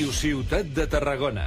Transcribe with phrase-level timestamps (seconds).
[0.00, 1.42] Ràdio Ciutat de Tarragona.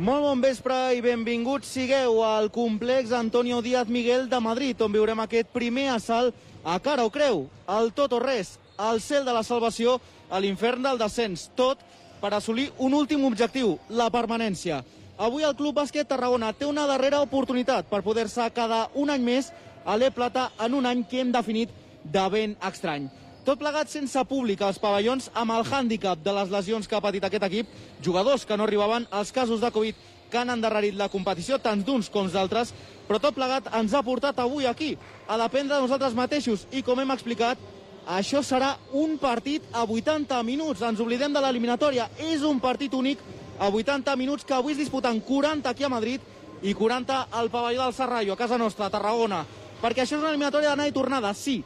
[0.00, 5.20] Molt bon vespre i benvinguts sigueu al complex Antonio Díaz Miguel de Madrid, on viurem
[5.20, 6.32] aquest primer assalt
[6.64, 9.98] a cara o creu, al tot o res, al cel de la salvació,
[10.32, 11.76] a l'infern del descens, tot
[12.22, 14.80] per assolir un últim objectiu, la permanència.
[15.20, 19.52] Avui el Club Bàsquet Tarragona té una darrera oportunitat per poder-se quedar un any més
[19.84, 21.68] a l'E Plata en un any que hem definit
[22.02, 23.12] de ben estrany.
[23.42, 27.24] Tot plegat sense públic als pavellons amb el hàndicap de les lesions que ha patit
[27.26, 29.98] aquest equip, jugadors que no arribaven als casos de Covid
[30.30, 32.70] que han endarrerit la competició, tant d'uns com d'altres,
[33.08, 34.94] però tot plegat ens ha portat avui aquí,
[35.26, 36.68] a dependre de nosaltres mateixos.
[36.70, 37.58] I com hem explicat,
[38.06, 40.80] això serà un partit a 80 minuts.
[40.82, 42.08] Ens oblidem de l'eliminatòria.
[42.18, 43.18] És un partit únic
[43.58, 46.22] a 80 minuts que avui es disputen 40 aquí a Madrid
[46.62, 49.44] i 40 al pavelló del Serrallo, a casa nostra, a Tarragona.
[49.82, 51.60] Perquè això és una eliminatòria d'anar i tornada, sí,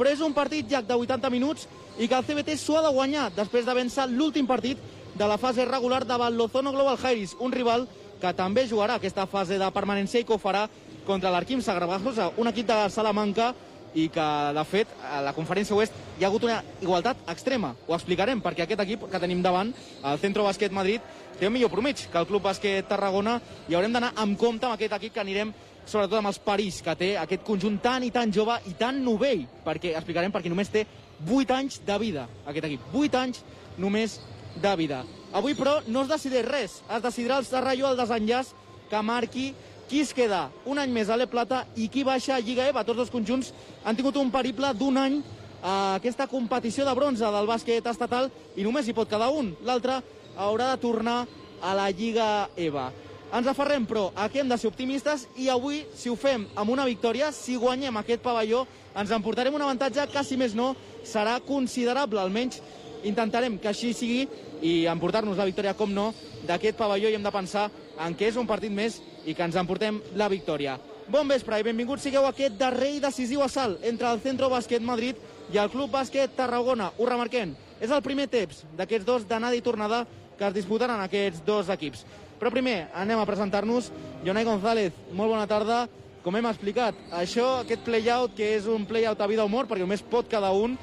[0.00, 1.66] però és un partit ja de 80 minuts
[2.00, 4.78] i que el CBT s'ho ha de guanyar després de vèncer l'últim partit
[5.12, 7.84] de la fase regular davant l'Ozono Global Jairis, un rival
[8.20, 10.70] que també jugarà aquesta fase de permanència i que ho farà
[11.04, 13.52] contra l'Arquim Sagrabajosa, un equip de Salamanca
[13.92, 17.74] i que, de fet, a la conferència oest hi ha hagut una igualtat extrema.
[17.88, 21.04] Ho explicarem, perquè aquest equip que tenim davant, el Centro Bàsquet Madrid,
[21.40, 24.78] té un millor promig que el Club Bàsquet Tarragona i haurem d'anar amb compte amb
[24.78, 25.52] aquest equip que anirem
[25.90, 29.42] sobretot amb els paris que té aquest conjunt tan i tan jove i tan novell,
[29.66, 30.84] perquè explicarem perquè només té
[31.26, 32.84] 8 anys de vida, aquest equip.
[32.94, 33.42] 8 anys
[33.78, 34.20] només
[34.60, 35.02] de vida.
[35.32, 36.78] Avui, però, no es decideix res.
[36.90, 38.54] Es decidirà el Serrallo al desenllaç
[38.90, 39.50] que marqui
[39.90, 42.84] qui es queda un any més a l'E Plata i qui baixa a Lliga EVA.
[42.86, 43.50] Tots dos conjunts
[43.84, 45.20] han tingut un periple d'un any
[45.62, 49.52] a aquesta competició de bronze del bàsquet estatal i només hi pot quedar un.
[49.66, 49.98] L'altre
[50.38, 51.24] haurà de tornar
[51.60, 52.90] a la Lliga EVA.
[53.30, 56.72] Ens aferrem, però, a que hem de ser optimistes i avui, si ho fem amb
[56.74, 58.64] una victòria, si guanyem aquest pavelló,
[58.98, 60.72] ens emportarem un avantatge que, si més no,
[61.06, 62.18] serà considerable.
[62.18, 62.58] Almenys
[63.06, 64.24] intentarem que així sigui
[64.66, 66.10] i emportar-nos la victòria, com no,
[66.48, 67.68] d'aquest pavelló i hem de pensar
[68.02, 70.74] en què és un partit més i que ens emportem la victòria.
[71.10, 74.82] Bon vespre i benvinguts sigueu a aquest darrer i decisiu assalt entre el Centro Bàsquet
[74.82, 75.18] Madrid
[75.54, 76.90] i el Club Bàsquet Tarragona.
[76.98, 80.04] Ho remarquem, és el primer temps d'aquests dos d'anada i tornada
[80.38, 82.04] que es disputaran aquests dos equips.
[82.40, 83.90] Però primer anem a presentar-nos.
[84.24, 85.84] Jonai González, molt bona tarda.
[86.24, 89.86] Com hem explicat, això, aquest play-out, que és un play-out a vida o mort, perquè
[89.86, 90.74] només pot cada un,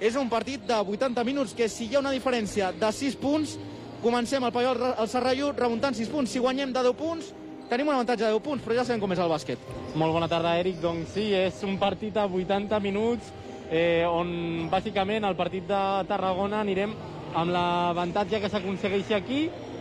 [0.00, 3.58] és un partit de 80 minuts, que si hi ha una diferència de 6 punts,
[4.00, 6.32] comencem el pavelló al Serrallo remuntant 6 punts.
[6.32, 7.32] Si guanyem de 10 punts,
[7.68, 9.68] tenim un avantatge de 10 punts, però ja sabem com és el bàsquet.
[10.00, 10.80] Molt bona tarda, Eric.
[10.80, 13.32] Doncs sí, és un partit a 80 minuts
[13.70, 16.92] eh, on bàsicament el partit de Tarragona anirem
[17.36, 19.40] amb l'avantatge que s'aconsegueixi aquí,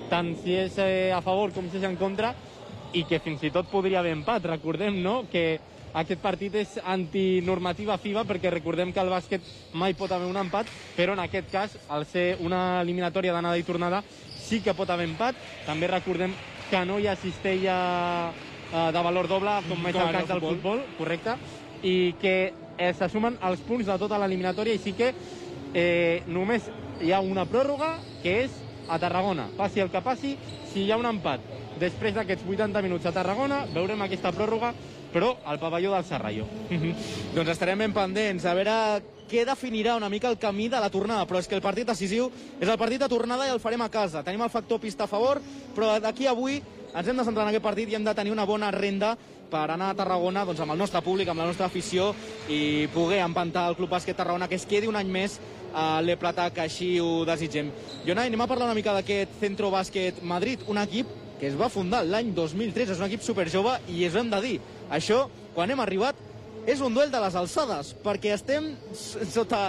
[0.09, 2.33] tant si és eh, a favor com si és en contra,
[2.95, 4.45] i que fins i tot podria haver empat.
[4.47, 5.23] Recordem no?
[5.31, 5.59] que
[5.95, 9.43] aquest partit és antinormativa FIBA perquè recordem que el bàsquet
[9.75, 13.67] mai pot haver un empat, però en aquest cas, al ser una eliminatòria d'anada i
[13.67, 14.01] tornada,
[14.39, 15.39] sí que pot haver empat.
[15.67, 16.35] També recordem
[16.69, 17.77] que no hi ha cistella
[18.31, 21.37] eh, de valor doble, com és el cas del futbol, correcte,
[21.83, 22.35] i que
[22.77, 25.13] eh, se sumen els punts de tota l'eliminatòria i sí que
[25.73, 26.67] eh, només
[27.03, 29.47] hi ha una pròrroga que és a Tarragona.
[29.57, 30.35] Passi el que passi,
[30.71, 31.41] si hi ha un empat
[31.79, 34.71] després d'aquests 80 minuts a Tarragona, veurem aquesta pròrroga,
[35.13, 36.47] però al pavelló del Serrallo.
[37.35, 38.77] doncs estarem ben pendents a veure
[39.29, 42.29] què definirà una mica el camí de la tornada, però és que el partit decisiu
[42.59, 44.23] és el partit de tornada i el farem a casa.
[44.23, 45.41] Tenim el factor pista a favor,
[45.75, 46.61] però d'aquí avui
[46.95, 49.15] ens hem de centrar en aquest partit i hem de tenir una bona renda
[49.51, 52.11] per anar a Tarragona doncs, amb el nostre públic, amb la nostra afició
[52.49, 55.39] i poder empantar el Club Bàsquet Tarragona que es quedi un any més
[55.75, 57.69] a l'E Plata, que així ho desitgem.
[58.07, 61.67] Jonai, anem a parlar una mica d'aquest Centro Bàsquet Madrid, un equip que es va
[61.69, 64.55] fundar l'any 2003, és un equip superjove i és hem de dir,
[64.89, 66.15] això, quan hem arribat,
[66.65, 69.67] és un duel de les alçades, perquè estem sota...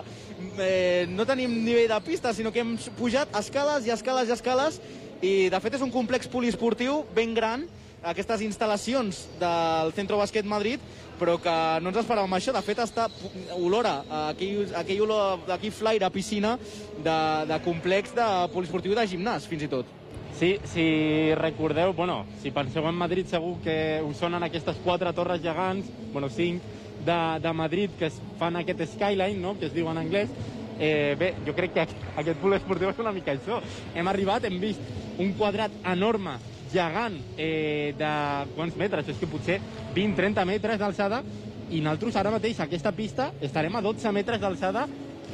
[0.60, 4.78] Eh, no tenim nivell de pista, sinó que hem pujat escales i escales i escales,
[5.24, 7.64] i de fet és un complex poliesportiu ben gran,
[8.02, 10.80] aquestes instal·lacions del Centro Bàsquet Madrid,
[11.20, 12.52] però que no ens esperàvem això.
[12.52, 13.08] De fet, està
[13.56, 13.98] olora,
[14.28, 19.66] aquell, aquell olor, aquell flaire a piscina de, de complex de poliesportiu de gimnàs, fins
[19.66, 19.92] i tot.
[20.36, 25.40] Sí, si recordeu, bueno, si penseu en Madrid segur que us sonen aquestes quatre torres
[25.40, 26.60] gegants, bueno, cinc,
[27.06, 30.28] de, de Madrid que es fan aquest skyline, no?, que es diu en anglès.
[30.76, 33.62] Eh, bé, jo crec que aquest pool esportiu és una mica això.
[33.96, 34.82] Hem arribat, hem vist
[35.22, 36.36] un quadrat enorme,
[36.72, 38.12] gegant, eh, de
[38.56, 39.08] quants metres?
[39.08, 39.60] És que potser
[39.94, 41.22] 20-30 metres d'alçada,
[41.70, 44.86] i nosaltres ara mateix, aquesta pista, estarem a 12 metres d'alçada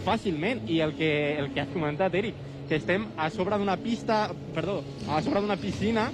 [0.07, 0.63] fàcilment.
[0.69, 2.39] I el que, el que has comentat, Eric,
[2.69, 4.25] que estem a sobre d'una pista,
[4.55, 6.09] perdó, a sobre d'una piscina,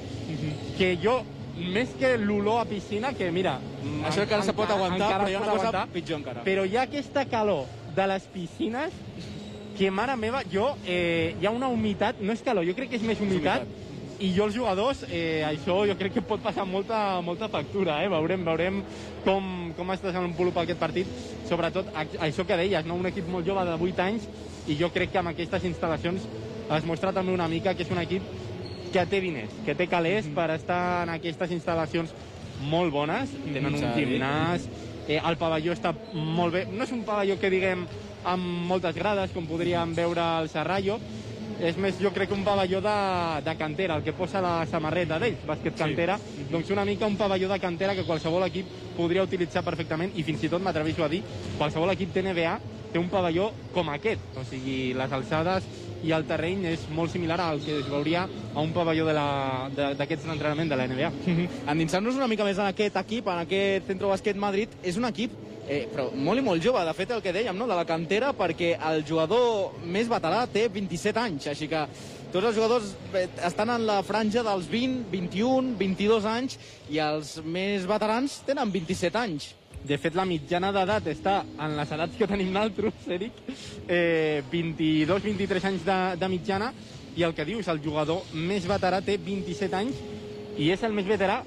[0.78, 1.20] que jo,
[1.58, 3.58] més que l'olor a piscina, que mira...
[4.08, 6.42] Això encara se pot aguantar, però hi ha una cosa aguantar, pitjor encara.
[6.46, 8.94] Però hi ha aquesta calor de les piscines
[9.78, 12.98] que, mare meva, jo, eh, hi ha una humitat, no és calor, jo crec que
[12.98, 13.66] és més humitat,
[14.18, 18.08] i jo els jugadors, eh, això jo crec que pot passar molta, molta factura, eh?
[18.10, 18.80] veurem, veurem
[19.24, 21.12] com, com es desenvolupa aquest partit,
[21.46, 22.96] sobretot a, això que deies, no?
[22.98, 24.26] un equip molt jove de 8 anys,
[24.66, 26.26] i jo crec que amb aquestes instal·lacions
[26.76, 28.26] es mostra també una mica que és un equip
[28.92, 30.34] que té diners, que té calés mm -hmm.
[30.34, 32.10] per estar en aquestes instal·lacions
[32.68, 34.66] molt bones, tenen un gimnàs,
[35.06, 37.86] eh, el pavelló està molt bé, no és un pavelló que diguem
[38.24, 40.98] amb moltes grades, com podríem veure al Serrallo,
[41.58, 42.96] és més, jo crec que un pavelló de,
[43.44, 46.46] de cantera, el que posa la samarreta d'ells, bàsquet cantera, sí.
[46.52, 50.44] doncs una mica un pavelló de cantera que qualsevol equip podria utilitzar perfectament i fins
[50.46, 51.24] i tot m'atreveixo a dir,
[51.58, 52.54] qualsevol equip de NBA
[52.92, 55.66] té un pavelló com aquest, o sigui, les alçades
[56.06, 60.30] i el terreny és molt similar al que es veuria a un pavelló d'aquests de
[60.30, 61.10] d'entrenament de la NBA.
[61.74, 65.34] Endinsant-nos una mica més en aquest equip, en aquest Centro Bàsquet Madrid, és un equip
[65.68, 67.68] eh, però molt i molt jove, de fet el que dèiem, no?
[67.68, 71.84] de la cantera, perquè el jugador més veterà té 27 anys, així que
[72.32, 72.90] tots els jugadors
[73.46, 76.58] estan en la franja dels 20, 21, 22 anys
[76.92, 79.52] i els més veterans tenen 27 anys.
[79.78, 83.36] De fet, la mitjana d'edat està en les edats que tenim nosaltres, Eric,
[83.86, 86.72] eh, 22-23 anys de, de mitjana,
[87.18, 90.02] i el que dius, el jugador més veterà té 27 anys
[90.58, 91.40] i és el més veterà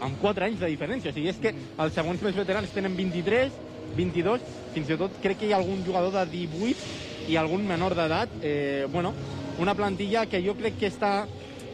[0.00, 1.10] amb 4 anys de diferència.
[1.10, 3.52] O sigui, és que els segons més veterans tenen 23,
[3.96, 7.96] 22, fins i tot crec que hi ha algun jugador de 18 i algun menor
[7.98, 8.38] d'edat.
[8.42, 9.14] Eh, bueno,
[9.58, 11.26] una plantilla que jo crec que està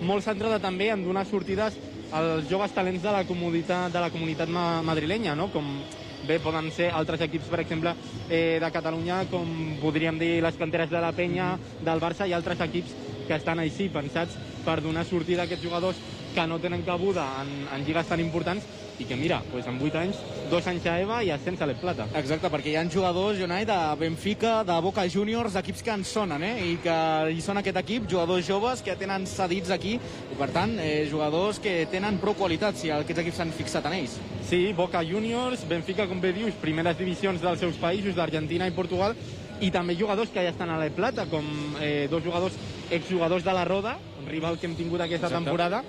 [0.04, 1.76] molt centrada també en donar sortides
[2.14, 5.48] als joves talents de la comunitat, de la comunitat ma madrilenya, no?
[5.52, 5.82] com
[6.24, 7.92] bé poden ser altres equips, per exemple,
[8.30, 11.54] eh, de Catalunya, com podríem dir les canteres de la Penya,
[11.84, 12.94] del Barça, i altres equips
[13.28, 16.00] que estan així pensats per donar sortida a aquests jugadors
[16.34, 18.66] que no tenen cabuda en, en lligues tan importants
[18.98, 20.18] i que mira, doncs en 8 anys,
[20.50, 22.06] dos anys a EVA i ascens a l'Esplata.
[22.18, 26.44] Exacte, perquè hi ha jugadors, Jonai, de Benfica, de Boca Juniors, equips que ens sonen,
[26.46, 26.52] eh?
[26.62, 26.96] I que
[27.34, 31.58] hi són aquest equip, jugadors joves que tenen cedits aquí, i per tant, eh, jugadors
[31.62, 34.18] que tenen prou qualitat, si aquests equips s'han fixat en ells.
[34.46, 39.18] Sí, Boca Juniors, Benfica, com bé dius, primeres divisions dels seus països, d'Argentina i Portugal,
[39.60, 41.46] i també jugadors que ja estan a la Plata, com
[41.80, 42.54] eh, dos jugadors
[42.94, 45.44] exjugadors de la Roda, un rival que hem tingut aquesta Exacte.
[45.44, 45.82] temporada,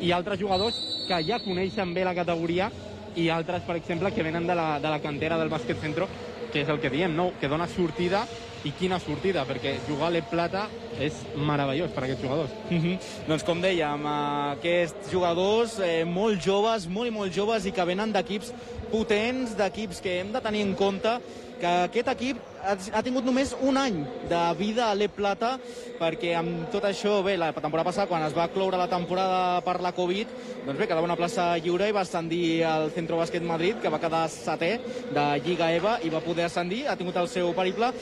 [0.00, 0.76] i altres jugadors
[1.06, 2.70] que ja coneixen bé la categoria
[3.16, 6.06] i altres, per exemple, que venen de la, de la cantera del bàsquet centro,
[6.52, 7.32] que és el que diem, no?
[7.40, 8.22] que dona sortida
[8.66, 10.66] i quina sortida, perquè jugar a l'E Plata
[11.00, 12.50] és meravellós per a aquests jugadors.
[12.68, 12.98] Mm -hmm.
[13.28, 18.12] Doncs com dèiem, aquests jugadors eh, molt joves, molt i molt joves i que venen
[18.12, 18.52] d'equips
[18.90, 21.20] potents, d'equips que hem de tenir en compte
[21.60, 25.54] que aquest equip ha tingut només un any de vida a l'E Plata
[26.00, 29.78] perquè amb tot això, bé, la temporada passada quan es va cloure la temporada per
[29.84, 30.32] la Covid
[30.66, 34.00] doncs bé, quedava una plaça lliure i va ascendir al Centro Bàsquet Madrid que va
[34.02, 34.72] quedar setè
[35.12, 37.92] de Lliga EVA i va poder ascendir, ha tingut el seu periple.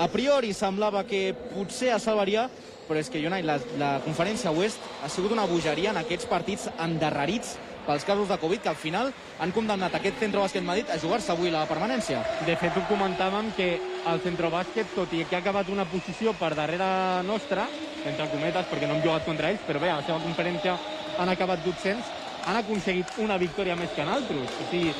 [0.00, 2.48] A priori semblava que potser es salvaria
[2.88, 6.66] però és que, Jonai, la, la conferència Oest ha sigut una bogeria en aquests partits
[6.82, 7.54] endarrerits
[7.86, 11.32] pels casos de Covid que al final han condemnat aquest Centro Bàsquet Madrid a jugar-se
[11.32, 12.22] avui la permanència.
[12.46, 13.68] De fet, ho comentàvem que
[14.10, 16.88] el Centro Bàsquet, tot i que ha acabat una posició per darrere
[17.26, 17.66] nostra,
[18.06, 20.76] entre cometes, perquè no hem jugat contra ells, però bé, a la seva conferència
[21.18, 22.12] han acabat 200,
[22.46, 24.58] han aconseguit una victòria més que altres.
[24.62, 24.94] O sigui,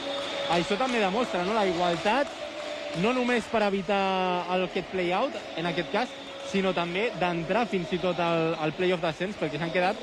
[0.54, 1.54] això també demostra no?
[1.56, 2.40] la igualtat,
[3.02, 4.02] no només per evitar
[4.52, 6.18] el, aquest play-out, en aquest cas,
[6.52, 9.96] sinó també d'entrar fins i tot al, al play-off d'ascens, perquè s'han quedat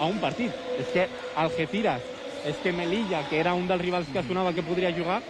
[0.00, 0.52] a un partit.
[0.80, 1.06] És que
[1.38, 2.11] Algeciras
[2.44, 5.22] és que Melilla, que era un dels rivals que sonava que podria jugar,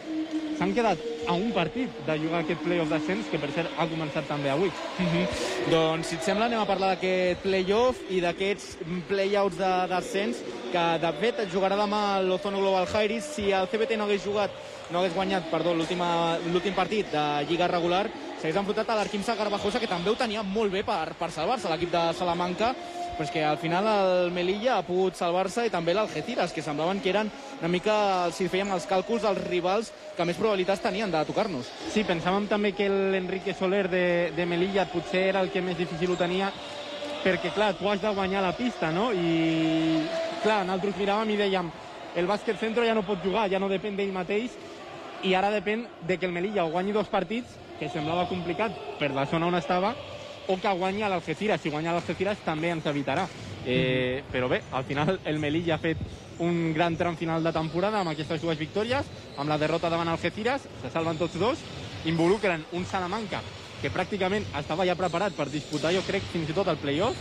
[0.59, 4.26] s'han quedat a un partit de jugar aquest playoff d'ascens, que per cert ha començat
[4.28, 4.71] també avui.
[4.99, 5.26] Mm -hmm.
[5.71, 8.78] Doncs, si et sembla, anem a parlar d'aquest playoff i d'aquests
[9.09, 10.37] playouts d'ascens,
[10.73, 13.25] que de fet es jugarà demà l'Ozono Global Jairis.
[13.25, 14.50] Si el CBT no hagués jugat,
[14.90, 19.87] no hagués guanyat, perdó, l'últim partit de Lliga regular, s'hagués enfrontat a l'Arquimsa Garbajosa, que
[19.87, 22.75] també ho tenia molt bé per, per salvar-se, l'equip de Salamanca,
[23.16, 27.00] però és que al final el Melilla ha pogut salvar-se i també l'Algeciras, que semblaven
[27.00, 27.95] que eren una mica,
[28.33, 31.69] si fèiem els càlculs, dels rivals que més probabilitats tenien de tocar-nos.
[31.92, 34.04] Sí, pensàvem també que l'Enrique Soler de,
[34.37, 36.50] de Melilla potser era el que més difícil ho tenia,
[37.23, 39.12] perquè, clar, tu has de guanyar la pista, no?
[39.12, 40.02] I,
[40.42, 41.73] clar, nosaltres miràvem i dèiem
[42.16, 44.57] el bàsquet centro ja no pot jugar, ja no depèn d'ell mateix,
[45.23, 49.25] i ara depèn de que el Melilla guanyi dos partits, que semblava complicat per la
[49.31, 49.95] zona on estava,
[50.49, 51.61] o que guanya l'Algeciras.
[51.61, 53.27] Si guanya l'Algeciras també ens evitarà.
[53.65, 55.99] Eh, però bé, al final el Melilla ha fet
[56.43, 59.07] un gran tram final de temporada amb aquestes dues victòries,
[59.39, 61.63] amb la derrota davant Algeciras, se salven tots dos,
[62.11, 63.43] involucren un Salamanca
[63.83, 67.19] que pràcticament estava ja preparat per disputar, jo crec, fins i tot el playoff,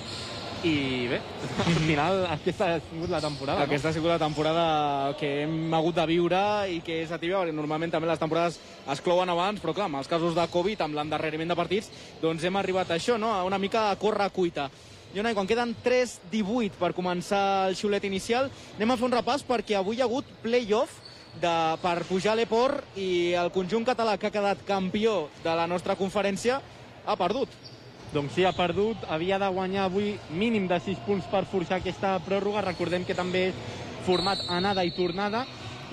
[0.64, 1.18] i bé,
[1.66, 5.96] al final aquesta ha sigut la temporada, Aquesta ha sigut la temporada que hem hagut
[5.98, 8.60] de viure i que és atípica, perquè normalment també les temporades
[8.94, 11.90] es clouen abans, però clar, amb els casos de Covid, amb l'endarreriment de partits,
[12.22, 13.34] doncs hem arribat a això, no?
[13.34, 14.70] a una mica a córrer cuita.
[15.16, 19.80] Jonai, quan queden 3-18 per començar el xiulet inicial, anem a fer un repàs perquè
[19.80, 21.02] avui hi ha hagut play-off
[21.42, 25.68] de, per pujar a l'Eport i el conjunt català que ha quedat campió de la
[25.68, 26.62] nostra conferència
[27.06, 27.50] ha perdut.
[28.12, 29.06] Doncs sí, ha perdut.
[29.08, 32.66] Havia de guanyar avui mínim de 6 punts per forçar aquesta pròrroga.
[32.66, 33.60] Recordem que també és
[34.06, 35.46] format anada i tornada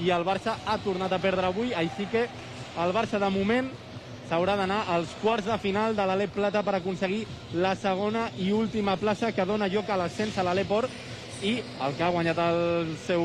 [0.02, 2.26] i el Barça ha tornat a perdre avui, així que
[2.78, 3.70] el Barça de moment
[4.28, 8.96] s'haurà d'anar als quarts de final de l'Alep Plata per aconseguir la segona i última
[9.00, 10.92] plaça que dona lloc a l'ascens a l'Aleport
[11.42, 13.24] i el que ha guanyat el seu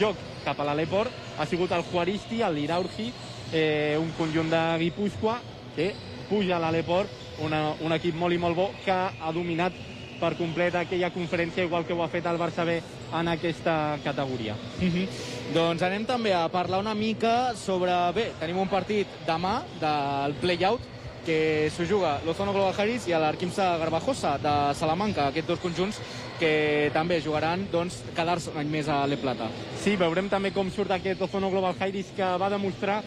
[0.00, 3.10] joc cap a l'Aleport ha sigut el Juaristi, el Liraurgi,
[3.52, 5.40] eh, un conjunt de Guipúscoa
[5.74, 5.92] que
[6.28, 9.72] puja a l'Aleport, una, un equip molt i molt bo que ha dominat
[10.20, 12.78] per complet aquella conferència, igual que ho ha fet el Barça B
[13.14, 14.54] en aquesta categoria.
[14.80, 15.08] Mm -hmm.
[15.54, 17.92] Doncs anem també a parlar una mica sobre...
[18.14, 20.80] Bé, tenim un partit demà del play-out
[21.26, 25.98] que s'ho juga l'Ozono Global Harris i l'Arquimsa Garbajosa de Salamanca, aquests dos conjunts
[26.38, 29.48] que també jugaran doncs, quedar-se un any més a l'E Plata.
[29.82, 33.02] Sí, veurem també com surt aquest Ozono Global Harris que va demostrar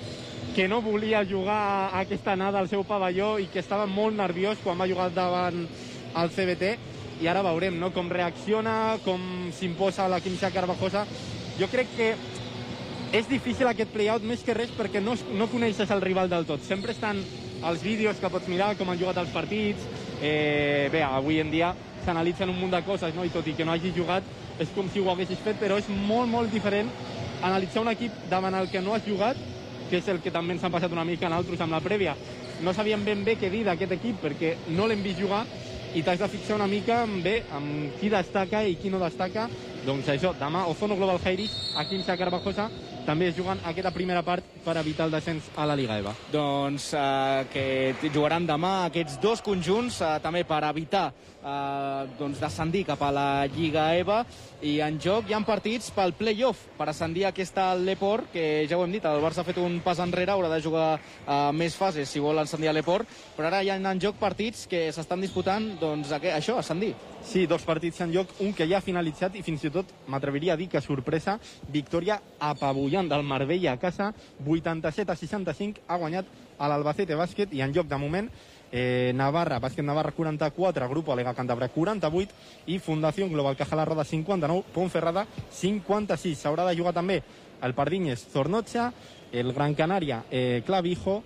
[0.60, 4.76] que no volia jugar aquesta anada al seu pavelló i que estava molt nerviós quan
[4.76, 5.62] va jugar davant
[6.20, 6.72] el CBT
[7.24, 7.94] i ara veurem no?
[7.96, 9.22] com reacciona, com
[9.56, 11.06] s'imposa la Quimsa Carvajosa.
[11.56, 12.10] Jo crec que
[13.16, 16.60] és difícil aquest play-out més que res perquè no, no coneixes el rival del tot.
[16.68, 17.22] Sempre estan
[17.64, 19.86] els vídeos que pots mirar, com han jugat els partits.
[20.20, 21.72] Eh, bé, avui en dia
[22.04, 23.24] s'analitzen un munt de coses, no?
[23.24, 24.28] i tot i que no hagis jugat,
[24.60, 26.92] és com si ho haguessis fet, però és molt, molt diferent
[27.48, 29.40] analitzar un equip davant el que no has jugat,
[29.90, 32.16] que és el que també ens han passat una mica en altres amb la prèvia.
[32.62, 35.46] No sabíem ben bé què dir d'aquest equip perquè no l'hem vist jugar
[35.96, 39.48] i t'has de fixar una mica bé amb qui destaca i qui no destaca.
[39.86, 42.68] Doncs això, demà Ozono Global Heiris, a Quimsa Carvajosa,
[43.08, 46.14] també es juguen aquesta primera part per evitar el descens a la Liga EVA.
[46.30, 51.08] Doncs eh, que jugaran demà aquests dos conjunts, eh, també per evitar
[51.44, 54.20] eh, doncs descendir cap a la Lliga EVA
[54.66, 58.84] i en joc hi ha partits pel play-off per ascendir aquesta l'Eport, que ja ho
[58.84, 62.10] hem dit, el Barça ha fet un pas enrere, haurà de jugar eh, més fases
[62.10, 65.72] si vol ascendir a l'Eport, però ara hi ha en joc partits que s'estan disputant
[65.80, 66.94] doncs, això, ascendir.
[67.24, 70.54] Sí, dos partits en joc, un que ja ha finalitzat i fins i tot m'atreviria
[70.54, 74.14] a dir que sorpresa, victòria apabullant del Marbella a casa,
[74.46, 78.30] 87 a 65, ha guanyat a l'Albacete Bàsquet i en joc de moment
[78.72, 82.34] eh, Navarra, Bàsquet Navarra 44, Grupo Alega Cantabria 48
[82.68, 86.38] i Fundació Global Caja la Roda 59, Ponferrada 56.
[86.40, 87.22] S'haurà de jugar també
[87.62, 88.28] el Pardinyes
[89.32, 91.24] el Gran Canària eh, Clavijo,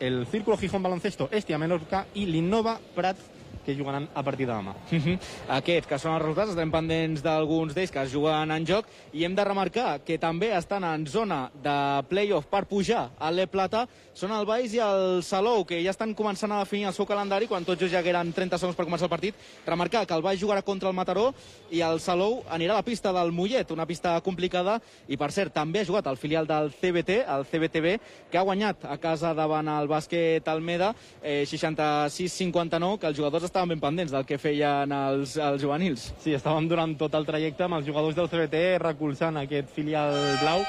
[0.00, 3.33] el Círculo Gijón Baloncesto Estia Menorca i l'Innova Prat
[3.64, 4.74] que jugaran a partir de demà.
[4.90, 5.18] -huh.
[5.48, 9.24] Aquests, que són els resultats, estem pendents d'alguns d'ells que es juguen en joc i
[9.24, 13.88] hem de remarcar que també estan en zona de play-off per pujar a l'E Plata
[14.14, 17.48] són el Baix i el Salou, que ja estan començant a definir el seu calendari
[17.50, 19.34] quan tots ja eren 30 segons per començar el partit.
[19.66, 21.32] Remarcar que el Baix jugarà contra el Mataró
[21.74, 24.78] i el Salou anirà a la pista del Mollet, una pista complicada,
[25.08, 27.96] i per cert, també ha jugat el filial del CBT, el CBTB,
[28.30, 33.70] que ha guanyat a casa davant el bàsquet Almeda eh, 66-59, que els jugadors estaven
[33.70, 36.08] ben pendents del que feien els, els juvenils.
[36.18, 40.64] Sí, estàvem durant tot el trajecte amb els jugadors del CBT recolzant aquest filial blau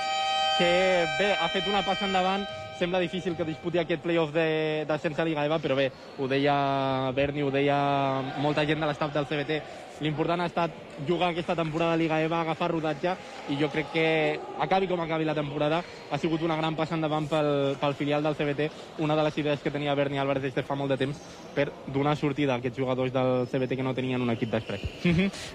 [0.59, 0.69] que
[1.17, 2.45] bé, ha fet una passa endavant
[2.77, 5.87] sembla difícil que disputi aquest playoff de, de sense Liga EVA, però bé,
[6.19, 6.55] ho deia
[7.15, 7.77] Berni, ho deia
[8.43, 9.59] molta gent de l'estat del CBT,
[10.01, 10.71] l'important ha estat
[11.07, 13.15] jugar aquesta temporada de Liga EVA, agafar rodatge,
[13.49, 14.07] i jo crec que
[14.59, 18.35] acabi com acabi la temporada, ha sigut una gran passa endavant pel, pel filial del
[18.35, 18.69] CBT,
[19.03, 21.19] una de les idees que tenia Berni Álvarez des de fa molt de temps
[21.55, 24.83] per donar sortida a aquests jugadors del CBT que no tenien un equip després.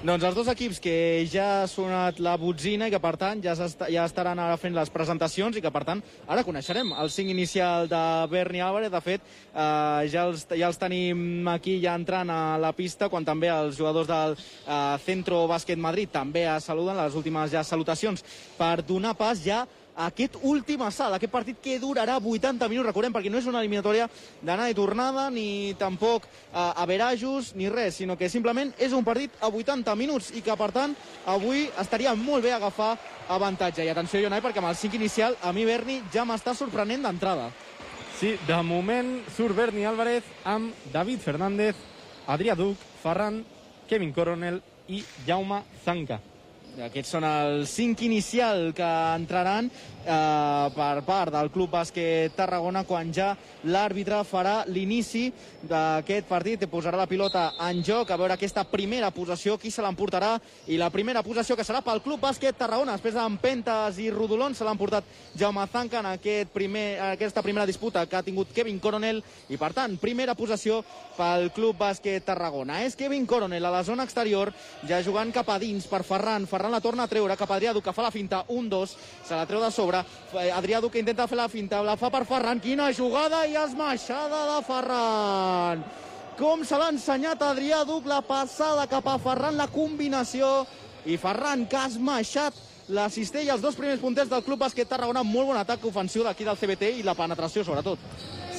[0.09, 0.97] doncs els dos equips que
[1.31, 4.93] ja ha sonat la botzina i que per tant ja, ja estaran ara fent les
[4.93, 8.91] presentacions i que per tant ara coneixerem el 5 inicial de Berni Álvarez.
[8.91, 9.23] De fet,
[9.55, 13.79] eh, ja, els, ja els tenim aquí ja entrant a la pista quan també els
[13.79, 18.25] jugadors del eh, Centro Bàsquet Madrid també es saluden, les últimes ja salutacions
[18.59, 19.67] per donar pas ja
[20.01, 23.61] a aquest últim assalt, aquest partit que durarà 80 minuts, recordem, perquè no és una
[23.61, 24.07] eliminatòria
[24.41, 29.35] d'anar i tornada, ni tampoc eh, averajos, ni res, sinó que simplement és un partit
[29.41, 30.97] a 80 minuts i que, per tant,
[31.27, 32.95] avui estaria molt bé agafar
[33.29, 33.85] avantatge.
[33.85, 37.51] I atenció, Jonai, perquè amb el 5 inicial, a mi Berni ja m'està sorprenent d'entrada.
[38.21, 41.77] Sí, de moment surt Berni Álvarez amb David Fernández,
[42.29, 43.41] Adrià Duc, Ferran,
[43.91, 44.61] Kevin Coronel
[44.95, 46.21] i Jaume Zanca.
[46.87, 49.67] Aquests són els cinc inicial que entraran
[50.05, 55.29] eh, per part del Club Bàsquet Tarragona quan ja l'àrbitre farà l'inici
[55.63, 58.11] d'aquest partit i posarà la pilota en joc.
[58.11, 60.37] A veure aquesta primera possessió, qui se l'emportarà?
[60.69, 64.65] I la primera possessió que serà pel Club Bàsquet Tarragona després d'empentes i rodolons se
[64.65, 65.05] l'ha emportat
[65.39, 69.23] Jaume Zanca en aquest primer, aquesta primera disputa que ha tingut Kevin Coronel.
[69.49, 70.81] I per tant, primera possessió
[71.17, 72.81] pel Club Bàsquet Tarragona.
[72.87, 74.53] És Kevin Coronel a la zona exterior
[74.89, 77.75] ja jugant cap a dins per Ferran, Ferran la torna a treure cap a Adrià
[77.81, 78.95] que fa la finta, 1-2
[79.27, 79.90] se la treu de sobre,
[80.55, 84.61] Adrià Duc intenta fer la finta, la fa per Ferran, quina jugada i esmaixada de
[84.69, 85.85] Ferran
[86.41, 90.65] com se l'ha ensenyat Adrià Duc la passada cap a Ferran, la combinació
[91.05, 92.57] i Ferran que ha esmaixat
[92.91, 96.47] la cistella, els dos primers punters del Club Bàsquet Tarragona, molt bon atac ofensiu d'aquí
[96.49, 98.01] del CBT i la penetració sobretot.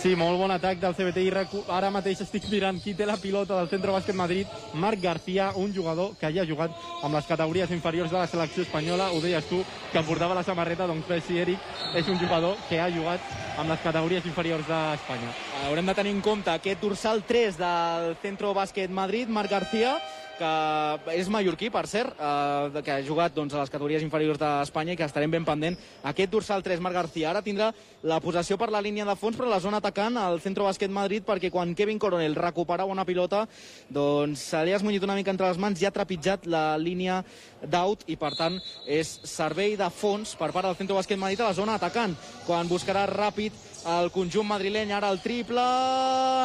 [0.01, 1.31] Sí, molt bon atac del CBT i
[1.69, 5.75] ara mateix estic mirant qui té la pilota del Centro Bàsquet Madrid, Marc García, un
[5.75, 6.71] jugador que ja ha jugat
[7.03, 9.59] amb les categories inferiors de la selecció espanyola, ho deies tu,
[9.93, 13.21] que portava la samarreta, doncs Pessi Eric és un jugador que ha jugat
[13.61, 15.35] amb les categories inferiors d'Espanya.
[15.67, 19.99] Haurem de tenir en compte aquest dorsal 3 del Centro Bàsquet Madrid, Marc García,
[20.41, 24.95] que és mallorquí, per cert, eh, que ha jugat doncs, a les categories inferiors d'Espanya
[24.95, 25.77] i que estarem ben pendent.
[26.03, 27.71] Aquest dorsal 3, Marc García, ara tindrà
[28.03, 31.25] la possessió per la línia de fons, però la zona atacant al Centro Bàsquet Madrid,
[31.27, 33.45] perquè quan Kevin Coronel recupera una pilota,
[33.89, 37.21] doncs se li ha esmunyit una mica entre les mans i ha trepitjat la línia
[37.61, 38.57] d'out i, per tant,
[38.87, 42.17] és servei de fons per part del Centro Bàsquet Madrid a la zona atacant,
[42.47, 45.63] quan buscarà ràpid el conjunt madrileny, ara el triple,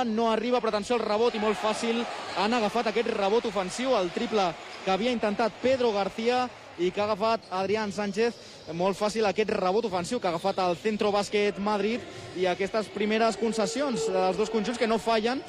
[0.09, 2.01] no arriba, però atenció al rebot i molt fàcil
[2.41, 4.49] han agafat aquest rebot ofensiu, el triple
[4.85, 6.47] que havia intentat Pedro García
[6.79, 8.37] i que ha agafat Adrián Sánchez,
[8.77, 12.01] molt fàcil aquest rebot ofensiu que ha agafat el Centro Bàsquet Madrid.
[12.37, 15.43] I aquestes primeres concessions dels dos conjunts que no fallen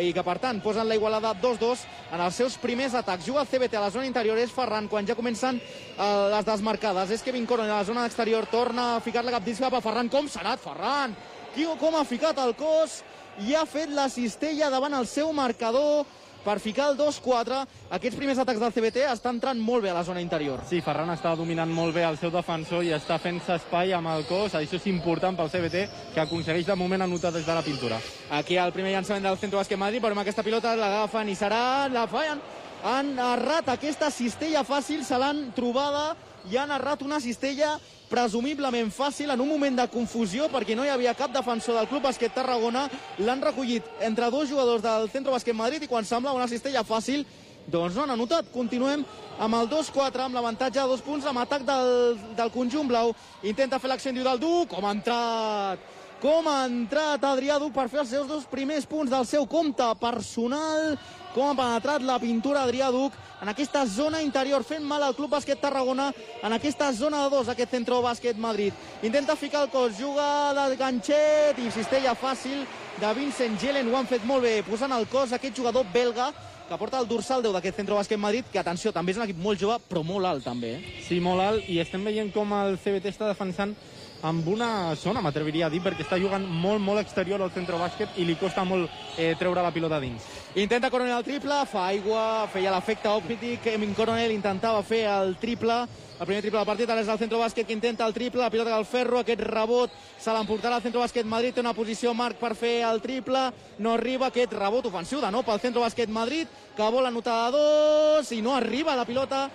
[0.00, 3.26] i que per tant posen la igualada 2-2 en els seus primers atacs.
[3.26, 7.10] Juga el CBT a la zona interior, és Ferran quan ja comencen eh, les desmarcades.
[7.10, 10.10] És Kevin Coronel a la zona exterior, torna a ficar-la cap dins cap a Ferran.
[10.12, 11.16] Com s'ha anat Ferran?
[11.52, 13.02] Qui, com ha ficat el cos
[13.44, 16.06] i ha fet la cistella davant el seu marcador
[16.44, 17.60] per ficar el 2-4.
[17.98, 20.62] Aquests primers atacs del CBT estan entrant molt bé a la zona interior.
[20.68, 24.26] Sí, Ferran està dominant molt bé el seu defensor i està fent-se espai amb el
[24.28, 24.56] cos.
[24.58, 25.84] Això és important pel CBT,
[26.14, 28.00] que aconsegueix de moment anotar des de la pintura.
[28.30, 31.62] Aquí el primer llançament del Centro Bàsquet Madrid, però amb aquesta pilota l'agafen i serà...
[31.92, 32.40] La fallen.
[32.82, 36.16] Han errat aquesta cistella fàcil, se l'han trobada
[36.50, 37.76] i han errat una cistella
[38.10, 42.04] presumiblement fàcil en un moment de confusió perquè no hi havia cap defensor del Club
[42.08, 42.88] Bàsquet Tarragona.
[43.24, 47.24] L'han recollit entre dos jugadors del Centro Bàsquet Madrid i quan sembla una cistella fàcil
[47.66, 48.50] doncs no han anotat.
[48.52, 49.04] Continuem
[49.40, 53.14] amb el 2-4, amb l'avantatge de dos punts, amb atac del, del conjunt blau.
[53.42, 55.90] Intenta fer l'acció individual dur, com ha entrat
[56.22, 59.88] com ha entrat Adrià Duc per fer els seus dos primers punts del seu compte
[59.98, 60.92] personal,
[61.34, 65.32] com ha penetrat la pintura Adrià Duc en aquesta zona interior, fent mal al Club
[65.34, 68.76] Bàsquet Tarragona, en aquesta zona de dos, aquest centre bàsquet Madrid.
[69.02, 72.62] Intenta ficar el cos, juga de ganxet i cistella fàcil
[73.00, 76.30] de Vincent Gelen, ho han fet molt bé, posant el cos aquest jugador belga
[76.68, 79.40] que porta el dorsal 10 d'aquest centre bàsquet Madrid, que atenció, també és un equip
[79.42, 80.76] molt jove, però molt alt també.
[80.78, 81.00] Eh?
[81.08, 83.74] Sí, molt alt, i estem veient com el CBT està defensant
[84.22, 88.20] amb una zona, m'atreviria a dir, perquè està jugant molt, molt exterior al centre bàsquet
[88.22, 90.22] i li costa molt eh, treure la pilota dins.
[90.54, 95.80] Intenta Coronel el triple, fa aigua, feia l'efecte òptic, Emin Coronel intentava fer el triple,
[96.20, 98.52] el primer triple del partit, ara és el centre bàsquet que intenta el triple, la
[98.54, 99.90] pilota del ferro, aquest rebot
[100.22, 103.48] se l'emportarà al centre bàsquet Madrid, té una posició Marc per fer el triple,
[103.82, 107.50] no arriba aquest rebot ofensiu de nou pel centre bàsquet Madrid, que vol anotar a
[107.50, 109.48] dos i no arriba la pilota.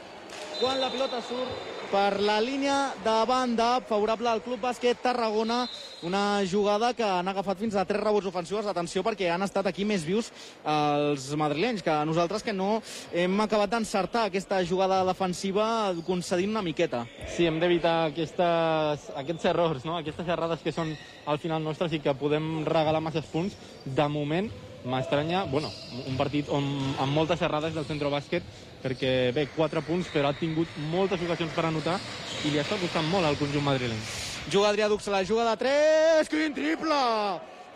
[0.59, 5.67] Quan la pilota surt per la línia de banda favorable al Club Bàsquet Tarragona.
[6.03, 8.67] Una jugada que han agafat fins a tres rebots ofensius.
[8.67, 10.29] Atenció perquè han estat aquí més vius
[10.67, 12.81] els madrilenys que nosaltres que no
[13.13, 17.05] hem acabat d'encertar aquesta jugada defensiva concedint una miqueta.
[17.35, 19.97] Sí, hem d'evitar aquests errors no?
[19.97, 20.93] aquestes errades que són
[21.25, 23.57] al final nostres i que podem regalar masses punts.
[23.85, 24.51] De moment
[24.87, 25.69] m'estranya, bueno,
[26.07, 26.65] un partit on,
[27.01, 28.43] amb moltes errades del centre bàsquet
[28.87, 31.97] perquè bé, 4 punts, però ha tingut moltes ocasions per anotar
[32.45, 33.99] i li està costant molt al conjunt madrileny.
[34.47, 37.03] Juga Adrià Dux, la juga de 3, quin triple!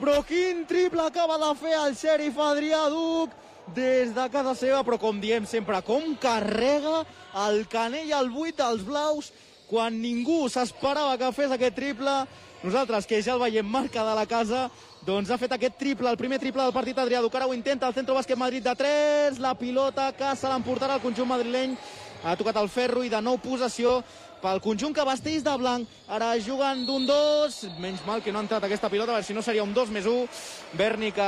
[0.02, 3.36] Però quin triple acaba de fer el xèrif Adrià Duc
[3.76, 7.04] des de casa seva, però com diem sempre, com carrega
[7.44, 9.30] el canell al 8 dels blaus
[9.70, 12.16] quan ningú s'esperava que fes aquest triple.
[12.64, 14.70] Nosaltres, que ja el veiem marca de la casa,
[15.06, 17.34] doncs ha fet aquest triple, el primer triple del partit Adrià Duc.
[17.36, 21.06] Ara ho intenta el centre bàsquet Madrid de 3, la pilota que se l'emportarà el
[21.06, 21.74] conjunt madrileny.
[22.22, 24.04] Ha tocat el ferro i de nou possessió
[24.42, 25.90] pel conjunt que vesteix de blanc.
[26.06, 29.42] Ara juguen d'un 2, menys mal que no ha entrat aquesta pilota, perquè si no
[29.42, 30.30] seria un 2 més 1.
[30.78, 31.28] Berni que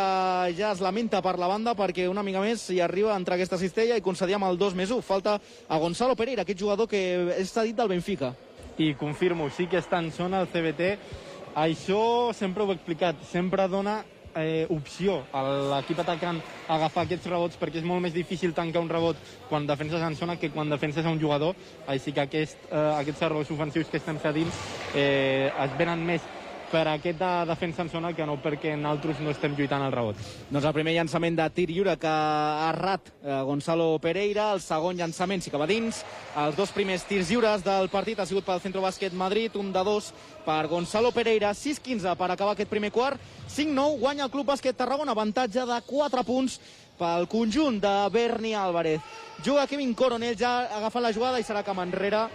[0.57, 3.57] ja es lamenta per la banda perquè una mica més hi arriba a entrar aquesta
[3.57, 5.01] cistella i concedíem el 2 més 1.
[5.01, 7.03] Falta a Gonzalo Pereira, aquest jugador que
[7.39, 8.35] és cedit del Benfica.
[8.77, 11.32] I confirmo, sí que està en zona el CBT.
[11.53, 13.99] Això sempre ho he explicat, sempre dona
[14.35, 15.43] eh, opció a
[15.75, 19.19] l'equip atacant a agafar aquests rebots perquè és molt més difícil tancar un rebot
[19.51, 21.53] quan defenses en zona que quan defenses a un jugador.
[21.85, 24.49] Així que aquest, eh, aquests errors ofensius que estem cedint
[24.93, 26.25] eh, es venen més
[26.73, 30.17] per aquesta defensa en zona que no perquè nosaltres no estem lluitant al rebot.
[30.49, 34.97] Doncs el primer llançament de tir lliure que ha errat eh, Gonzalo Pereira, el segon
[34.97, 36.01] llançament sí que va dins,
[36.41, 39.83] els dos primers tirs lliures del partit ha sigut pel Centro Bàsquet Madrid, un de
[39.85, 40.09] dos
[40.47, 43.21] per Gonzalo Pereira, 6-15 per acabar aquest primer quart,
[43.53, 46.57] 5-9 guanya el Club Bàsquet Tarragona, avantatge de 4 punts
[46.97, 49.01] pel conjunt de Berni Álvarez.
[49.45, 52.25] Juga Kevin Coronel, ja ha agafat la jugada i serà cap enrere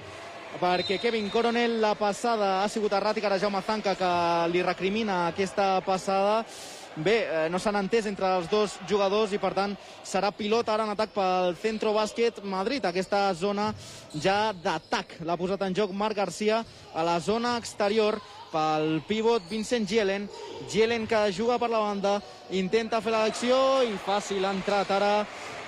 [0.57, 4.11] perquè Kevin Coronel la passada ha sigut erràtica, ara Jaume Zanca que
[4.53, 6.45] li recrimina aquesta passada.
[6.99, 10.83] Bé, eh, no s'han entès entre els dos jugadors i per tant serà pilota ara
[10.83, 13.69] en atac pel Centro Bàsquet Madrid, aquesta zona
[14.19, 18.19] ja d'atac, l'ha posat en joc Marc Garcia a la zona exterior
[18.51, 20.27] pel pivot Vincent Gielen.
[20.69, 22.17] Gielen que juga per la banda
[22.51, 25.13] intenta fer l'acció i fàcil ha entrat ara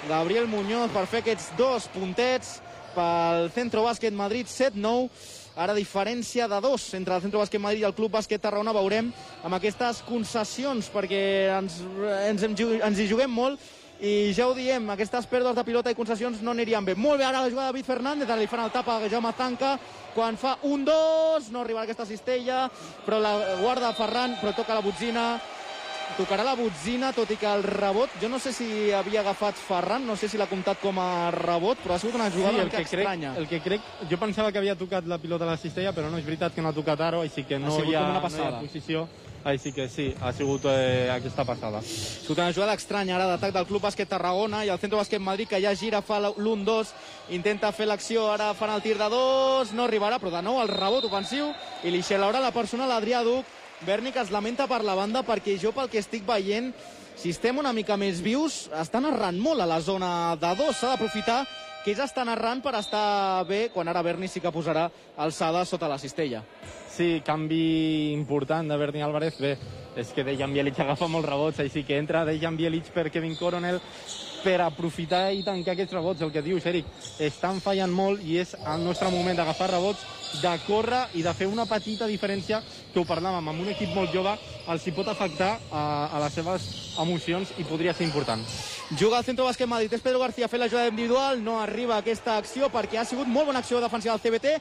[0.09, 2.59] Gabriel Muñoz per fer aquests dos puntets
[2.95, 5.09] pel Centro Bàsquet Madrid 7-9
[5.61, 8.75] ara diferència de dos entre el Centro Bàsquet Madrid i el Club Bàsquet Tarragona.
[8.77, 9.11] Veurem
[9.45, 11.21] amb aquestes concessions perquè
[11.59, 11.83] ens,
[12.31, 13.61] ens, hem, ens hi juguem molt.
[14.01, 16.95] I ja ho diem, aquestes pèrdues de pilota i concessions no anirien bé.
[16.97, 19.33] Molt bé ara la jugada de David Fernández, ara li fan el tap a Jaume
[19.37, 19.75] Tanca,
[20.15, 22.63] quan fa un dos, no arribarà aquesta cistella,
[23.05, 25.27] però la guarda Ferran, però toca la botzina,
[26.21, 30.05] tocarà la botzina, tot i que el rebot, jo no sé si havia agafat Ferran,
[30.07, 32.71] no sé si l'ha comptat com a rebot, però ha sigut una jugada sí, el
[32.75, 33.33] que estranya.
[33.33, 36.13] Crec, el que crec, jo pensava que havia tocat la pilota a la cistella, però
[36.13, 38.21] no és veritat que no ha tocat Aro, així que no, Ha hi ha, una
[38.29, 39.09] no hi ha posició.
[39.43, 41.79] Així que sí, ha sigut eh, aquesta passada.
[41.81, 45.23] Ha sigut una jugada estranya ara d'atac del Club Bàsquet Tarragona i el Centro Bàsquet
[45.25, 46.91] Madrid que ja gira, fa l'1-2,
[47.33, 50.69] intenta fer l'acció, ara fan el tir de dos, no arribarà, però de nou el
[50.69, 51.55] rebot ofensiu
[51.85, 53.49] i li xelaurà la personal Adrià Duc.
[53.87, 56.75] Berni que es lamenta per la banda perquè jo pel que estic veient
[57.21, 60.79] si estem una mica més vius, estan errant molt a la zona de dos.
[60.79, 61.43] S'ha d'aprofitar
[61.85, 65.89] que ells estan errant per estar bé, quan ara Berni sí que posarà alçada sota
[65.89, 66.43] la cistella.
[66.89, 69.37] Sí, canvi important de Berni Álvarez.
[69.41, 69.57] Bé,
[69.97, 73.81] és que Dejan Bielic agafa molts rebots, així que entra Dejan Bielic per Kevin Coronel
[74.45, 76.25] per aprofitar i tancar aquests rebots.
[76.25, 76.89] El que dius, Eric,
[77.21, 80.05] estan fallant molt i és el nostre moment d'agafar rebots,
[80.43, 82.63] de córrer i de fer una petita diferència
[82.93, 84.37] que ho parlàvem, amb un equip molt jove
[84.71, 85.83] els hi pot afectar a,
[86.15, 86.69] a les seves
[87.01, 88.45] emocions i podria ser important.
[88.99, 89.93] Juga al Centro Bàsquet Madrid.
[89.95, 91.43] És Pedro García fent la jugada individual.
[91.43, 94.55] No arriba a aquesta acció perquè ha sigut molt bona acció defensiva del CBT.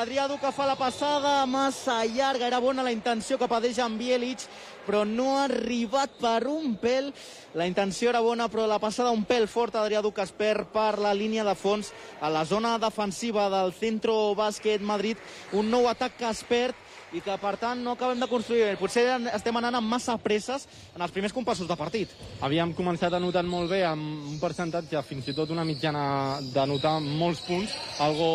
[0.00, 2.46] Adrià Duca fa la passada massa llarga.
[2.46, 4.44] Era bona la intenció que pateix en Bielic,
[4.86, 7.10] però no ha arribat per un pèl.
[7.54, 9.76] La intenció era bona, però la passada un pèl fort.
[9.76, 14.34] Adrià Duca es perd per la línia de fons a la zona defensiva del Centro
[14.38, 15.18] Bàsquet Madrid.
[15.52, 18.76] Un nou atac que es perd i que per tant no acabem de construir bé.
[18.80, 22.12] Potser estem anant amb massa presses en els primers compassos de partit.
[22.40, 27.42] Havíem començat anotant molt bé amb un percentatge, fins i tot una mitjana d'anotar molts
[27.48, 28.30] punts, algo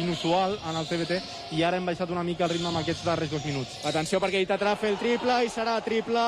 [0.00, 1.20] inusual en el CBT,
[1.58, 3.78] i ara hem baixat una mica el ritme amb aquests darrers dos minuts.
[3.84, 6.24] Atenció perquè intentarà fer el triple i serà triple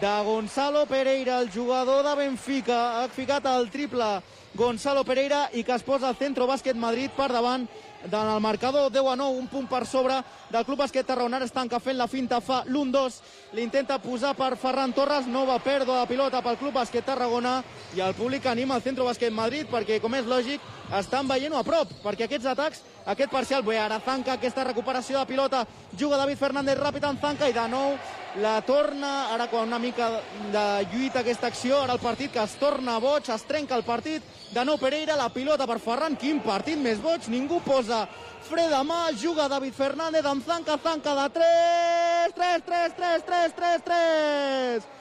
[0.00, 3.02] de Gonzalo Pereira, el jugador de Benfica.
[3.02, 4.18] Ha ficat el triple
[4.54, 7.66] Gonzalo Pereira i que es posa el Centro Bàsquet Madrid per davant
[8.04, 11.36] en el marcador 10 a 9, un punt per sobre del Club Bàsquet Tarragona.
[11.36, 13.18] Ara estanca fent la finta, fa l'1-2.
[13.58, 15.26] L'intenta posar per Ferran Torres.
[15.26, 17.62] Nova pèrdua de pilota pel Club Bàsquet Tarragona
[17.96, 20.60] i el públic anima el Centro Bàsquet Madrid perquè, com és lògic,
[20.98, 25.26] estan veient-ho a prop, perquè aquests atacs, aquest parcial, bé, ara Zanca, aquesta recuperació de
[25.26, 25.66] pilota,
[25.98, 27.96] juga David Fernández ràpid en Zanca i de nou
[28.40, 30.08] la torna, ara quan una mica
[30.52, 34.22] de lluita aquesta acció, ara el partit que es torna boig, es trenca el partit,
[34.54, 38.04] de nou Pereira, la pilota per Ferran, quin partit més boig, ningú posa
[38.48, 43.58] fre de mà, juga David Fernández amb Zanca, Zanca de 3, 3, 3, 3, 3,
[43.58, 44.97] 3, 3, 3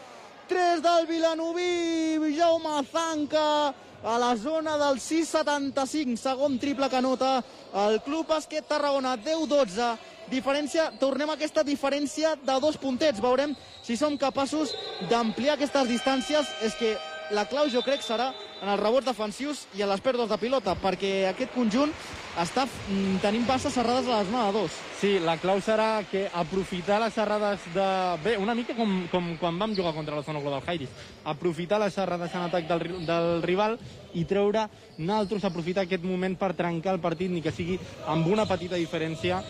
[0.56, 8.28] del Vilanoví, Jaume Zanca, a la zona del 6-75, segon triple que nota el Club
[8.28, 9.98] Bàsquet Tarragona, 10-12,
[10.32, 14.72] diferència, tornem a aquesta diferència de dos puntets, veurem si som capaços
[15.10, 16.96] d'ampliar aquestes distàncies, és que
[17.32, 18.32] la clau jo crec serà
[18.62, 21.92] en els rebots defensius i en les pèrdues de pilota, perquè aquest conjunt
[22.38, 24.76] està mm, tenint passes serrades a la zona de dos.
[25.00, 27.88] Sí, la clau serà que aprofitar les serrades de...
[28.24, 30.94] Bé, una mica com, com quan vam jugar contra la zona Global Jairis.
[31.26, 33.78] Aprofitar les serrades en atac del, del rival
[34.14, 38.46] i treure naltros, aprofitar aquest moment per trencar el partit, ni que sigui amb una
[38.50, 39.42] petita diferència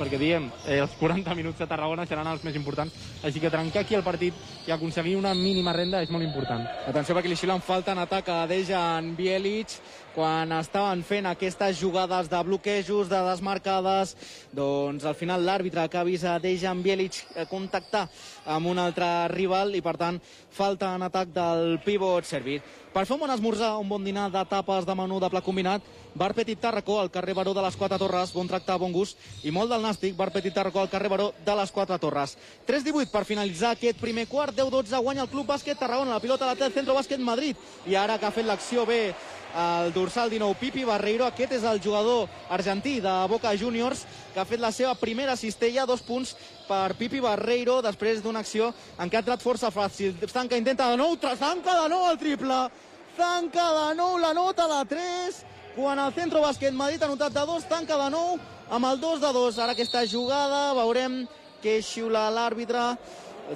[0.00, 2.94] perquè diem, eh, els 40 minuts de Tarragona seran els més importants,
[3.26, 4.34] així que trencar aquí el partit
[4.66, 6.64] i aconseguir una mínima renda és molt important.
[6.88, 9.76] Atenció perquè li xiulen falta en atac a Dejan Bielic
[10.14, 14.16] quan estaven fent aquestes jugades de bloquejos, de desmarcades,
[14.52, 18.08] doncs al final l'àrbitre que ha vist a Dejan Bielic eh, contactar
[18.46, 22.62] amb un altre rival i per tant falta en atac del pivot servit.
[22.90, 25.82] Per fer un bon esmorzar, un bon dinar de tapes de menú de pla combinat,
[26.14, 29.52] Bar Petit Tarracó, al carrer Baró de les Quatre Torres, bon tractar, bon gust, i
[29.54, 32.36] molt del nàstic, Bar Petit Tarracó, al carrer Baró de les Quatre Torres.
[32.66, 36.56] 3-18 per finalitzar aquest primer quart, 10-12 guanya el Club Bàsquet Tarragona, la pilota la
[36.58, 39.14] té Centro Bàsquet Madrid, i ara que ha fet l'acció bé
[39.54, 44.46] el dorsal 19, Pipi Barreiro, aquest és el jugador argentí de Boca Juniors, que ha
[44.48, 46.34] fet la seva primera cistella, dos punts
[46.68, 50.14] per Pipi Barreiro, després d'una acció en què ha entrat força fàcil.
[50.30, 52.60] Zanca intenta de nou, Zanca de nou el triple,
[53.16, 57.44] Zanca de nou la nota, la 3, quan el Centro Bàsquet Madrid ha notat de
[57.46, 58.38] dos, tanca de nou
[58.70, 59.58] amb el 2 de 2.
[59.58, 61.24] Ara aquesta jugada veurem
[61.62, 62.96] que xiula l'àrbitre.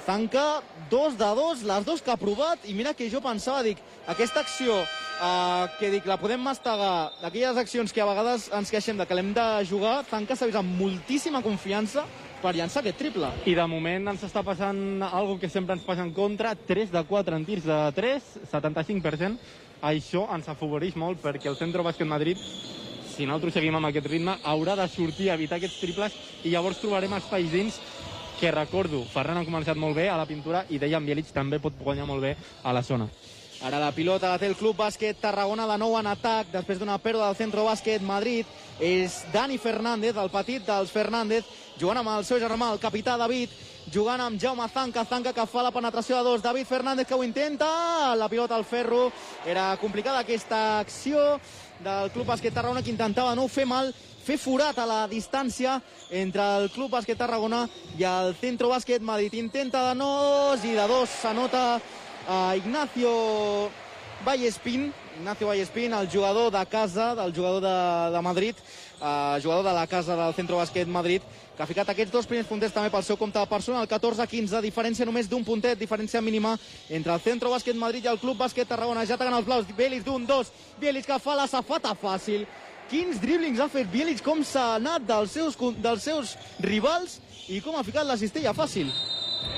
[0.03, 3.79] Zanca, 2 de 2, les dos que ha provat, i mira que jo pensava, dic,
[4.11, 8.99] aquesta acció eh, que dic, la podem mastegar, d'aquelles accions que a vegades ens queixem
[8.99, 12.05] de que l'hem de jugar, Zanca s'ha vist amb moltíssima confiança
[12.43, 13.31] per llançar aquest triple.
[13.47, 17.05] I de moment ens està passant algo que sempre ens passa en contra, 3 de
[17.09, 19.39] 4 en tirs de 3, 75%.
[19.85, 22.41] Això ens afavoreix molt perquè el Centro Bàsquet Madrid,
[23.15, 26.81] si nosaltres seguim amb aquest ritme, haurà de sortir a evitar aquests triples i llavors
[26.83, 27.77] trobarem espais dins
[28.41, 31.77] que recordo, Ferran ha començat molt bé a la pintura i Dejan Bielic també pot
[31.81, 33.09] guanyar molt bé a la zona.
[33.65, 36.99] Ara la pilota la té el Club Bàsquet Tarragona de nou en atac després d'una
[37.01, 38.45] pèrdua del Centro Bàsquet Madrid.
[38.77, 41.47] És Dani Fernández, el petit dels Fernández,
[41.81, 43.55] jugant amb el seu germà, el capità David,
[43.95, 47.25] jugant amb Jaume Zanca, Zanca que fa la penetració de dos, David Fernández que ho
[47.25, 49.13] intenta, la pilota al ferro,
[49.47, 51.39] era complicada aquesta acció
[51.85, 55.77] del Club Bàsquet Tarragona que intentava no fer mal, fer forat a la distància
[56.11, 57.67] entre el Club Bàsquet Tarragona
[57.99, 59.37] i el Centro Bàsquet Madrid.
[59.37, 61.65] Intenta de nos i de dos s'anota
[62.27, 63.13] a Ignacio
[64.25, 68.55] Vallespín, Ignacio Vallespín, el jugador de casa, del jugador de, de Madrid,
[69.01, 71.21] eh, jugador de la casa del Centro Bàsquet Madrid,
[71.55, 75.29] que ha ficat aquests dos primers puntets també pel seu compte personal, 14-15, diferència només
[75.29, 76.57] d'un puntet, diferència mínima
[76.89, 79.05] entre el Centro Bàsquet Madrid i el Club Bàsquet Tarragona.
[79.07, 82.49] Ja ataquen els blaus, Bielis d'un, dos, Bielis que fa la safata fàcil.
[82.91, 87.19] Quins driblings ha fet Bielis, com s'ha anat dels seus, dels seus rivals
[87.49, 88.91] i com ha ficat la cistella fàcil.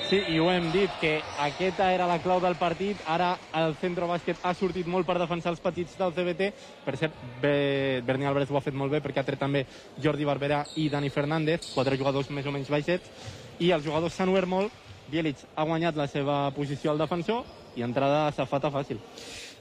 [0.06, 3.00] Sí, i ho hem dit, que aquesta era la clau del partit.
[3.10, 6.52] Ara el centre bàsquet ha sortit molt per defensar els petits del CBT.
[6.84, 9.64] Per cert, Be Berni Álvarez ho ha fet molt bé perquè ha tret també
[9.98, 13.10] Jordi Barberà i Dani Fernández, quatre jugadors més o menys baixets,
[13.58, 14.82] i els jugadors s'han obert molt.
[15.10, 17.42] Bielic ha guanyat la seva posició al defensor
[17.76, 19.02] i entrada safata fàcil.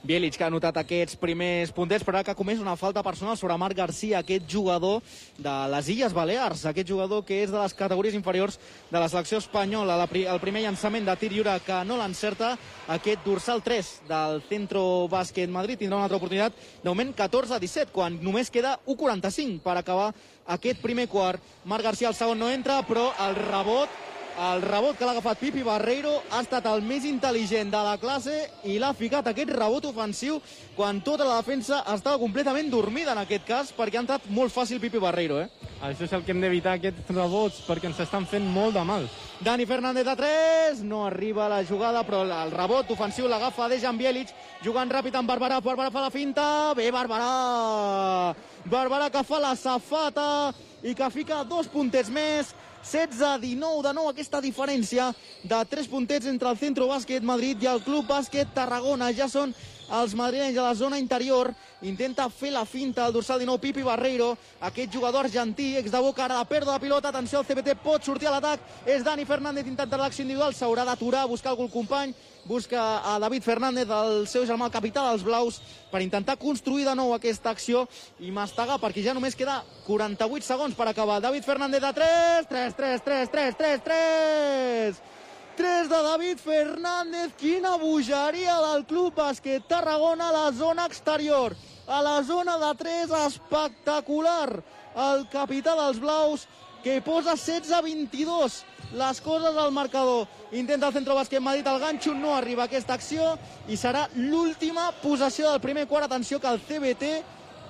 [0.04, 3.76] Bielic, que ha notat aquests primers puntets, però que comès una falta personal sobre Marc
[3.78, 5.02] Garcia, aquest jugador
[5.38, 8.58] de les Illes Balears, aquest jugador que és de les categories inferiors
[8.90, 9.96] de la selecció espanyola.
[9.96, 12.54] La, el primer llançament de tir lliure que no l'encerta,
[12.92, 14.82] aquest dorsal 3 del Centro
[15.12, 20.12] Bàsquet Madrid tindrà una altra oportunitat, de moment 14-17, quan només queda 1-45 per acabar
[20.58, 21.42] aquest primer quart.
[21.64, 24.04] Marc Garcia, el segon no entra, però el rebot
[24.36, 28.34] el rebot que l'ha agafat Pipi Barreiro ha estat el més intel·ligent de la classe
[28.68, 30.42] i l'ha ficat aquest rebot ofensiu
[30.76, 34.80] quan tota la defensa estava completament dormida en aquest cas perquè ha entrat molt fàcil
[34.82, 35.40] Pipi Barreiro.
[35.40, 35.48] Eh?
[35.88, 39.08] Això és el que hem d'evitar, aquests rebots, perquè ens estan fent molt de mal.
[39.40, 44.32] Dani Fernández a 3, no arriba la jugada, però el rebot ofensiu l'agafa Dejan Bielic,
[44.64, 46.46] jugant ràpid amb Barberà, Barberà fa la finta,
[46.76, 48.34] bé Barberà!
[48.66, 52.54] Barberà que fa la safata i que fica dos puntets més,
[52.86, 55.10] 16-19 de nou aquesta diferència
[55.42, 59.10] de 3 puntets entre el Centro Bàsquet Madrid i el Club Bàsquet Tarragona.
[59.10, 59.54] Ja són
[59.90, 61.52] els madrilenys a la zona interior.
[61.86, 66.24] Intenta fer la finta al dorsal 19 Pipi Barreiro, aquest jugador argentí, ex de boca,
[66.24, 69.66] ara la pèrdua de pilota, atenció, el CBT pot sortir a l'atac, és Dani Fernández,
[69.68, 72.14] intenta l'acció individual, s'haurà d'aturar, buscar algun company,
[72.46, 75.60] busca a David Fernández, el seu germà, el capità dels blaus,
[75.92, 77.84] per intentar construir de nou aquesta acció
[78.18, 81.20] i mastegar, perquè ja només queda 48 segons per acabar.
[81.20, 84.96] David Fernández de 3, 3, 3, 3, 3, 3, 3...
[84.96, 85.15] 3
[85.56, 91.56] de David Fernández, quina bogeria del Club Bàsquet Tarragona a la zona exterior.
[91.86, 94.62] A la zona de 3, espectacular.
[94.96, 96.46] El capità dels blaus
[96.82, 100.26] que posa 16-22 les coses al marcador.
[100.52, 103.38] Intenta el centre bàsquet Madrid, el ganxo no arriba a aquesta acció
[103.68, 106.04] i serà l'última possessió del primer quart.
[106.04, 107.14] Atenció que el CBT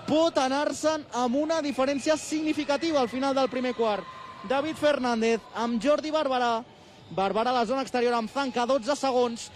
[0.08, 4.04] pot anar-se'n amb una diferència significativa al final del primer quart.
[4.48, 6.64] David Fernández amb Jordi Barberà.
[7.10, 9.50] Barberà a la zona exterior amb Zanca, 12 segons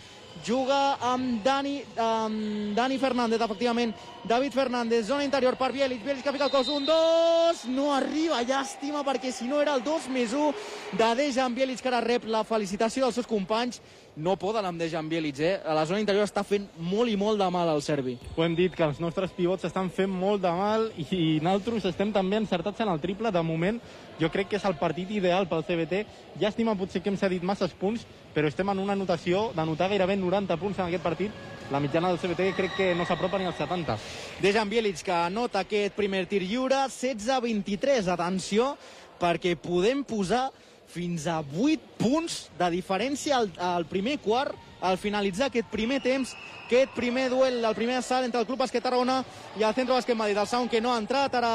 [0.46, 3.94] juga amb Dani, amb Dani Fernández, efectivament.
[4.22, 6.04] David Fernández, zona interior per Bielic.
[6.04, 7.64] Bielic que fica el cos, un, dos...
[7.64, 10.52] No arriba, llàstima, perquè si no era el 2 més 1
[10.98, 13.80] de Dejan Bielic, que ara rep la felicitació dels seus companys.
[14.20, 15.54] No poden amb Dejan Bielic, eh?
[15.64, 18.18] A la zona interior està fent molt i molt de mal al serbi.
[18.36, 22.12] Ho hem dit, que els nostres pivots estan fent molt de mal i nosaltres estem
[22.12, 23.32] també encertats en el triple.
[23.32, 23.80] De moment,
[24.20, 26.04] jo crec que és el partit ideal pel CBT.
[26.42, 28.04] Llàstima potser que hem cedit masses punts,
[28.34, 31.32] però estem en una anotació d'anotar gairebé 90 punts en aquest partit.
[31.70, 33.96] La mitjana del CBT crec que no s'apropa ni als 70.
[34.40, 38.08] Dejan Bielic que anota aquest primer tir lliure, 16-23.
[38.14, 38.72] Atenció,
[39.20, 40.48] perquè podem posar
[40.90, 46.32] fins a 8 punts de diferència al, al primer quart al finalitzar aquest primer temps,
[46.64, 49.20] aquest primer duel, el primer assalt entre el Club Bàsquet Tarragona
[49.60, 50.38] i el Centro Bàsquet Madrid.
[50.40, 51.52] El sound que no ha entrat, ara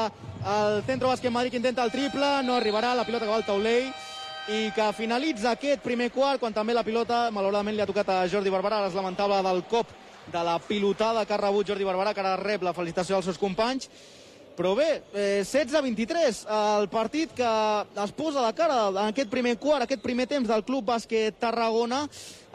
[0.56, 3.48] el Centro Bàsquet Madrid que intenta el triple, no arribarà, la pilota que va al
[3.48, 3.90] taulell
[4.46, 8.20] i que finalitza aquest primer quart quan també la pilota, malauradament, li ha tocat a
[8.30, 9.90] Jordi Barberà, és lamentable del cop
[10.32, 13.40] de la pilotada que ha rebut Jordi Barberà, que ara rep la felicitació dels seus
[13.40, 13.90] companys.
[14.56, 17.48] Però bé, eh, 16-23, el partit que
[18.02, 22.06] es posa de cara en aquest primer quart, aquest primer temps del Club Bàsquet Tarragona,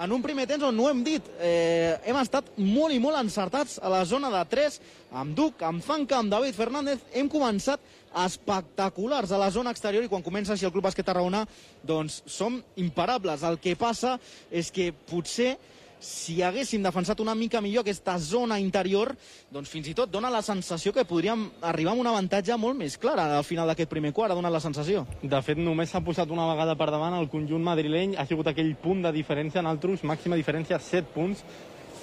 [0.02, 3.78] en un primer temps on no hem dit, eh, hem estat molt i molt encertats
[3.78, 4.80] a la zona de 3,
[5.12, 7.80] amb Duc, amb Zanca, amb David Fernández, hem començat
[8.26, 11.46] espectaculars a la zona exterior i quan comença així el Club Bàsquet Tarragona
[11.84, 13.44] doncs som imparables.
[13.44, 14.18] El que passa
[14.50, 15.54] és que potser
[16.02, 19.14] si haguéssim defensat una mica millor aquesta zona interior,
[19.54, 22.98] doncs fins i tot dona la sensació que podríem arribar amb un avantatge molt més
[22.98, 25.06] clar al final d'aquest primer quart, ha donat la sensació.
[25.22, 28.74] De fet, només s'ha posat una vegada per davant el conjunt madrileny, ha sigut aquell
[28.82, 31.46] punt de diferència en altres, màxima diferència 7 punts.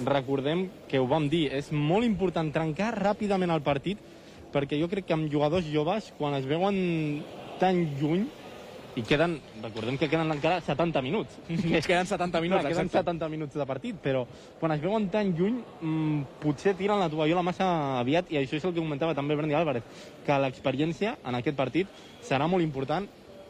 [0.07, 3.99] Recordem que ho vam dir, és molt important trencar ràpidament el partit,
[4.55, 7.25] perquè jo crec que amb jugadors joves, quan es veuen
[7.59, 8.29] tan lluny,
[8.99, 11.37] i queden, recordem que queden encara 70 minuts.
[11.87, 14.25] queden 70 minuts, Clar, queden 70 minuts de partit, però
[14.59, 17.69] quan es veuen tan lluny, mmm, potser tiren la tovallola massa
[18.01, 19.87] aviat, i això és el que comentava també Brandi Álvarez,
[20.27, 21.87] que l'experiència en aquest partit
[22.27, 23.07] serà molt important,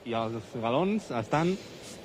[0.09, 1.51] i els galons estan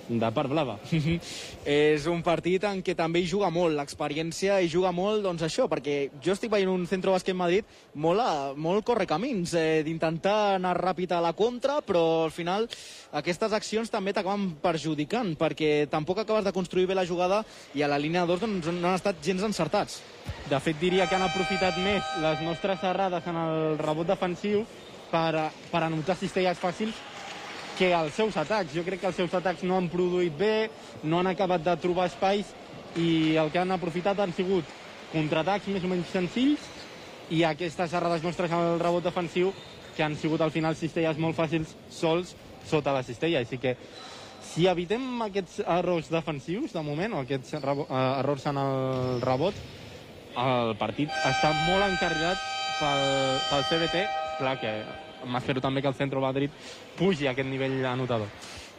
[0.08, 0.78] de part blava.
[1.66, 5.68] és un partit en què també hi juga molt, l'experiència hi juga molt, doncs això,
[5.72, 10.76] perquè jo estic veient un centre bàsquet Madrid molt, a, molt correcamins, eh, d'intentar anar
[10.80, 12.68] ràpid a la contra, però al final
[13.16, 17.92] aquestes accions també t'acaben perjudicant, perquè tampoc acabes de construir bé la jugada i a
[17.92, 20.02] la línia de dos doncs, no han estat gens encertats.
[20.50, 24.66] De fet, diria que han aprofitat més les nostres errades en el rebot defensiu
[25.12, 27.12] per, per anotar cistelles fàcils
[27.78, 28.74] que els seus atacs.
[28.76, 30.70] Jo crec que els seus atacs no han produït bé,
[31.04, 32.54] no han acabat de trobar espais
[33.00, 34.70] i el que han aprofitat han sigut
[35.14, 36.68] contraatacs més o menys senzills
[37.34, 39.54] i aquestes errades nostres en el rebot defensiu
[39.96, 42.34] que han sigut al final cistelles molt fàcils sols
[42.66, 43.44] sota la cistella.
[43.44, 43.76] Així que
[44.44, 47.86] si evitem aquests errors defensius de moment, o aquests uh,
[48.20, 49.64] errors en el rebot,
[50.44, 52.44] el partit està molt encarregat
[52.82, 53.08] pel,
[53.52, 54.06] pel CBT.
[54.42, 54.78] Clar que
[55.26, 56.52] m'espero també que el Centro Madrid
[56.98, 58.28] pugi a aquest nivell anotador.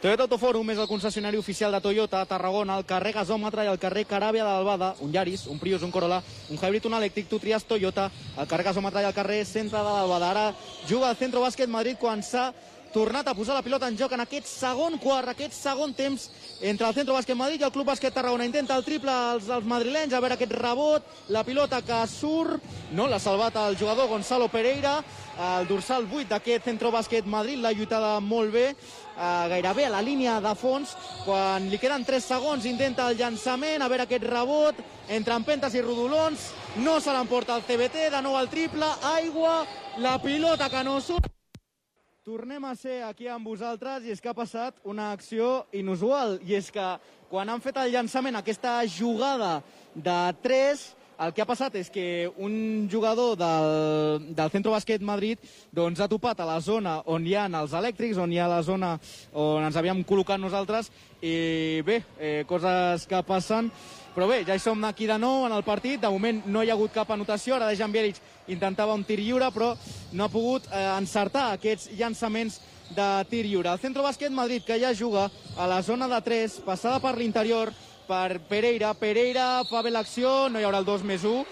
[0.05, 3.79] Toyota Autoforum és el concessionari oficial de Toyota a Tarragona, al carrer Gasòmetre i al
[3.81, 6.19] carrer Caràbia de l'Albada, un Yaris, un Prius, un Corolla,
[6.51, 9.95] un Hybrid, un elèctric, tu tries Toyota, al carrer Gasòmetre i al carrer Centre de
[9.95, 10.29] l'Albada.
[10.29, 10.45] Ara
[10.85, 12.51] juga el Centro Bàsquet Madrid quan s'ha
[12.95, 16.29] tornat a posar la pilota en joc en aquest segon quart, aquest segon temps
[16.63, 18.47] entre el Centro Bàsquet Madrid i el Club Bàsquet Tarragona.
[18.47, 22.63] Intenta el triple als, als madrilenys, a veure aquest rebot, la pilota que surt,
[22.95, 25.01] no l'ha salvat el jugador Gonzalo Pereira,
[25.35, 30.01] el dorsal 8 d'aquest Centro Bàsquet Madrid, l'ha lluitada molt bé, eh, gairebé a la
[30.01, 30.95] línia de fons,
[31.27, 34.79] quan li queden 3 segons intenta el llançament, a veure aquest rebot,
[35.09, 39.65] entre empentes i rodolons, no se l'emporta el CBT, de nou el triple, aigua,
[39.99, 41.34] la pilota que no surt.
[42.25, 46.55] Tornem a ser aquí amb vosaltres i és que ha passat una acció inusual i
[46.57, 46.85] és que
[47.29, 49.59] quan han fet el llançament, aquesta jugada
[49.93, 50.81] de 3,
[51.19, 55.41] el que ha passat és que un jugador del, del Centro Bàsquet Madrid
[55.73, 58.61] doncs, ha topat a la zona on hi ha els elèctrics, on hi ha la
[58.63, 58.95] zona
[59.33, 63.71] on ens havíem col·locat nosaltres i bé, eh, coses que passen
[64.15, 65.99] però bé, ja hi som aquí de nou en el partit.
[65.99, 67.57] De moment no hi ha hagut cap anotació.
[67.57, 69.73] Ara Dejan Bielic intentava un tir lliure, però
[70.15, 72.61] no ha pogut eh, encertar aquests llançaments
[72.95, 73.73] de tir lliure.
[73.73, 77.73] El Centro Bàsquet Madrid, que ja juga a la zona de 3, passada per l'interior
[78.07, 78.93] per Pereira.
[78.97, 81.43] Pereira fa bé l'acció, no hi haurà el 2 més 1,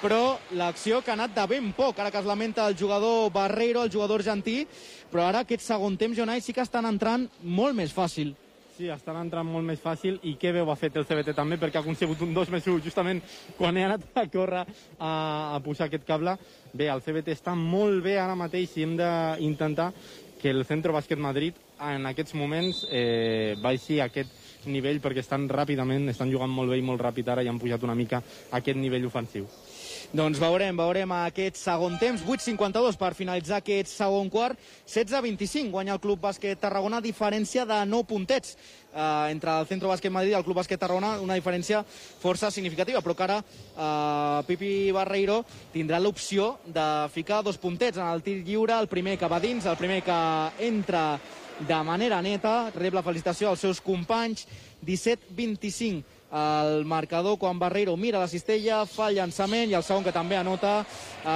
[0.00, 3.82] però l'acció que ha anat de ben poc, ara que es lamenta el jugador Barreiro,
[3.82, 4.66] el jugador argentí,
[5.10, 8.34] però ara aquest segon temps, Jonai, sí que estan entrant molt més fàcil.
[8.76, 11.56] Sí, estan entrant molt més fàcil i que bé ho ha fet el CBT també
[11.56, 13.22] perquè ha aconsegut un 2 més 1 justament
[13.56, 15.12] quan he anat a córrer a,
[15.56, 16.34] a posar aquest cable.
[16.76, 19.88] Bé, el CBT està molt bé ara mateix i hem d'intentar
[20.42, 26.10] que el Centro Bàsquet Madrid en aquests moments eh, baixi aquest nivell perquè estan ràpidament,
[26.12, 29.06] estan jugant molt bé i molt ràpid ara i han pujat una mica aquest nivell
[29.08, 29.48] ofensiu.
[30.14, 32.22] Doncs veurem, veurem aquest segon temps.
[32.22, 34.58] 8.52 per finalitzar aquest segon quart.
[34.86, 40.14] 16-25 guanya el Club Bàsquet Tarragona, diferència de 9 puntets eh, entre el Centro Bàsquet
[40.14, 41.82] Madrid i el Club Bàsquet Tarragona, una diferència
[42.22, 45.40] força significativa, però que ara eh, Pipi Barreiro
[45.74, 49.66] tindrà l'opció de ficar dos puntets en el tir lliure, el primer que va dins,
[49.66, 50.20] el primer que
[50.68, 51.06] entra
[51.60, 54.46] de manera neta, rep la felicitació als seus companys,
[54.84, 60.12] 17-25 el marcador quan Barreiro mira la cistella, fa el llançament i el segon que
[60.12, 60.80] també anota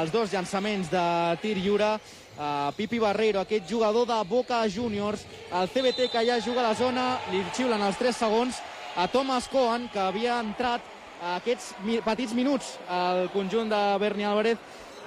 [0.01, 1.05] els dos llançaments de
[1.43, 1.95] tir lliure.
[2.41, 6.75] Uh, Pipi Barreiro, aquest jugador de Boca Juniors, el CBT que ja juga a la
[6.75, 8.61] zona, li xiulen els 3 segons
[8.97, 10.81] a Thomas Cohen, que havia entrat
[11.37, 14.57] aquests mi petits minuts al conjunt de Berni Álvarez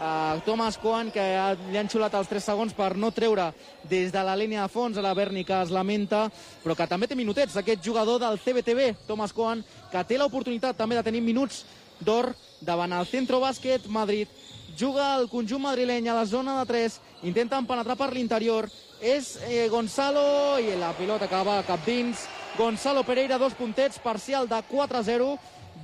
[0.03, 3.45] Uh, Thomas Cohen, que ha, li han xulat els 3 segons per no treure
[3.87, 4.97] des de la línia de fons.
[4.99, 6.25] A la Berni, que es lamenta,
[6.59, 10.99] però que també té minutets, aquest jugador del CBTB, Thomas Cohen, que té l'oportunitat també
[10.99, 11.61] de tenir minuts
[12.03, 14.27] d'or davant el Centro Bàsquet Madrid.
[14.75, 16.99] Juga el conjunt madrileny a la zona de 3,
[17.31, 18.67] intenten penetrar per l'interior,
[18.99, 22.27] és eh, Gonzalo, i la pilota acaba cap dins,
[22.57, 25.31] Gonzalo Pereira, dos puntets, parcial de 4-0,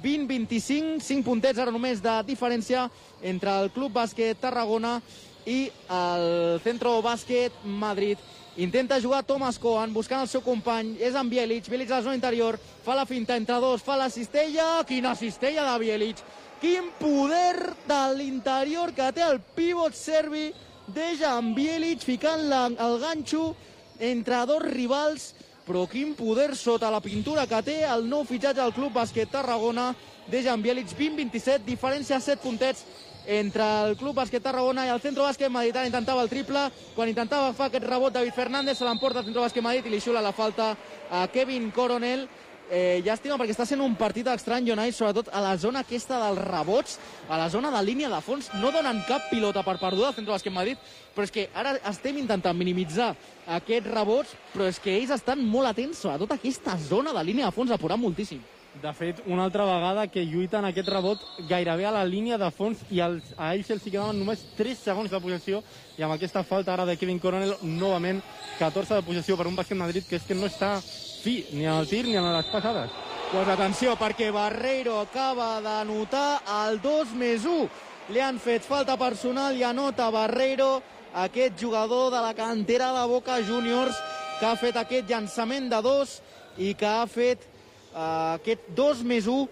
[0.04, 2.88] 20-25, 5 puntets ara només de diferència
[3.22, 5.00] entre el Club Bàsquet Tarragona
[5.46, 8.18] i el Centro Bàsquet Madrid.
[8.60, 12.18] Intenta jugar Thomas Cohen buscant el seu company, és en Bielic, Bielic a la zona
[12.18, 16.24] interior, fa la finta entre dos, fa la cistella, quina cistella de Bielic,
[16.60, 20.50] quin poder de l'interior que té el pivot serbi,
[20.92, 23.54] deixa en Bielic ficant la, el ganxo
[24.00, 25.34] entre dos rivals,
[25.70, 29.92] però quin poder sota la pintura que té el nou fitxatge del Club Bàsquet Tarragona,
[30.26, 32.82] Dejan Bielic, 20-27, diferència 7 puntets
[33.30, 35.54] entre el Club Bàsquet Tarragona i el Centro Bàsquet.
[35.54, 36.64] Ara intentava el triple,
[36.96, 40.02] quan intentava fer aquest rebot David Fernández, se l'emporta el Centro Bàsquet Madrid i li
[40.02, 40.72] xula la falta
[41.12, 42.26] a Kevin Coronel.
[42.70, 46.42] Eh, llàstima perquè està sent un partit estrany, Jonai, sobretot a la zona aquesta dels
[46.44, 50.14] rebots, a la zona de línia de fons, no donen cap pilota per perduda al
[50.14, 50.78] Centro Bàsquet Madrid,
[51.16, 53.16] però és que ara estem intentant minimitzar
[53.58, 57.58] aquests rebots, però és que ells estan molt atents, a aquesta zona de línia de
[57.58, 58.46] fons, apurant moltíssim.
[58.84, 62.86] De fet, una altra vegada que lluiten aquest rebot gairebé a la línia de fons
[62.94, 65.64] i els, a ells els quedaven només 3 segons de possessió
[65.98, 68.22] i amb aquesta falta ara de Kevin Coronel, novament
[68.60, 70.78] 14 de possessió per un bàsquet Madrid que és que no està
[71.20, 72.92] fi ni en el tir ni en les passades.
[73.30, 77.68] Pues atenció, perquè Barreiro acaba d'anotar el 2 més 1.
[78.10, 80.80] Li han fet falta personal i anota Barreiro,
[81.14, 83.98] aquest jugador de la cantera de Boca Juniors,
[84.40, 86.20] que ha fet aquest llançament de dos
[86.58, 87.46] i que ha fet
[87.94, 89.46] uh, aquest 2 més 1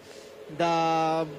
[0.58, 0.74] de,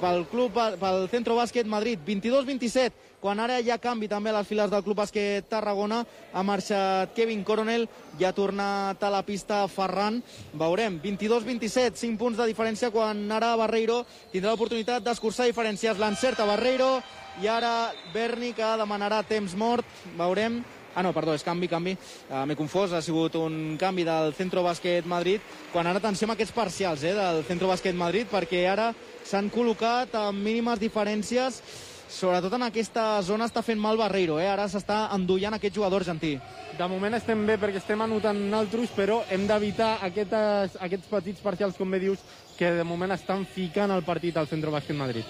[0.00, 4.46] pel, club, pel Centro Bàsquet Madrid, 22-27, quan ara hi ha canvi també a les
[4.46, 7.88] files del Club Bàsquet Tarragona, ha marxat Kevin Coronel
[8.18, 10.20] i ha tornat a la pista Ferran.
[10.54, 15.98] Veurem, 22-27, 5 punts de diferència, quan ara Barreiro tindrà l'oportunitat d'escurçar diferències.
[15.98, 16.98] L'encerta Barreiro
[17.42, 19.86] i ara Berni que demanarà temps mort.
[20.18, 20.62] Veurem,
[20.98, 21.92] Ah, no, perdó, és canvi, canvi.
[22.26, 25.44] Uh, M'he confós, ha sigut un canvi del Centro Bàsquet Madrid.
[25.70, 28.88] Quan ara atenció amb aquests parcials eh, del Centro Bàsquet Madrid, perquè ara
[29.22, 31.60] s'han col·locat amb mínimes diferències
[32.08, 34.48] sobretot en aquesta zona està fent mal Barreiro, eh?
[34.48, 36.38] ara s'està endollant aquest jugador argentí.
[36.78, 41.76] De moment estem bé perquè estem anotant naltros, però hem d'evitar aquestes, aquests petits parcials,
[41.76, 42.24] com bé dius,
[42.58, 45.28] que de moment estan ficant el partit al Centro Bàsquet Madrid.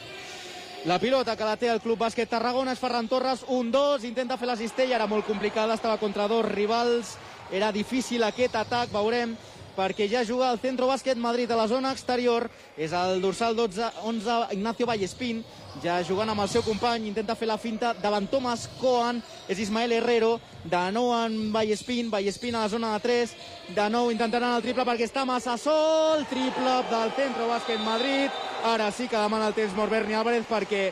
[0.87, 4.39] La pilota que la té el Club Bàsquet Tarragona és Ferran Torres, un 2 intenta
[4.39, 7.17] fer la cistella, era molt complicada, estava contra dos rivals,
[7.51, 9.35] era difícil aquest atac, veurem,
[9.79, 13.93] perquè ja juga el Centro Bàsquet Madrid a la zona exterior, és el dorsal 12,
[14.11, 15.45] 11, Ignacio Vallespín,
[15.85, 19.95] ja jugant amb el seu company, intenta fer la finta davant Thomas Cohen, és Ismael
[19.95, 20.33] Herrero,
[20.65, 23.37] de nou en Vallespín, Vallespín a la zona de 3,
[23.77, 28.35] de nou intentaran el triple perquè està massa sol, triple del Centro Bàsquet Madrid,
[28.67, 30.89] ara sí que demana el temps mort Berni Álvarez perquè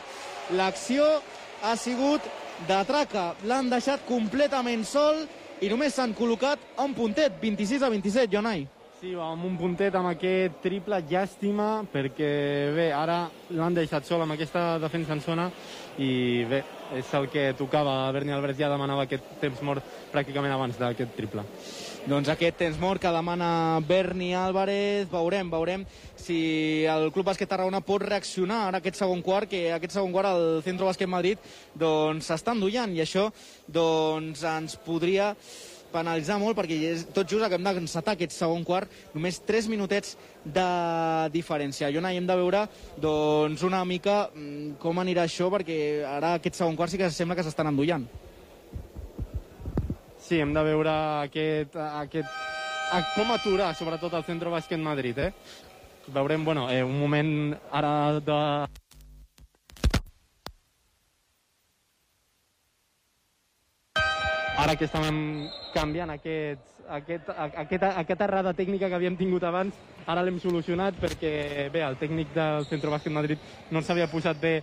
[0.55, 1.03] l'acció
[1.59, 2.23] ha sigut
[2.69, 5.25] de traca, l'han deixat completament sol
[5.59, 8.67] i només s'han col·locat un puntet, 26 a 27, Jonai.
[8.97, 12.29] Sí, amb un puntet amb aquest triple, llàstima, perquè
[12.73, 15.45] bé, ara l'han deixat sol amb aquesta defensa en zona
[16.01, 16.63] i bé,
[16.97, 17.93] és el que tocava.
[18.15, 21.45] Berni Álvarez ja demanava aquest temps mort pràcticament abans d'aquest triple.
[22.09, 25.85] Doncs aquest temps mort que demana Berni Álvarez, veurem, veurem
[26.17, 26.41] si
[26.89, 30.63] el Club Bàsquet Tarragona pot reaccionar ara aquest segon quart, que aquest segon quart el
[30.65, 31.45] Centro Bàsquet Madrid
[31.77, 33.29] doncs s'està endollant i això
[33.69, 35.35] doncs ens podria
[35.91, 40.67] penalitzar molt perquè és tot just acabem d'encetar aquest segon quart, només 3 minutets de
[41.33, 41.91] diferència.
[41.93, 42.65] Jonai, hem de veure
[43.01, 47.37] doncs, una mica mm, com anirà això perquè ara aquest segon quart sí que sembla
[47.37, 48.07] que s'estan endollant.
[50.27, 50.91] Sí, hem de veure
[51.23, 52.41] aquest, aquest,
[53.15, 55.31] com aturar, sobretot, el Centro Bàsquet Madrid, eh?
[56.11, 58.39] Veurem, bueno, eh, un moment ara de...
[64.57, 65.17] Ara que estàvem
[65.75, 69.75] canviant aquests, aquest, aquest, aquesta errada tècnica que havíem tingut abans,
[70.09, 73.43] ara l'hem solucionat perquè, bé, el tècnic del Centro Bàsquet Madrid
[73.75, 74.55] no s'havia posat bé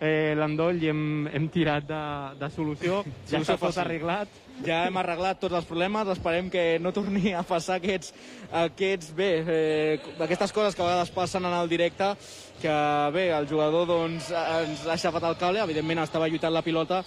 [0.00, 2.00] eh, l'endoll i hem, hem tirat de,
[2.40, 3.02] de solució.
[3.28, 3.82] Ja Solució està tot fàcil.
[3.84, 4.40] arreglat.
[4.64, 8.12] Ja hem arreglat tots els problemes, esperem que no torni a passar aquests,
[8.62, 12.12] aquests bé, eh, aquestes coses que a vegades passen en el directe,
[12.62, 12.74] que
[13.12, 17.02] bé, el jugador doncs, ens ha aixafat el cable, evidentment estava lluitant la pilota,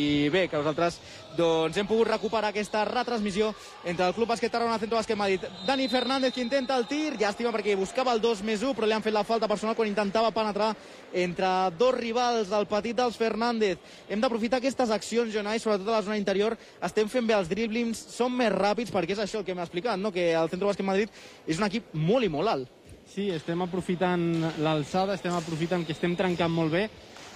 [0.00, 0.96] i bé, que nosaltres
[1.36, 3.50] doncs, hem pogut recuperar aquesta retransmissió
[3.84, 5.44] entre el Club Bàsquet Tarragona Centro Bàsquet Madrid.
[5.66, 8.96] Dani Fernández que intenta el tir, llàstima perquè buscava el 2 més 1, però li
[8.96, 10.72] han fet la falta personal quan intentava penetrar
[11.12, 13.78] entre dos rivals, el petit dels Fernández.
[14.08, 16.56] Hem d'aprofitar aquestes accions, Jonai, sobretot a la zona interior.
[16.82, 19.98] Estem fent bé els driblings, som més ràpids, perquè és això el que m'ha explicat,
[19.98, 20.12] no?
[20.14, 21.12] que el Centro Bàsquet Madrid
[21.46, 22.80] és un equip molt i molt alt.
[23.14, 24.22] Sí, estem aprofitant
[24.64, 26.88] l'alçada, estem aprofitant que estem trencant molt bé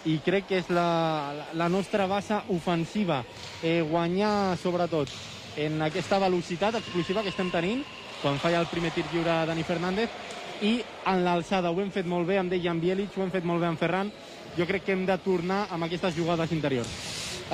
[0.04, 3.24] i crec que és la, la- nostra base ofensiva.
[3.62, 5.08] Eh, guanyar, sobretot,
[5.56, 7.82] en aquesta velocitat explosiva que estem tenint,
[8.22, 10.10] quan falla el primer tir lliure Dani Fernández,
[10.62, 13.60] i en l'alçada ho hem fet molt bé amb Dejan Bielic, ho hem fet molt
[13.62, 14.10] bé amb Ferran.
[14.56, 16.88] Jo crec que hem de tornar amb aquestes jugades interiors.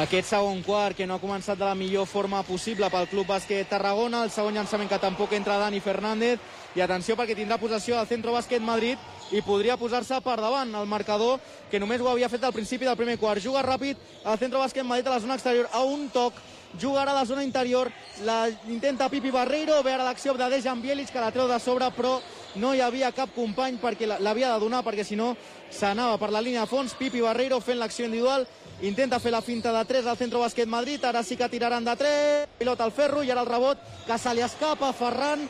[0.01, 3.69] Aquest segon quart que no ha començat de la millor forma possible pel Club Bàsquet
[3.69, 6.41] Tarragona, el segon llançament que tampoc entra Dani Fernández,
[6.75, 8.99] i atenció perquè tindrà possessió del Centro Bàsquet Madrid
[9.33, 11.39] i podria posar-se per davant el marcador,
[11.71, 13.43] que només ho havia fet al principi del primer quart.
[13.43, 16.35] Juga ràpid el Centro Bàsquet Madrid a la zona exterior, a un toc,
[16.81, 17.91] juga ara a la zona interior,
[18.27, 21.87] la intenta Pipi Barreiro, ve ara l'acció de Dejan Bielic, que la treu de sobre,
[21.95, 22.19] però
[22.57, 25.37] no hi havia cap company perquè l'havia de donar, perquè si no
[25.71, 26.95] s'anava per la línia de fons.
[26.99, 28.47] Pipi Barreiro fent l'acció individual,
[28.83, 31.95] intenta fer la finta de 3 al Centro Bàsquet Madrid, ara sí que tiraran de
[31.97, 35.47] 3, pilota al ferro i ara el rebot que se li escapa Ferran,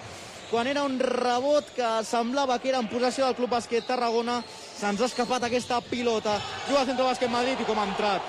[0.51, 4.41] quan era un rebot que semblava que era en possessió del Club Bàsquet Tarragona,
[4.79, 6.39] se'ns ha escapat aquesta pilota.
[6.69, 8.23] Juga al Centro Bàsquet Madrid i com ha entrat.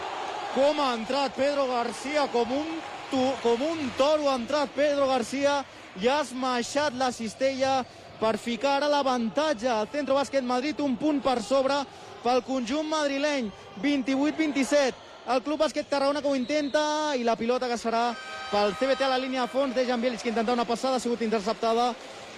[0.55, 2.73] Com ha entrat Pedro García, com un,
[3.11, 5.59] tu, com un toro ha entrat Pedro García
[6.01, 7.83] i ha esmaixat la cistella
[8.19, 11.81] per ficar ara l'avantatge al Centro Bàsquet Madrid, un punt per sobre
[12.23, 13.51] pel conjunt madrileny,
[13.83, 15.04] 28-27.
[15.25, 18.11] El Club Bàsquet Tarragona que ho intenta i la pilota que serà
[18.51, 21.23] pel CBT a la línia de fons, Dejan Bielic que intenta una passada, ha sigut
[21.25, 21.87] interceptada,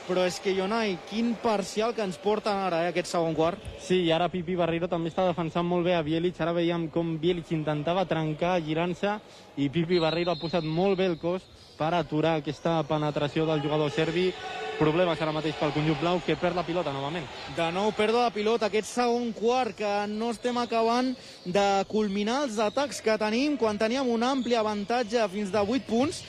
[0.08, 3.60] però és que, Jonai, quin parcial que ens porten ara, eh, aquest segon quart.
[3.84, 6.40] Sí, i ara Pipi Barreiro també està defensant molt bé a Bielic.
[6.40, 9.18] Ara veiem com Bielic intentava trencar, girant-se,
[9.58, 11.44] i Pipi Barreiro ha posat molt bé el cos
[11.78, 14.32] per aturar aquesta penetració del jugador serbi.
[14.78, 17.26] Problemes ara mateix pel conjunt blau, que perd la pilota novament.
[17.58, 21.16] De nou pèrdua de pilota, aquest segon quart que no estem acabant
[21.46, 26.22] de culminar els atacs que tenim quan teníem un ampli avantatge fins de 8 punts.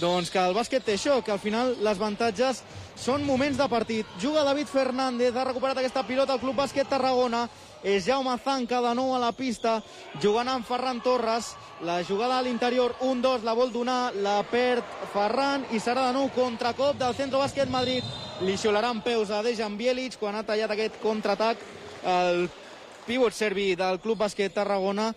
[0.00, 2.62] Doncs que el bàsquet té això, que al final les avantatges
[2.96, 4.08] són moments de partit.
[4.18, 7.44] Juga David Fernández, ha recuperat aquesta pilota al Club Bàsquet Tarragona.
[7.82, 9.80] És Jaume Zanca de nou a la pista,
[10.22, 11.52] jugant amb Ferran Torres.
[11.82, 16.30] La jugada a l'interior, 1-2, la vol donar, la perd Ferran i serà de nou
[16.30, 18.06] contracop del Centro Bàsquet Madrid.
[18.46, 21.58] Li xiularan peus a Dejan Bielic quan ha tallat aquest contraatac
[22.06, 22.46] el
[23.06, 25.10] pivot serbi del Club Bàsquet Tarragona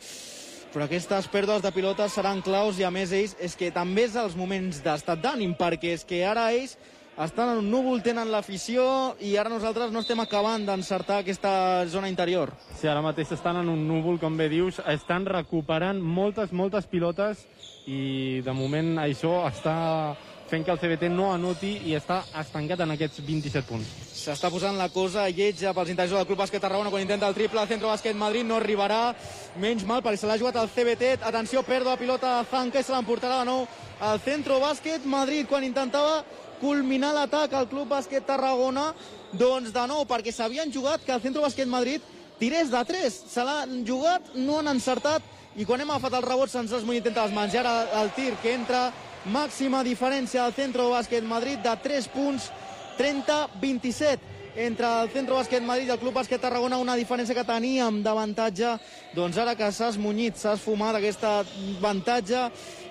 [0.75, 4.17] però aquestes pèrdues de pilotes seran claus i a més ells és que també és
[4.19, 6.75] els moments d'estat d'ànim perquè és que ara ells
[7.23, 12.09] estan en un núvol, tenen l'afició i ara nosaltres no estem acabant d'encertar aquesta zona
[12.11, 12.51] interior.
[12.75, 17.45] Sí, ara mateix estan en un núvol, com bé dius, estan recuperant moltes, moltes pilotes
[17.87, 19.75] i de moment això està
[20.45, 23.87] fent que el CBT no anoti i està estancat en aquests 27 punts.
[24.15, 27.61] S'està posant la cosa lletja pels interiors del Club Bàsquet Tarragona quan intenta el triple,
[27.61, 29.15] el Centro Bàsquet Madrid no arribarà,
[29.61, 32.93] menys mal perquè se l'ha jugat al CBT, atenció, pèrdua de pilota Zanca i se
[32.93, 33.65] l'emportarà de nou
[34.05, 36.21] al Centro Bàsquet Madrid quan intentava
[36.59, 38.89] culminar l'atac al Club Bàsquet Tarragona,
[39.31, 42.03] doncs de nou, perquè s'havien jugat que el Centro Bàsquet Madrid
[42.39, 45.23] tirés de 3, se l'han jugat, no han encertat,
[45.55, 47.53] i quan hem agafat el rebot se'ns ha esmunyit entre les mans.
[47.53, 48.89] I ara el tir que entra,
[49.31, 52.51] màxima diferència al Centro Bàsquet Madrid de 3 punts,
[52.99, 58.01] 30-27 entre el Centro Bàsquet Madrid i el Club Bàsquet Tarragona, una diferència que teníem
[58.03, 58.75] d'avantatge,
[59.15, 62.45] doncs ara que s'ha esmunyit, s'ha esfumat aquesta avantatge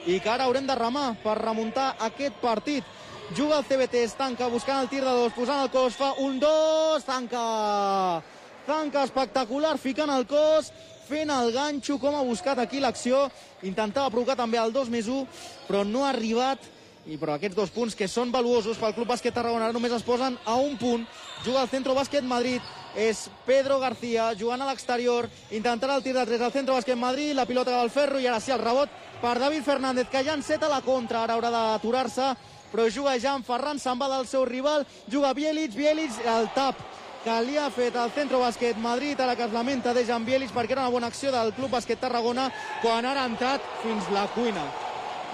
[0.07, 2.85] i que ara haurem de remar per remuntar aquest partit.
[3.33, 7.07] Juga el CBT, tanca buscant el tir de dos, posant el cos, fa un, dos,
[7.09, 8.21] tanca!
[8.67, 10.69] Tanca espectacular, ficant el cos,
[11.09, 13.25] fent el ganxo, com ha buscat aquí l'acció.
[13.65, 15.25] Intentava provocar també el 2 més 1,
[15.69, 16.73] però no ha arribat
[17.05, 20.39] i però aquests dos punts que són valuosos pel Club Bàsquet Tarragona només es posen
[20.49, 21.05] a un punt
[21.45, 22.65] juga el Centro Bàsquet Madrid
[22.97, 27.35] és Pedro García jugant a l'exterior intentarà el tir de 3 al Centro Bàsquet Madrid
[27.37, 28.89] la pilota al ferro i ara sí el rebot
[29.21, 32.33] per David Fernández que ja enceta la contra ara haurà d'aturar-se
[32.75, 36.81] però juga ja en Ferran se'n va del seu rival juga Bielic, Bielic el tap
[37.23, 40.51] que li ha fet el Centro Bàsquet Madrid, ara que es lamenta de Jan Bielic
[40.51, 42.49] perquè era una bona acció del Club Bàsquet Tarragona
[42.83, 44.67] quan ara ha entrat fins la cuina.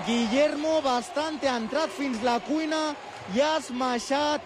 [0.05, 2.91] Guillermo Bastante ha entrat fins la cuina
[3.35, 4.45] i ha esmaixat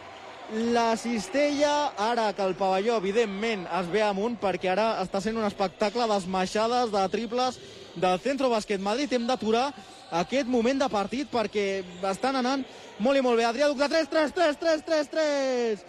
[0.55, 5.47] la cistella, ara que el pavelló evidentment es ve amunt perquè ara està sent un
[5.49, 7.59] espectacle d'esmaixades, de triples
[7.97, 9.13] del Centro Bàsquet Madrid.
[9.13, 9.73] Hem d'aturar
[10.21, 12.65] aquest moment de partit perquè estan anant
[13.03, 13.49] molt i molt bé.
[13.49, 15.85] Adrià Duc de 3, 3, 3, 3, 3, 3.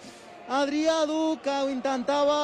[0.62, 2.40] Adrià Duc que ho intentava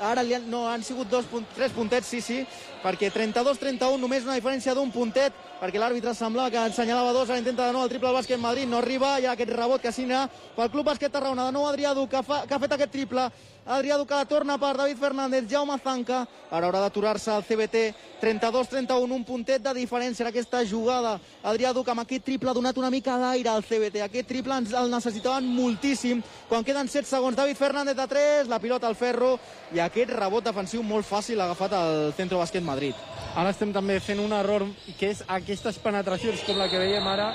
[0.00, 2.40] ara li han, no, han sigut dos punt, tres puntets, sí, sí,
[2.80, 7.66] perquè 32-31, només una diferència d'un puntet, perquè l'àrbitre semblava que ensenyalava dos, ara intenta
[7.68, 10.24] de nou el triple al bàsquet Madrid, no arriba, hi ha aquest rebot que signa
[10.56, 13.28] pel Club Bàsquet Tarragona, de nou Adrià Duc, que, fa, que ha fet aquest triple,
[13.66, 17.82] Adrià Duc que la torna per David Fernández, Jaume Zanca, ara haurà d'aturar-se el CBT,
[18.22, 22.78] 32-31, un puntet de diferència en aquesta jugada, Adrià Duc amb aquest triple ha donat
[22.80, 27.36] una mica d'aire al CBT, aquest triple ens el necessitaven moltíssim, quan queden 7 segons,
[27.36, 29.38] David Fernández de 3, la pilota al ferro,
[29.76, 32.96] i aquest rebot defensiu molt fàcil agafat al Centro Bàsquet Madrid.
[33.36, 34.66] Ara estem també fent un error,
[34.98, 37.30] que és aquestes penetracions, com la que veiem ara,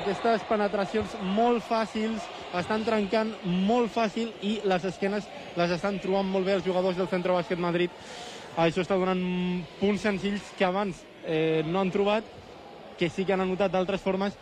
[0.00, 2.22] aquestes penetracions molt fàcils,
[2.60, 3.32] estan trencant
[3.68, 7.60] molt fàcil i les esquenes les estan trobant molt bé els jugadors del Centre Bàsquet
[7.60, 7.90] Madrid.
[8.60, 9.22] Això està donant
[9.80, 12.26] punts senzills que abans eh, no han trobat,
[12.98, 14.36] que sí que han anotat d'altres formes,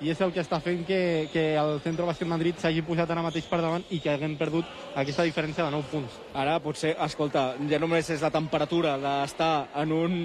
[0.00, 3.24] i és el que està fent que, que el Centre Bàsquet Madrid s'hagi posat ara
[3.24, 6.18] mateix per davant i que haguem perdut aquesta diferència de 9 punts.
[6.36, 10.18] Ara potser, escolta, ja només és la temperatura d'estar en un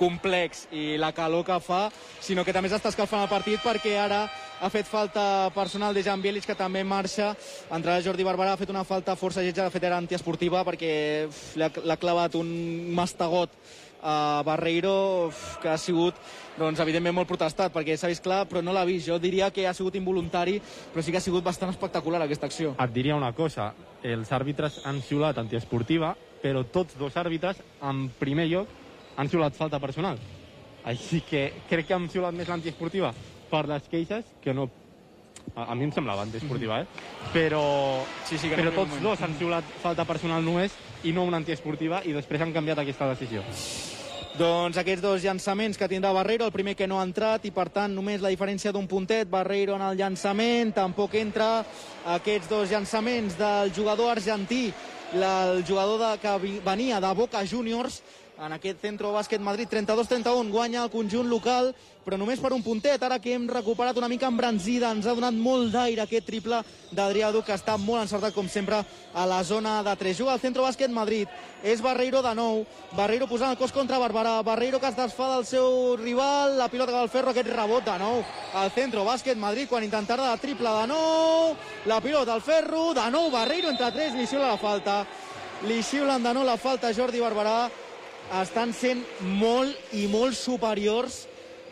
[0.00, 1.84] complex i la calor que fa,
[2.20, 4.24] sinó que també s'està escalfant el partit perquè ara
[4.62, 7.32] ha fet falta personal de Jan Bielic, que també marxa.
[7.70, 10.92] Entrarà Jordi Barberà, ha fet una falta força lletja, de fet era antiesportiva perquè
[11.58, 12.52] l'ha clavat un
[12.94, 13.50] mastegot
[14.02, 15.30] a Barreiro,
[15.62, 16.18] que ha sigut
[16.58, 19.06] doncs, evidentment molt protestat, perquè s'ha vist clar, però no l'ha vist.
[19.08, 20.58] Jo diria que ha sigut involuntari,
[20.92, 22.74] però sí que ha sigut bastant espectacular aquesta acció.
[22.82, 23.72] Et diria una cosa,
[24.02, 28.68] els àrbitres han xiulat antiesportiva, però tots dos àrbitres, en primer lloc,
[29.16, 30.18] han xiulat falta personal.
[30.84, 33.12] Així que crec que han xiulat més l'antiesportiva
[33.50, 34.66] per les queixes que no
[35.54, 36.86] a, a mi em semblava antiesportiva, eh?
[37.32, 37.62] Però,
[38.26, 40.74] sí, sí, que però no tots dos han xiulat falta personal només
[41.04, 43.42] i no una antiesportiva i després han canviat aquesta decisió.
[44.32, 47.66] Doncs aquests dos llançaments que tindrà Barreiro, el primer que no ha entrat i per
[47.68, 51.50] tant només la diferència d'un puntet, Barreiro en el llançament, tampoc entra
[52.14, 54.72] aquests dos llançaments del jugador argentí,
[55.12, 58.00] el jugador de, que venia de Boca Juniors,
[58.42, 61.72] en aquest Centro Bàsquet Madrid 32-31 guanya el conjunt local
[62.02, 65.36] però només per un puntet, ara que hem recuperat una mica embranzida, ens ha donat
[65.38, 66.58] molt d'aire aquest triple
[66.90, 68.80] d'Adrià Duc, que està molt encertat com sempre
[69.14, 70.18] a la zona de 3.
[70.18, 71.30] Juga al Centro Bàsquet Madrid,
[71.62, 72.64] és Barreiro de nou,
[72.98, 76.90] Barreiro posant el cos contra Barberà, Barreiro que es desfà del seu rival, la pilota
[76.90, 78.24] que va al ferro, aquest rebot de nou
[78.58, 81.54] al Centro Bàsquet Madrid, quan intentarà la triple de nou,
[81.86, 85.04] la pilota al ferro, de nou Barreiro entre 3, li xiula la falta,
[85.70, 87.70] li xiulen de nou la falta Jordi Barberà,
[88.40, 89.02] estan sent
[89.38, 91.26] molt i molt superiors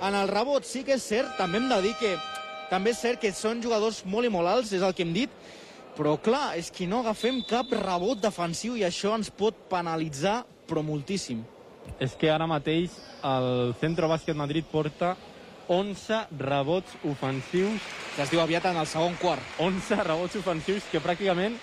[0.05, 0.67] en el rebot.
[0.67, 2.15] Sí que és cert, també hem de dir que
[2.71, 5.33] també és cert que són jugadors molt i molt alts, és el que hem dit,
[5.97, 10.85] però clar, és que no agafem cap rebot defensiu i això ens pot penalitzar, però
[10.87, 11.43] moltíssim.
[11.99, 12.95] És que ara mateix
[13.27, 15.17] el Centro Bàsquet Madrid porta
[15.71, 17.83] 11 rebots ofensius.
[18.15, 19.43] Que es diu aviat en el segon quart.
[19.63, 21.59] 11 rebots ofensius, que pràcticament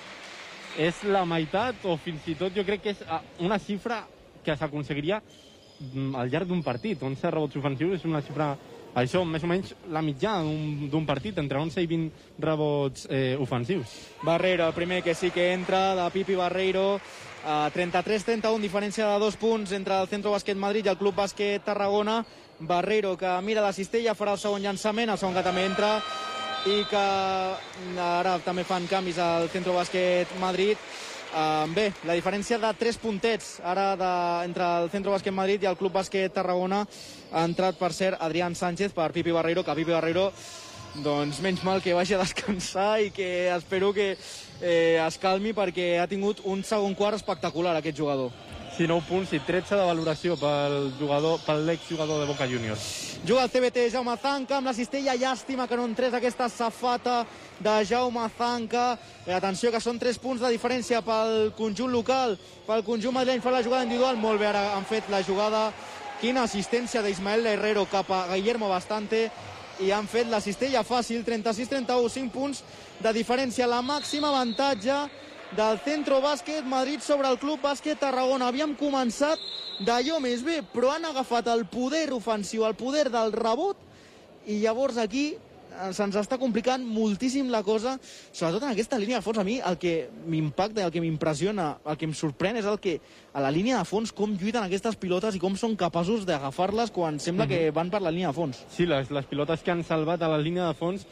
[0.78, 4.04] és la meitat, o fins i tot jo crec que és ah, una xifra
[4.48, 7.04] que s'aconseguiria mm, al llarg d'un partit.
[7.04, 8.54] 11 rebots ofensius és una xifra
[8.98, 13.94] això, més o menys la mitjà d'un partit, entre 11 i 20 rebots eh, ofensius.
[14.26, 19.38] Barreiro, el primer que sí que entra, de Pipi Barreiro, uh, 33-31, diferència de dos
[19.38, 22.24] punts entre el Centro Bàsquet Madrid i el Club Bàsquet Tarragona.
[22.60, 25.92] Barreiro, que mira la cistella, farà el segon llançament, el segon que també entra,
[26.66, 27.04] i que
[28.02, 30.82] ara també fan canvis al Centro Bàsquet Madrid.
[31.38, 34.08] Uh, bé, la diferència de 3 puntets ara de,
[34.48, 36.80] entre el Centro Bàsquet Madrid i el Club Bàsquet Tarragona
[37.30, 40.32] ha entrat per ser Adrián Sánchez per Pipi Barreiro, que Pipi Barreiro
[41.06, 46.00] doncs menys mal que vagi a descansar i que espero que eh, es calmi perquè
[46.02, 48.34] ha tingut un segon quart espectacular aquest jugador.
[48.78, 52.84] Sí, 9 punts i 13 de valoració pel jugador, pel l'exjugador de Boca Juniors.
[53.26, 55.16] Juga el CBT Jaume Zanca amb la cistella.
[55.18, 57.24] Llàstima que no entrés aquesta safata
[57.58, 59.00] de Jaume Zanca.
[59.26, 62.38] Eh, atenció que són 3 punts de diferència pel conjunt local.
[62.68, 64.22] Pel conjunt madrileny fa la jugada individual.
[64.22, 65.72] Molt bé, ara han fet la jugada.
[66.22, 69.32] Quina assistència d'Ismael Herrero cap a Guillermo Bastante.
[69.80, 72.64] i han fet la cistella fàcil, 36-31, 5 punts
[73.00, 73.68] de diferència.
[73.70, 74.96] La màxima avantatge
[75.56, 78.50] del Centro Bàsquet Madrid sobre el Club Bàsquet Tarragona.
[78.50, 79.40] Havíem començat
[79.80, 83.80] d'allò més bé, però han agafat el poder ofensiu, el poder del rebot,
[84.48, 87.96] i llavors aquí eh, se'ns està complicant moltíssim la cosa,
[88.32, 89.40] sobretot en aquesta línia de fons.
[89.40, 92.98] A mi el que m'impacta, el que m'impressiona, el que em sorprèn és el que
[93.32, 97.20] a la línia de fons com lluiten aquestes pilotes i com són capaços d'agafar-les quan
[97.20, 97.70] sembla mm -hmm.
[97.70, 98.66] que van per la línia de fons.
[98.70, 101.08] Sí, les, les pilotes que han salvat a la línia de fons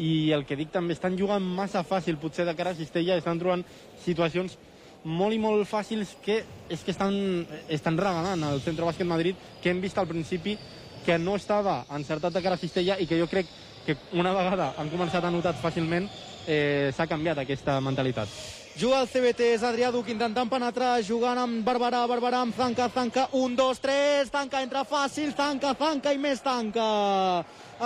[0.00, 3.40] i el que dic també, estan jugant massa fàcil potser de cara a Cistella, estan
[3.40, 3.64] trobant
[4.04, 4.56] situacions
[5.04, 7.14] molt i molt fàcils que és que estan,
[7.68, 10.56] estan regalant al Centre Bàsquet Madrid, que hem vist al principi
[11.04, 13.48] que no estava encertat de cara a Cistella i que jo crec
[13.86, 16.08] que una vegada han començat a notar fàcilment
[16.46, 18.28] eh, s'ha canviat aquesta mentalitat.
[18.80, 23.26] Juga el CBT, és Adrià Duc intentant penetrar, jugant amb Barberà, Barberà amb Zanca, Zanca,
[23.36, 26.86] un, dos, tres, Zanca entra fàcil, Zanca, Zanca i més Zanca.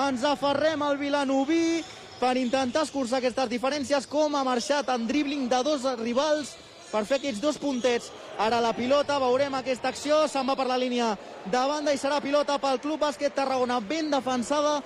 [0.05, 1.81] Ens aferrem al Vilanoví
[2.21, 6.55] per intentar escurçar aquestes diferències, com ha marxat en dribbling de dos rivals
[6.91, 8.11] per fer aquests dos puntets.
[8.39, 12.21] Ara la pilota, veurem aquesta acció, se'n va per la línia de banda i serà
[12.23, 14.81] pilota pel Club Bàsquet Tarragona, ben defensada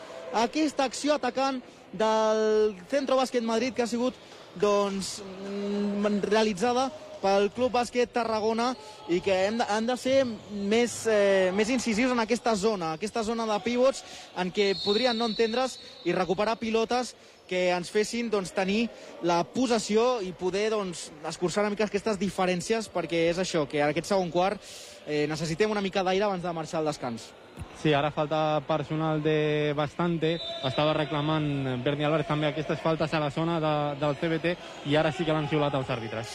[0.45, 1.61] aquesta acció atacant
[1.93, 4.16] del Centro Bàsquet Madrid que ha sigut
[4.61, 6.89] doncs, mm, realitzada
[7.23, 8.73] pel Club Bàsquet Tarragona
[9.09, 13.25] i que hem de, han de ser més, eh, més incisius en aquesta zona, aquesta
[13.27, 14.05] zona de pivots
[14.39, 17.14] en què podrien no entendre's i recuperar pilotes
[17.49, 18.87] que ens fessin doncs, tenir
[19.27, 23.89] la possessió i poder doncs, escurçar una mica aquestes diferències perquè és això, que en
[23.89, 24.61] aquest segon quart
[25.07, 27.31] eh, necessitem una mica d'aire abans de marxar al descans.
[27.79, 30.35] Sí, ara falta personal de bastante.
[30.67, 34.57] Estava reclamant Berni Álvarez també aquestes faltes a la zona de, del CBT
[34.91, 36.33] i ara sí que l'han xiulat els àrbitres.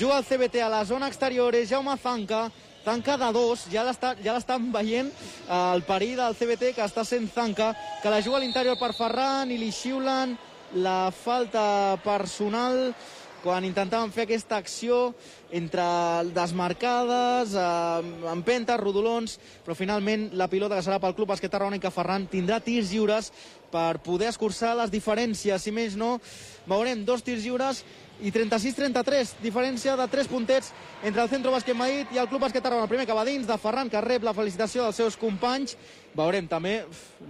[0.00, 2.46] Juga el CBT a la zona exterior, és Jaume Zanca,
[2.84, 7.28] Zanca de dos, ja l'estan ja veient eh, el perill del CBT que està sent
[7.30, 10.36] Zanca, que la juga a l'interior per Ferran i li xiulen
[10.74, 12.94] la falta personal
[13.42, 15.12] quan intentaven fer aquesta acció
[15.50, 15.82] entre
[16.32, 21.82] desmarcades, eh, empentes, rodolons, però finalment la pilota que serà pel Club Basquet Tarragona i
[21.82, 23.32] que Ferran tindrà tirs lliures
[23.72, 25.58] per poder escurçar les diferències.
[25.58, 26.20] Si més no,
[26.68, 27.82] veurem dos tirs lliures
[28.22, 30.70] i 36-33, diferència de 3 puntets
[31.02, 32.86] entre el Centro Bàsquet Madrid i el Club Bàsquet Tarragona.
[32.86, 35.74] El primer que va dins de Ferran, que rep la felicitació dels seus companys.
[36.14, 36.84] Veurem també,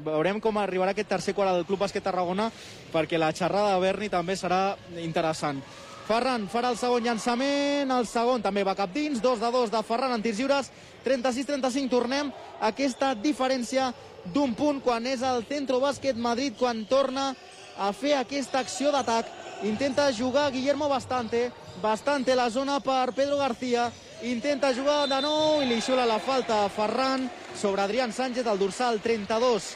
[0.05, 2.51] veurem com arribarà aquest tercer quart del Club Bàsquet Tarragona,
[2.93, 5.63] perquè la xerrada de Berni també serà interessant.
[6.03, 9.83] Ferran farà el segon llançament, el segon també va cap dins, 2 de 2 de
[9.87, 10.71] Ferran en tirs lliures,
[11.05, 13.93] 36-35, tornem a aquesta diferència
[14.35, 17.33] d'un punt quan és el Centro Bàsquet Madrid, quan torna
[17.79, 19.31] a fer aquesta acció d'atac.
[19.63, 23.91] Intenta jugar Guillermo Bastante, Bastante la zona per Pedro García,
[24.23, 28.59] intenta jugar de nou i li xula la falta a Ferran sobre Adrián Sánchez, el
[28.59, 29.71] dorsal 32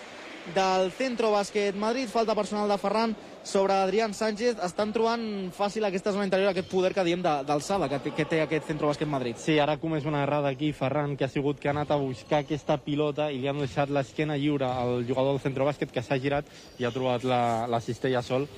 [0.54, 3.16] del Centro Bàsquet Madrid, falta personal de Ferran
[3.46, 4.58] sobre Adrián Sánchez.
[4.66, 8.66] Estan trobant fàcil aquesta zona interior, aquest poder que diem d'alçada que, que té aquest
[8.66, 9.38] centro bàsquet Madrid.
[9.38, 12.00] Sí, ara com és una errada aquí, Ferran, que ha sigut que ha anat a
[12.02, 16.02] buscar aquesta pilota i li han deixat l'esquena lliure al jugador del centro bàsquet que
[16.02, 16.50] s'ha girat
[16.82, 17.40] i ha trobat la,
[17.70, 18.48] la cistella sol.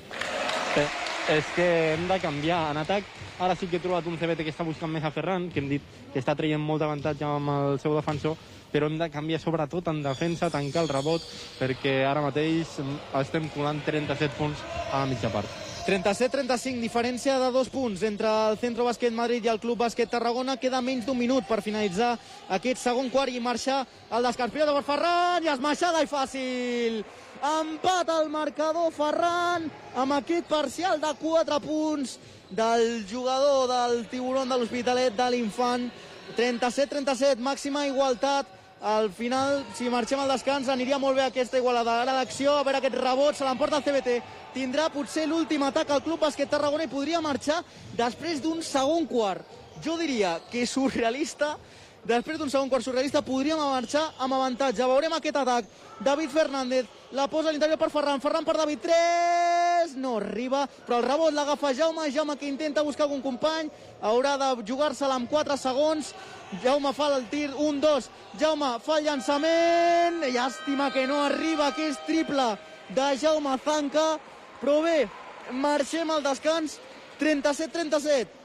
[0.78, 0.88] Eh,
[1.36, 2.70] és que hem de canviar.
[2.72, 3.04] En atac,
[3.44, 5.68] ara sí que he trobat un CBT que està buscant més a Ferran, que hem
[5.68, 5.84] dit
[6.14, 8.40] que està traient molt d'avantatge amb el seu defensor,
[8.72, 11.24] però hem de canviar sobretot en defensa, tancar el rebot,
[11.60, 12.78] perquè ara mateix
[13.22, 15.48] estem colant 37 punts a la mitja part.
[15.88, 20.58] 37-35, diferència de dos punts entre el Centro Bàsquet Madrid i el Club Bàsquet Tarragona.
[20.60, 22.10] Queda menys d'un minut per finalitzar
[22.52, 24.52] aquest segon quart i marxar al descans.
[24.52, 27.00] Pilota per Ferran i esmaixada i fàcil.
[27.40, 29.64] Empat al marcador Ferran
[29.96, 32.18] amb aquest parcial de 4 punts
[32.50, 35.88] del jugador del tiburon de l'Hospitalet de l'Infant.
[36.36, 41.96] 37-37, màxima igualtat al final, si marxem al descans, aniria molt bé aquesta igualada.
[42.02, 44.18] Ara l'acció, a veure aquest rebot, se l'emporta el CBT.
[44.54, 47.62] Tindrà potser l'últim atac al Club Bàsquet Tarragona i podria marxar
[47.98, 49.42] després d'un segon quart.
[49.82, 51.56] Jo diria que surrealista,
[52.04, 54.84] després d'un segon quart surrealista, podríem marxar amb avantatge.
[54.84, 55.64] Veurem aquest atac.
[55.98, 58.20] David Fernández la posa a l'interior per Ferran.
[58.20, 58.80] Ferran per David.
[58.84, 59.96] 3!
[59.96, 62.10] No arriba, però el rebot l'agafa Jaume.
[62.12, 63.70] Jaume que intenta buscar algun company.
[64.02, 66.14] Haurà de jugar-se-la amb 4 segons.
[66.62, 68.08] Jaume fa el tir, 1-2.
[68.40, 70.22] Jaume fa el llançament.
[70.28, 72.50] Llàstima que no arriba, que és triple
[72.94, 74.18] de Jaume Zanca.
[74.60, 75.08] Però bé,
[75.50, 76.78] marxem al descans.
[77.18, 78.37] 37-37.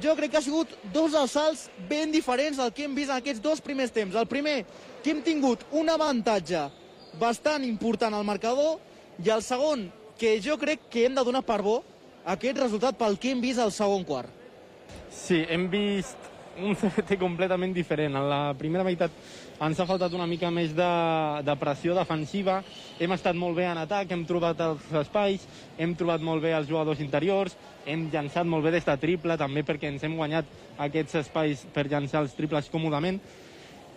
[0.00, 3.42] Jo crec que ha sigut dos assalts ben diferents del que hem vist en aquests
[3.42, 4.16] dos primers temps.
[4.16, 4.62] El primer,
[5.02, 6.68] que hem tingut un avantatge
[7.20, 8.78] bastant important al marcador,
[9.20, 11.82] i el segon, que jo crec que hem de donar per bo
[12.24, 14.30] aquest resultat pel que hem vist al segon quart.
[15.12, 16.30] Sí, hem vist
[16.60, 18.16] un CBT completament diferent.
[18.16, 19.12] En la primera meitat
[19.62, 20.90] ens ha faltat una mica més de,
[21.46, 22.60] de pressió defensiva,
[23.00, 25.46] hem estat molt bé en atac, hem trobat els espais,
[25.78, 29.64] hem trobat molt bé els jugadors interiors, hem llançat molt bé des de triple, també
[29.66, 30.48] perquè ens hem guanyat
[30.86, 33.20] aquests espais per llançar els triples còmodament,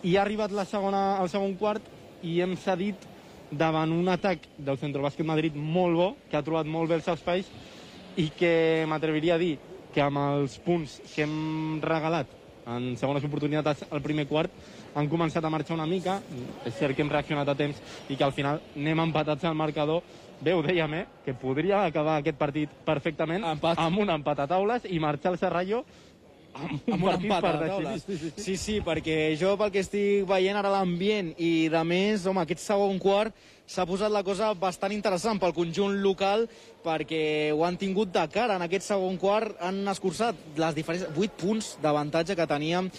[0.02, 1.86] i ha arribat la segona, el segon quart
[2.22, 3.06] i hem cedit
[3.50, 7.08] davant un atac del Centro Bàsquet Madrid molt bo, que ha trobat molt bé els
[7.08, 7.52] espais
[8.16, 9.56] i que m'atreviria a dir
[9.92, 12.34] que amb els punts que hem regalat
[12.66, 14.50] en segones oportunitats al primer quart
[14.96, 16.18] han començat a marxar una mica.
[16.66, 20.02] És cert que hem reaccionat a temps i que al final anem empatats al marcador.
[20.40, 21.04] Bé, ho dèiem, eh?
[21.24, 23.78] Que podria acabar aquest partit perfectament Empat.
[23.80, 25.84] amb un empat a taules i marxar al Serrallo
[26.56, 27.84] amb, amb un partit empat per a decidir.
[27.84, 28.06] taules.
[28.06, 28.44] Sí, sí, sí.
[28.44, 32.64] sí, sí, perquè jo pel que estic veient ara l'ambient i de més, home, aquest
[32.64, 33.36] segon quart
[33.66, 36.46] s'ha posat la cosa bastant interessant pel conjunt local
[36.86, 38.56] perquè ho han tingut de cara.
[38.56, 42.92] En aquest segon quart han escurçat les diferents 8 punts d'avantatge que teníem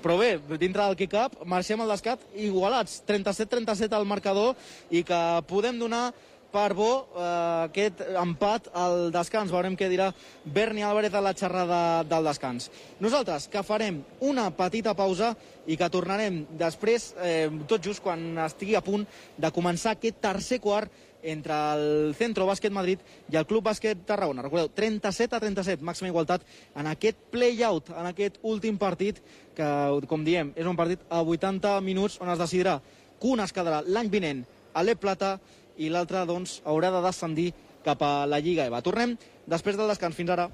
[0.00, 4.54] però bé, dintre del que cap, marxem al descat igualats, 37-37 al marcador
[4.88, 6.06] i que podem donar
[6.52, 7.24] per bo eh,
[7.68, 9.52] aquest empat al descans.
[9.52, 10.10] Veurem què dirà
[10.44, 12.70] Berni Álvarez a la xerrada del descans.
[13.00, 15.34] Nosaltres, que farem una petita pausa
[15.70, 19.06] i que tornarem després, eh, tot just quan estigui a punt
[19.38, 20.90] de començar aquest tercer quart
[21.22, 24.42] entre el Centro Bàsquet Madrid i el Club Bàsquet Tarragona.
[24.42, 29.20] Recordeu, 37 a 37, màxima igualtat en aquest play-out, en aquest últim partit,
[29.56, 29.68] que,
[30.08, 32.78] com diem, és un partit a 80 minuts on es decidirà
[33.20, 35.38] que un es quedarà l'any vinent a l'E Plata
[35.80, 37.50] i l'altre, doncs, haurà de descendir
[37.84, 38.82] cap a la Lliga EVA.
[38.84, 39.16] Tornem
[39.48, 40.16] després del descans.
[40.16, 40.50] Fins ara.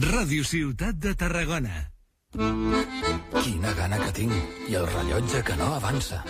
[0.00, 1.89] Ràdio Ciutat de Tarragona.
[2.32, 4.34] Quina gana que tinc.
[4.70, 6.20] I el rellotge que no avança.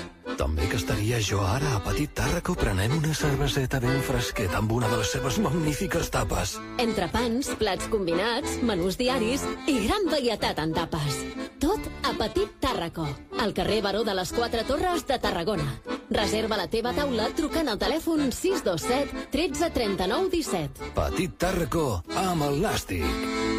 [0.40, 4.88] També que estaria jo ara a Petit Tàrraco prenent una cerveseta ben fresqueta amb una
[4.88, 6.55] de les seves magnífiques tapes.
[6.80, 11.20] Entrepans, plats combinats, menús diaris i gran varietat en tapes.
[11.61, 13.05] Tot a Petit Tàrraco,
[13.36, 15.68] al carrer Baró de les Quatre Torres de Tarragona.
[16.09, 20.94] Reserva la teva taula trucant al telèfon 627 13 39 17.
[20.96, 21.86] Petit Tàrraco
[22.16, 23.51] amb el Nàstic.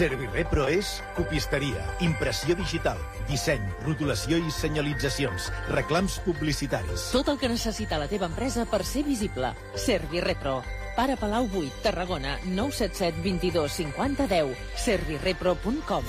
[0.00, 2.96] Servirepro és copisteria, impressió digital,
[3.28, 7.10] disseny, rotulació i senyalitzacions, reclams publicitaris.
[7.12, 9.50] Tot el que necessita la teva empresa per ser visible.
[9.76, 10.62] Servirepro.
[10.96, 14.56] Pare Palau 8, Tarragona, 977 22 50 10.
[14.86, 16.08] Servirepro.com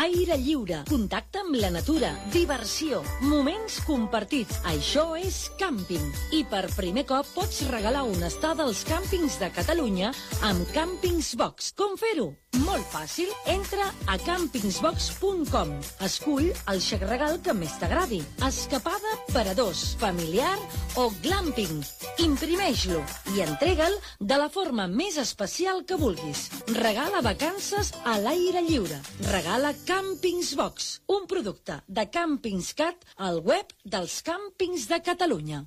[0.00, 4.62] Aire lliure, contacte amb la natura, diversió, moments compartits.
[4.72, 6.06] Això és càmping.
[6.38, 10.14] I per primer cop pots regalar una estada als càmpings de Catalunya
[10.48, 11.74] amb Càmpings Box.
[11.76, 12.30] Com fer-ho?
[12.64, 13.28] Molt fàcil.
[13.52, 15.70] Entra a campingsbox.com.
[16.02, 18.18] Escull el xec regal que més t'agradi.
[18.46, 20.56] Escapada per a dos, familiar
[20.98, 21.84] o glamping.
[22.24, 23.04] Imprimeix-lo
[23.36, 26.48] i entrega'l de la forma més especial que vulguis.
[26.80, 28.98] Regala vacances a l'aire lliure.
[29.30, 35.64] Regala Campings Box, un producte de Campings Cat al web dels càmpings de Catalunya.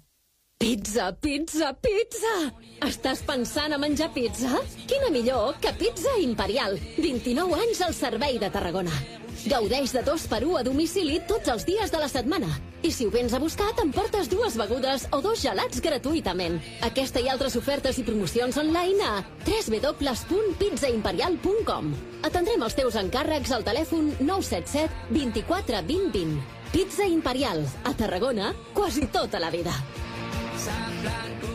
[0.64, 2.48] Pizza, pizza, pizza!
[2.88, 4.64] Estàs pensant a menjar pizza?
[4.88, 6.80] Quina millor que Pizza Imperial.
[6.96, 8.96] 29 anys al servei de Tarragona.
[9.44, 12.48] Gaudeix de dos per un a domicili tots els dies de la setmana.
[12.80, 16.64] I si ho vens a buscar, t'emportes dues begudes o dos gelats gratuïtament.
[16.88, 21.92] Aquesta i altres ofertes i promocions online a www.pizzaimperial.com.
[22.24, 26.40] Atendrem els teus encàrrecs al telèfon 977 24 20 20.
[26.72, 29.76] Pizza Imperial, a Tarragona, quasi tota la vida.
[30.58, 31.53] San Blanco.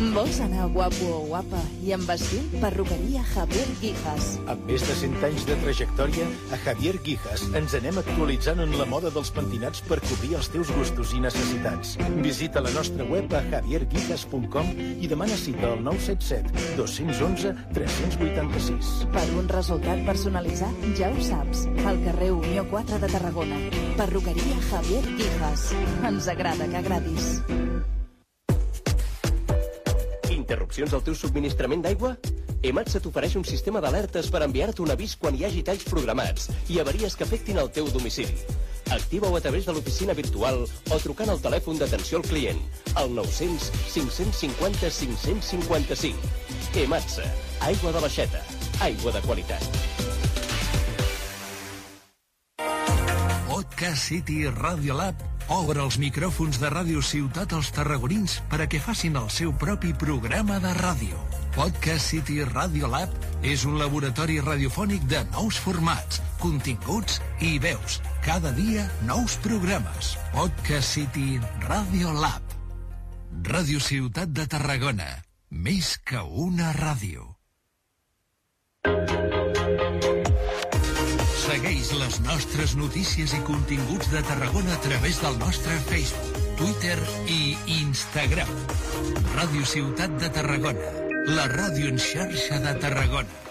[0.00, 2.46] Vols anar guapo o guapa i amb estil?
[2.62, 4.30] Perruqueria Javier Guijas.
[4.48, 8.86] Amb més de 100 anys de trajectòria, a Javier Guijas ens anem actualitzant en la
[8.88, 11.98] moda dels pentinats per cobrir els teus gustos i necessitats.
[12.24, 14.72] Visita la nostra web a javierguijas.com
[15.04, 18.96] i demana cita al 977 211 386.
[19.12, 21.68] Per un resultat personalitzat, ja ho saps.
[21.84, 23.62] Al carrer Unió 4 de Tarragona.
[24.00, 25.72] Perruqueria Javier Guijas.
[26.08, 27.42] Ens agrada que agradis.
[30.50, 32.08] Interrupcions al teu subministrament d'aigua?
[32.66, 36.80] EMATSA t'ofereix un sistema d'alertes per enviar-te un avís quan hi hagi talls programats i
[36.82, 38.34] avaries que afectin el teu domicili.
[38.90, 42.58] Activa-ho a través de l'oficina virtual o trucant al telèfon d'atenció al client
[42.98, 46.34] al 900 550 555.
[46.82, 47.30] EMATSA.
[47.70, 48.42] Aigua de l'aixeta.
[48.90, 49.70] Aigua de qualitat.
[53.60, 55.20] Podcast City Radio Lab
[55.52, 59.90] obre els micròfons de Ràdio Ciutat als tarragonins per a que facin el seu propi
[60.02, 61.18] programa de ràdio.
[61.52, 63.12] Podcast City Radio Lab
[63.44, 70.14] és un laboratori radiofònic de nous formats, continguts i veus Cada dia nous programes.
[70.32, 71.36] Podcast City
[71.66, 72.56] Radio Lab.
[73.44, 75.10] Ràdio Ciutat de Tarragona.
[75.50, 77.29] Més que una ràdio.
[81.50, 86.94] Segueix les nostres notícies i continguts de Tarragona a través del nostre Facebook, Twitter
[87.26, 88.54] i Instagram.
[89.34, 90.96] Ràdio Ciutat de Tarragona.
[91.34, 93.49] La ràdio en xarxa de Tarragona.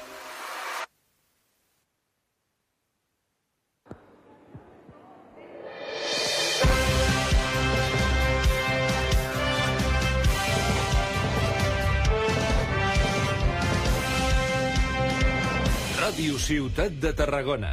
[16.19, 17.69] Ràdio Ciutat de Tarragona.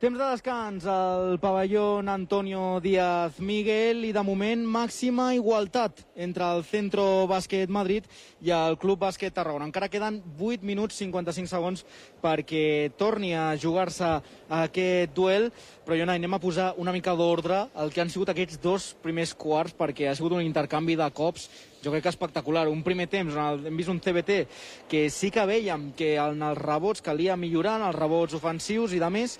[0.00, 6.64] Temps de descans al pavelló Antonio Díaz Miguel i de moment màxima igualtat entre el
[6.64, 8.08] Centro Bàsquet Madrid
[8.40, 9.68] i el Club Bàsquet Tarragona.
[9.68, 11.84] Encara queden 8 minuts 55 segons
[12.24, 14.08] perquè torni a jugar-se
[14.62, 15.50] aquest duel,
[15.84, 19.36] però jo anem a posar una mica d'ordre el que han sigut aquests dos primers
[19.36, 21.50] quarts perquè ha sigut un intercanvi de cops
[21.82, 22.68] jo crec que espectacular.
[22.70, 24.38] Un primer temps on hem vist un CBT
[24.90, 29.02] que sí que veiem que en els rebots calia millorar, en els rebots ofensius i
[29.02, 29.38] de més,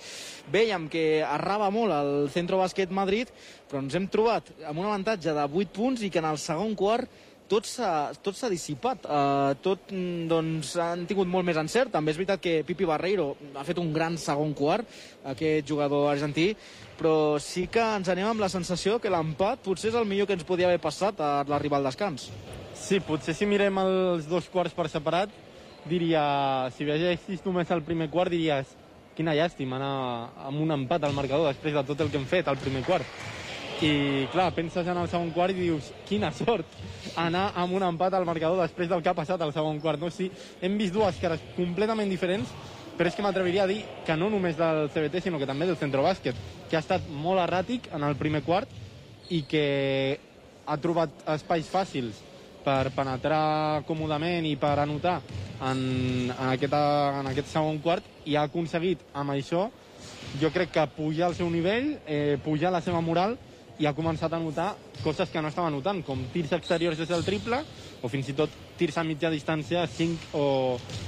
[0.53, 3.31] veiem que arraba molt el Centro Bàsquet Madrid,
[3.71, 6.75] però ens hem trobat amb un avantatge de 8 punts i que en el segon
[6.79, 9.05] quart tot s'ha dissipat.
[9.05, 11.93] Uh, tot, mm, doncs, han tingut molt més encert.
[11.93, 14.89] També és veritat que Pipi Barreiro ha fet un gran segon quart,
[15.35, 16.53] aquest jugador argentí,
[16.99, 20.37] però sí que ens anem amb la sensació que l'empat potser és el millor que
[20.39, 22.31] ens podia haver passat a l'arribar al descans.
[22.75, 25.31] Sí, potser si mirem els dos quarts per separat,
[25.85, 28.79] diria, si vegessis només el primer quart, diries
[29.17, 29.95] quina llàstima anar
[30.49, 33.05] amb un empat al marcador després de tot el que hem fet al primer quart.
[33.83, 36.69] I, clar, penses en el segon quart i dius, quina sort
[37.19, 39.99] anar amb un empat al marcador després del que ha passat al segon quart.
[39.99, 40.11] No?
[40.15, 40.29] Sí,
[40.63, 42.53] hem vist dues cares completament diferents,
[42.95, 45.81] però és que m'atreviria a dir que no només del CBT, sinó que també del
[45.81, 46.39] centre bàsquet,
[46.71, 48.71] que ha estat molt erràtic en el primer quart
[49.35, 49.67] i que
[50.63, 52.23] ha trobat espais fàcils
[52.63, 55.19] per penetrar còmodament i per anotar
[55.59, 55.81] en,
[56.31, 56.83] en, aquesta,
[57.19, 59.67] en aquest segon quart i ha aconseguit amb això
[60.39, 63.35] jo crec que pujar el seu nivell, eh, pujar la seva moral
[63.83, 64.69] i ha començat a notar
[65.03, 67.63] coses que no estava notant, com tirs exteriors des del triple
[68.03, 70.45] o fins i tot tirs a mitja distància a 5 o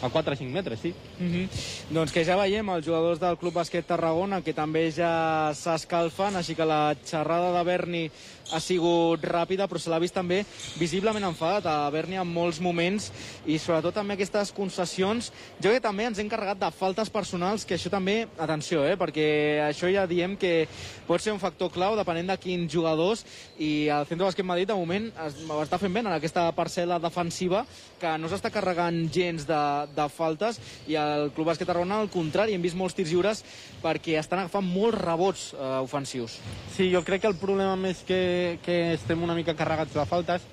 [0.05, 0.95] a 4 o 5 metres, sí.
[1.19, 1.49] Mm -hmm.
[1.91, 6.55] Doncs que ja veiem els jugadors del Club Bàsquet Tarragona que també ja s'escalfen, així
[6.55, 8.11] que la xerrada de Berni
[8.53, 10.45] ha sigut ràpida, però se l'ha vist també
[10.79, 13.11] visiblement enfadat a Berni en molts moments
[13.47, 15.33] i sobretot també aquestes concessions.
[15.61, 19.61] Jo que també ens hem carregat de faltes personals, que això també, atenció, eh, perquè
[19.71, 20.69] això ja diem que
[21.07, 23.25] pot ser un factor clau depenent de quins jugadors
[23.59, 27.65] i el Centre Bàsquet Madrid de moment es, està fent bé en aquesta parcel·la defensiva
[28.01, 29.61] que no s'està carregant gens de,
[29.97, 30.61] de faltes
[30.91, 33.45] i el Club Bàsquet Tarragona al contrari, hem vist molts tirs lliures
[33.83, 36.39] perquè estan agafant molts rebots eh, ofensius.
[36.77, 40.49] Sí, jo crec que el problema més que, que estem una mica carregats de faltes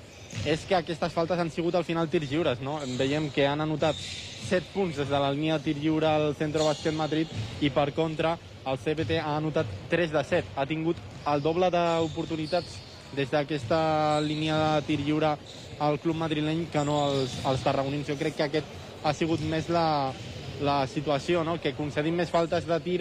[0.47, 2.80] és que aquestes faltes han sigut al final tirs lliures, no?
[2.97, 3.97] Veiem que han anotat
[4.51, 7.30] 7 punts des de la línia de tir lliure al Centre Bàsquet Madrid
[7.61, 10.55] i per contra el CBT ha anotat 3 de 7.
[10.55, 10.97] Ha tingut
[11.32, 12.80] el doble d'oportunitats
[13.16, 15.36] des d'aquesta línia de tir lliure
[15.82, 18.07] al club madrileny que no als, als tarragonins.
[18.07, 18.68] Jo crec que aquest
[19.03, 20.14] ha sigut més la,
[20.62, 21.57] la situació, no?
[21.62, 22.99] que concedim més faltes de tir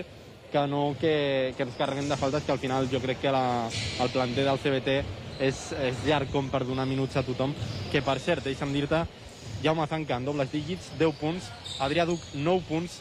[0.50, 3.70] que no que, que ens carreguem de faltes, que al final jo crec que la,
[4.02, 4.96] el planter del CBT
[5.40, 7.54] és, és llarg com per donar minuts a tothom,
[7.92, 9.04] que per cert, deixa'm dir-te,
[9.62, 11.46] Jaume Zanca en dobles dígits, 10 punts,
[11.80, 12.98] Adrià Duc 9 punts,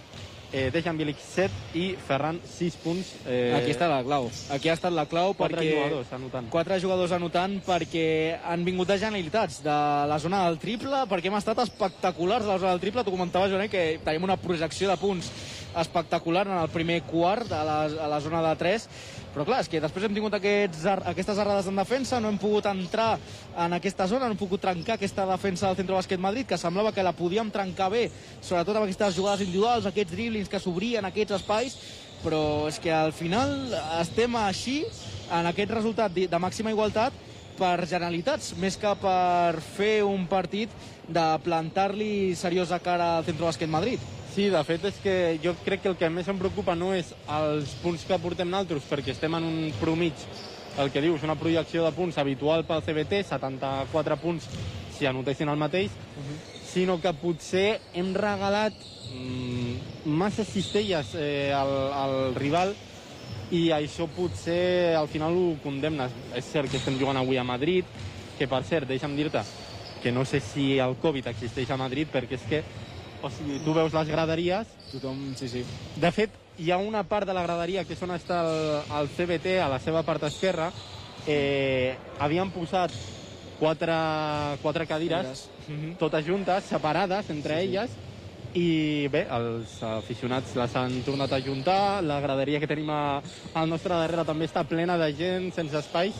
[0.52, 3.14] eh, Dejan Bilic 7 i Ferran 6 punts.
[3.26, 3.54] Eh...
[3.58, 4.30] Aquí està la clau.
[4.54, 5.76] Aquí ha estat la clau quatre perquè...
[5.76, 6.50] jugadors anotant.
[6.54, 8.08] Quatre jugadors anotant perquè
[8.44, 9.78] han vingut de genialitats de
[10.10, 13.06] la zona del triple, perquè hem estat espectaculars a la zona del triple.
[13.06, 15.32] Tu comentaves, Joan, que tenim una projecció de punts
[15.78, 18.88] espectacular en el primer quart a la, a la zona de 3
[19.30, 22.66] però clar, és que després hem tingut aquests, aquestes errades en defensa, no hem pogut
[22.66, 23.12] entrar
[23.62, 26.92] en aquesta zona, no hem pogut trencar aquesta defensa del Centre Bàsquet Madrid, que semblava
[26.96, 28.08] que la podíem trencar bé,
[28.42, 31.78] sobretot amb aquestes jugades individuals, aquests driblings que s'obrien aquests espais,
[32.24, 33.54] però és que al final
[34.00, 34.82] estem així,
[35.30, 37.14] en aquest resultat de, màxima igualtat,
[37.60, 40.74] per generalitats, més que per fer un partit
[41.06, 44.19] de plantar-li seriosa cara al Centre Bàsquet Madrid.
[44.40, 45.14] Sí, de fet és que
[45.44, 48.86] jo crec que el que més em preocupa no és els punts que portem naltros,
[48.88, 50.16] perquè estem en un promig,
[50.80, 54.48] el que dius, una projecció de punts habitual pel CBT, 74 punts
[54.96, 56.38] si anotessin el mateix, uh -huh.
[56.72, 58.72] sinó que potser hem regalat
[59.12, 62.74] mm, massa cistelles eh, al, al rival
[63.52, 66.12] i això potser al final ho condemnes.
[66.34, 67.84] És cert que estem jugant avui a Madrid,
[68.38, 69.44] que per cert, deixa'm dir-te
[70.02, 72.64] que no sé si el Covid existeix a Madrid perquè és que
[73.22, 74.76] o sigui, tu veus les graderies...
[74.94, 75.64] Tothom, sí, sí.
[76.00, 78.54] De fet, hi ha una part de la graderia que és on està el,
[79.00, 80.72] el CBT, a la seva part esquerra,
[81.28, 82.96] eh, havien posat
[83.60, 83.96] quatre,
[84.64, 85.50] quatre cadires,
[86.00, 87.98] totes juntes, separades entre elles,
[88.58, 93.20] i bé, els aficionats les han tornat a juntar, la graderia que tenim a,
[93.54, 96.16] al nostre darrere també està plena de gent, sense espai,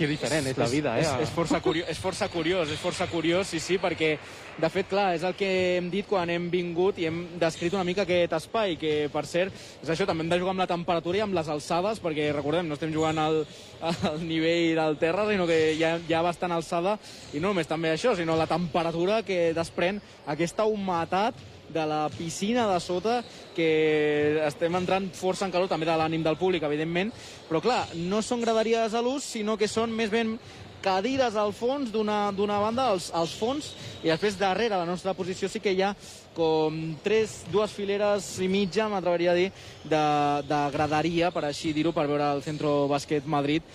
[0.00, 1.04] que diferent és la vida, eh?
[1.04, 4.14] És, és, força curiós, és força curiós, és força curiós, sí, sí, perquè,
[4.60, 7.84] de fet, clar, és el que hem dit quan hem vingut i hem descrit una
[7.84, 11.20] mica aquest espai, que, per cert, és això, també hem de jugar amb la temperatura
[11.20, 13.42] i amb les alçades, perquè, recordem, no estem jugant al,
[13.84, 16.96] al nivell del terra, sinó que hi ha, hi ha bastant alçada,
[17.34, 20.00] i no només també això, sinó la temperatura que desprèn
[20.32, 23.20] aquesta humetat de la piscina de sota,
[23.56, 27.12] que estem entrant força en calor, també de l'ànim del públic, evidentment,
[27.48, 30.36] però clar, no són graderies a l'ús, sinó que són més ben
[30.80, 35.60] cadires al fons d'una banda, als, als fons, i després darrere la nostra posició sí
[35.60, 35.94] que hi ha
[36.34, 39.48] com tres, dues fileres i mitja, m'atreveria a dir,
[39.84, 40.04] de,
[40.48, 43.66] de graderia, per així dir-ho, per veure el Centro Bàsquet Madrid,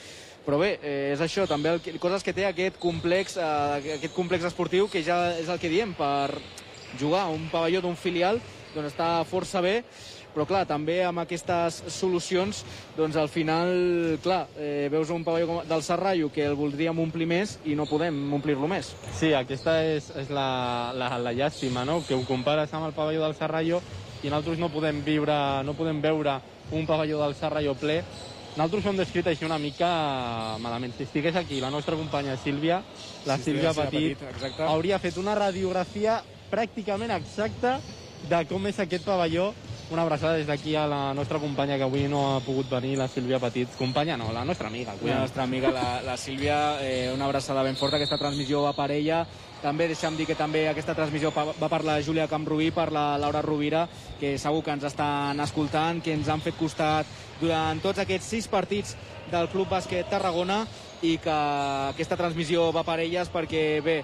[0.45, 4.45] però bé, eh, és això, també el, coses que té aquest complex, eh, aquest complex
[4.45, 6.37] esportiu, que ja és el que diem, per
[6.99, 8.39] jugar a un pavelló d'un filial
[8.75, 9.83] doncs està força bé,
[10.35, 12.65] però clar, també amb aquestes solucions,
[12.97, 13.69] doncs al final,
[14.21, 17.85] clar, eh, veus un pavelló com del Serrallo que el voldríem omplir més i no
[17.87, 18.91] podem omplir-lo més.
[19.15, 22.01] Sí, aquesta és, és la, la, la llàstima, no?
[22.03, 23.79] que ho compares amb el pavelló del Serrallo
[24.23, 26.41] i nosaltres no podem viure, no podem veure
[26.75, 28.01] un pavelló del Serrallo ple.
[28.57, 29.87] Nosaltres ho hem descrit així una mica
[30.59, 30.93] malament.
[30.97, 32.81] Si estigués aquí la nostra companya Sílvia,
[33.25, 34.63] la Sí, Sílvia Sílvia Petit, Petit, exacte.
[34.67, 36.21] hauria fet una radiografia
[36.51, 37.79] pràcticament exacta
[38.29, 39.53] de com és aquest pavelló.
[39.93, 43.07] Una abraçada des d'aquí a la nostra companya que avui no ha pogut venir, la
[43.07, 43.69] Sílvia Petit.
[43.77, 44.93] Companya no, la nostra amiga.
[44.93, 45.19] La cuida.
[45.19, 47.97] nostra amiga, la, la Sílvia, eh, una abraçada ben forta.
[47.97, 49.25] Aquesta transmissió va per ella.
[49.61, 53.41] També deixa'm dir que també aquesta transmissió va per la Júlia Camprubí, per la Laura
[53.41, 53.87] Rovira,
[54.19, 57.05] que segur que ens estan escoltant, que ens han fet costat
[57.39, 58.97] durant tots aquests sis partits
[59.31, 60.63] del Club Bàsquet Tarragona
[61.05, 61.35] i que
[61.91, 63.97] aquesta transmissió va per elles perquè, bé,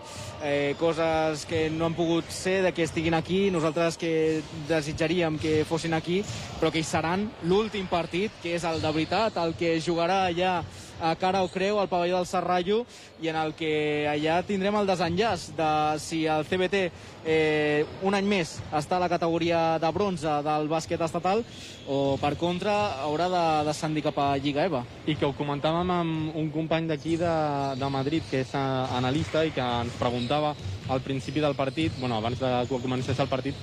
[0.43, 5.62] eh, coses que no han pogut ser de que estiguin aquí, nosaltres que desitjaríem que
[5.66, 6.22] fossin aquí,
[6.60, 10.62] però que hi seran l'últim partit, que és el de veritat, el que jugarà allà
[11.02, 12.84] a cara o creu al pavelló del Serrallo
[13.22, 16.84] i en el que allà tindrem el desenllaç de si el CBT
[17.26, 21.43] eh, un any més està a la categoria de bronze del bàsquet estatal
[21.89, 22.76] o per contra
[23.08, 24.84] haurà de descendir cap a Lliga EVA.
[25.10, 27.36] I que ho comentàvem amb un company d'aquí de,
[27.82, 28.66] de Madrid, que és eh,
[29.02, 30.54] analista i que ens preguntava
[30.91, 33.56] al principi del partit, bueno, abans de que comencés el partit,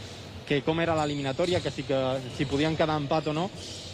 [0.48, 1.98] que com era l'eliminatòria, que si, que
[2.36, 3.48] si podien quedar empat o no,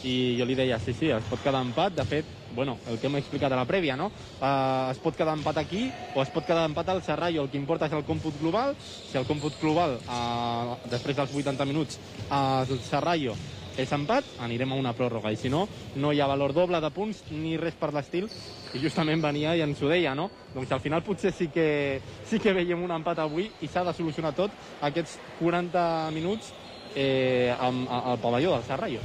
[0.07, 3.09] i jo li deia, sí, sí, es pot quedar empat, de fet, bueno, el que
[3.09, 4.11] hem explicat a la prèvia, no?
[4.38, 7.61] Uh, es pot quedar empat aquí o es pot quedar empat al Serrallo, el que
[7.61, 12.00] importa és el còmput global, si el còmput global, uh, després dels 80 minuts,
[12.30, 13.36] al Serrallo
[13.76, 15.64] és empat, anirem a una pròrroga, i si no,
[15.98, 18.28] no hi ha valor doble de punts ni res per l'estil,
[18.74, 20.28] i justament venia i ens ho deia, no?
[20.55, 23.96] Doncs al final potser sí que, sí que veiem un empat avui i s'ha de
[23.96, 26.52] solucionar tot aquests 40 minuts
[26.94, 29.02] eh, amb, al pavelló del Serrallo.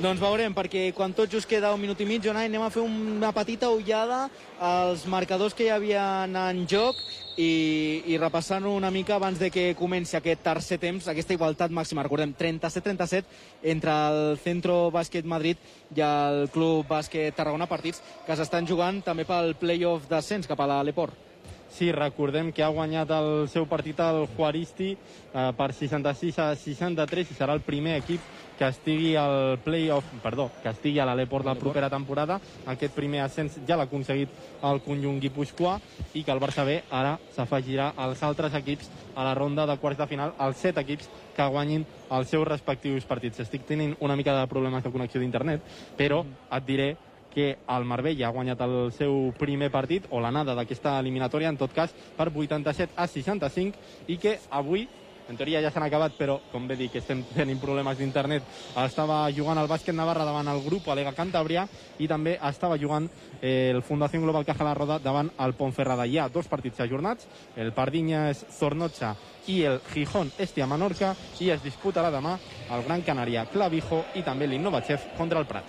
[0.00, 2.80] Doncs veurem, perquè quan tot just queda un minut i mig, Jonai, anem a fer
[2.80, 6.96] una petita ullada als marcadors que hi havia en joc
[7.36, 12.06] i, i repassant una mica abans de que comenci aquest tercer temps, aquesta igualtat màxima.
[12.08, 15.60] Recordem, 37-37 entre el Centro Bàsquet Madrid
[15.92, 20.72] i el Club Bàsquet Tarragona, partits que s'estan jugant també pel playoff d'ascens cap a
[20.72, 21.29] l'Aleport.
[21.70, 27.30] Sí, recordem que ha guanyat el seu partit al Juaristi eh, per 66 a 63
[27.30, 28.24] i serà el primer equip
[28.58, 32.40] que estigui al play-off, perdó, que estigui a l'Aleport la propera temporada.
[32.74, 34.34] Aquest primer ascens ja l'ha aconseguit
[34.66, 35.76] el conjunt guipuscoà
[36.10, 40.00] i que el Barça B ara s'afegirà als altres equips a la ronda de quarts
[40.02, 41.86] de final, els set equips que guanyin
[42.18, 43.46] els seus respectius partits.
[43.46, 45.62] Estic tenint una mica de problemes de connexió d'internet,
[45.96, 46.90] però et diré
[47.34, 51.74] que el Marbella ha guanyat el seu primer partit, o l'anada d'aquesta eliminatòria, en tot
[51.74, 53.78] cas, per 87 a 65,
[54.08, 54.88] i que avui
[55.30, 58.42] en teoria ja s'han acabat, però com bé dic, estem tenint problemes d'internet.
[58.82, 61.68] Estava jugant el bàsquet Navarra davant el grup Alega Cantàbria
[62.02, 63.06] i també estava jugant
[63.40, 66.06] eh, el Fundació Global Caja la Roda davant el Ponferrada.
[66.06, 69.14] Hi ha dos partits ajornats, el Pardinyes Zornotxa
[69.46, 72.36] i el Gijón Estia Menorca i es disputarà demà
[72.70, 75.66] el Gran Canària Clavijo i també l'Innovachev contra el Prat.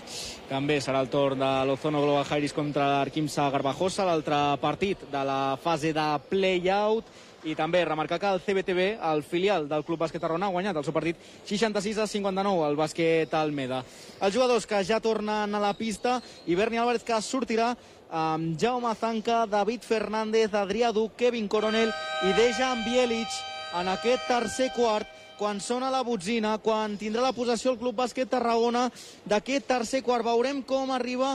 [0.49, 5.57] També serà el torn de l'Ozono Global Jairis contra l'Arquimsa Garbajosa, l'altre partit de la
[5.61, 7.07] fase de play-out.
[7.41, 10.85] I també remarcar que el CBTB, el filial del Club Bàsquet Tarragona, ha guanyat el
[10.85, 11.18] seu partit
[11.49, 13.80] 66 a 59 al bàsquet Almeda.
[14.22, 17.72] Els jugadors que ja tornen a la pista i Berni Álvarez que sortirà
[18.11, 21.89] amb Jaume Zanca, David Fernández, Adrià Duc, Kevin Coronel
[22.27, 25.07] i Dejan Bielic en aquest tercer quart
[25.41, 28.84] quan sona la botzina, quan tindrà la possessió el Club Bàsquet Tarragona
[29.26, 30.22] d'aquest tercer quart.
[30.27, 31.31] Veurem com arriba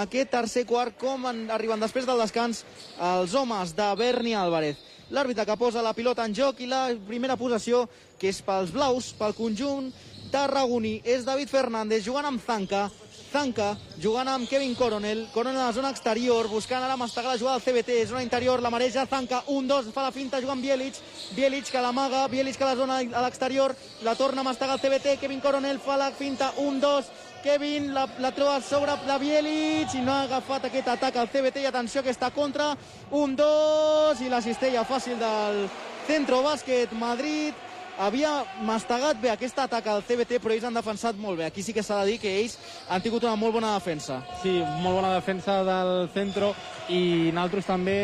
[0.00, 2.64] aquest tercer quart, com en, arriben després del descans
[2.98, 4.80] els homes de Berni Álvarez.
[5.14, 7.84] L'àrbitre que posa la pilota en joc i la primera possessió,
[8.18, 9.92] que és pels blaus, pel conjunt
[10.34, 12.88] tarragoní, és David Fernández jugant amb Zanca,
[13.34, 17.58] Zanca jugant amb Kevin Coronel, Coronel a la zona exterior, buscant ara mastegar la jugada
[17.58, 21.00] del CBT, zona interior, la mareja, Zanca, un, dos, fa la finta, juga amb Bielic,
[21.34, 23.74] Bielic que l'amaga, Bielic que la zona a l'exterior,
[24.06, 27.10] la torna a mastegar el CBT, Kevin Coronel fa la finta, un, dos,
[27.42, 31.66] Kevin la, la troba sobre la Bielic i no ha agafat aquest atac al CBT
[31.66, 32.70] i atenció aquesta contra,
[33.10, 34.22] un, dos.
[34.22, 35.66] I la cistella fàcil del
[36.06, 37.63] Centro Bàsquet Madrid
[37.98, 41.46] havia mastegat bé aquest atac al CBT, però ells han defensat molt bé.
[41.46, 42.58] Aquí sí que s'ha de dir que ells
[42.88, 44.20] han tingut una molt bona defensa.
[44.42, 44.52] Sí,
[44.82, 46.52] molt bona defensa del centre
[46.88, 47.96] i nosaltres també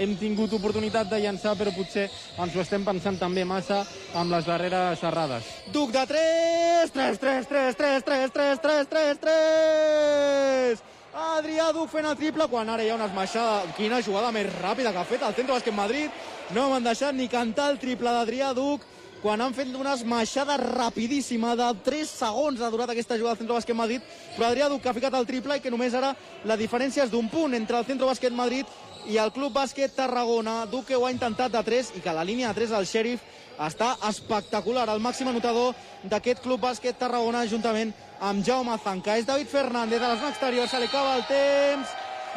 [0.00, 3.82] hem tingut oportunitat de llançar, però potser ens ho estem pensant també massa
[4.14, 5.50] amb les darreres errades.
[5.72, 10.88] Duc de 3, 3, 3, 3, 3, 3, 3, 3, 3, 3.
[11.20, 13.64] Adrià Duc fent el triple quan ara hi ha una esmaixada.
[13.76, 16.10] Quina jugada més ràpida que ha fet el Centre Bàsquet Madrid.
[16.54, 18.86] No m'han deixat ni cantar el triple d'Adrià Duc
[19.22, 23.56] quan han fet una esmaixada rapidíssima de 3 segons ha durat aquesta jugada del Centro
[23.58, 24.04] Bàsquet Madrid,
[24.36, 26.14] però Adrià Duc ha ficat el triple i que només ara
[26.48, 28.66] la diferència és d'un punt entre el Centro Bàsquet Madrid
[29.06, 30.64] i el Club Bàsquet Tarragona.
[30.66, 33.24] Duc que ho ha intentat de 3 i que la línia de 3 del Sheriff
[33.60, 34.88] està espectacular.
[34.88, 35.74] El màxim anotador
[36.08, 39.18] d'aquest Club Bàsquet Tarragona juntament amb Jaume Zanca.
[39.18, 41.92] És David Fernández de la zona exterior, se li acaba el temps.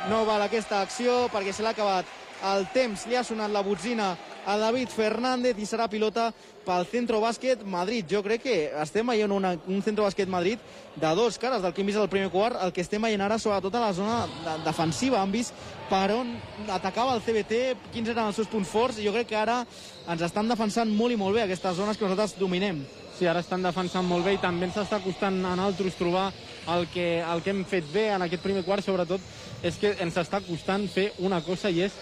[0.09, 2.05] No val aquesta acció perquè se l'ha acabat
[2.51, 3.07] el temps.
[3.07, 4.13] Li ha sonat la botzina
[4.45, 6.31] a David Fernández i serà pilota
[6.65, 8.07] pel Centro Bàsquet Madrid.
[8.09, 10.61] Jo crec que estem veient una, un Centro Bàsquet Madrid
[10.95, 13.39] de dos cares del que hem vist al primer quart, el que estem veient ara
[13.41, 15.21] sobretot a la zona de, defensiva.
[15.21, 15.53] Han vist
[15.89, 16.35] per on
[16.71, 17.61] atacava el CBT,
[17.93, 19.63] quins eren els seus punts forts, i jo crec que ara
[20.07, 22.83] ens estan defensant molt i molt bé aquestes zones que nosaltres dominem.
[23.13, 26.31] Sí, ara estan defensant molt bé i també ens està costant a nosaltres trobar
[26.73, 29.21] el que, el que hem fet bé en aquest primer quart, sobretot,
[29.63, 31.93] és que ens està costant fer una cosa i és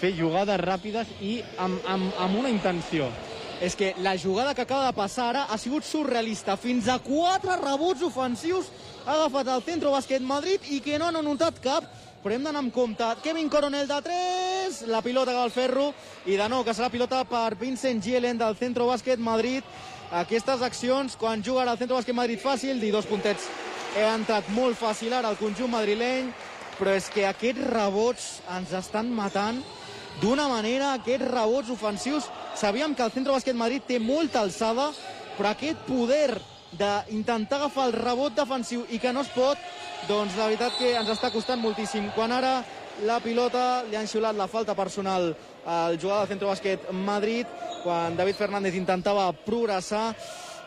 [0.00, 3.10] fer jugades ràpides i amb, amb, amb una intenció.
[3.60, 6.56] És que la jugada que acaba de passar ara ha sigut surrealista.
[6.56, 8.70] Fins a quatre rebots ofensius
[9.04, 11.84] ha agafat el Centro Bàsquet Madrid i que no han anotat cap,
[12.24, 13.04] però hem d'anar amb compte.
[13.22, 15.90] Kevin Coronel de 3, la pilota que va al ferro,
[16.24, 19.64] i de nou que serà pilota per Vincent Gielen del Centro Bàsquet Madrid.
[20.10, 23.44] Aquestes accions, quan juga ara el Centro Bàsquet Madrid fàcil, i dos puntets
[23.96, 26.32] he entrat molt fàcil ara al conjunt madrileny,
[26.78, 29.60] però és que aquests rebots ens estan matant
[30.20, 32.28] d'una manera, aquests rebots ofensius.
[32.60, 34.90] Sabíem que el Centre Bàsquet Madrid té molta alçada,
[35.38, 36.34] però aquest poder
[36.76, 39.56] d'intentar agafar el rebot defensiu i que no es pot,
[40.10, 42.10] doncs la veritat que ens està costant moltíssim.
[42.12, 42.58] Quan ara
[43.08, 45.30] la pilota li han xiulat la falta personal
[45.64, 47.48] al jugador del Centre Bàsquet Madrid,
[47.80, 50.10] quan David Fernández intentava progressar,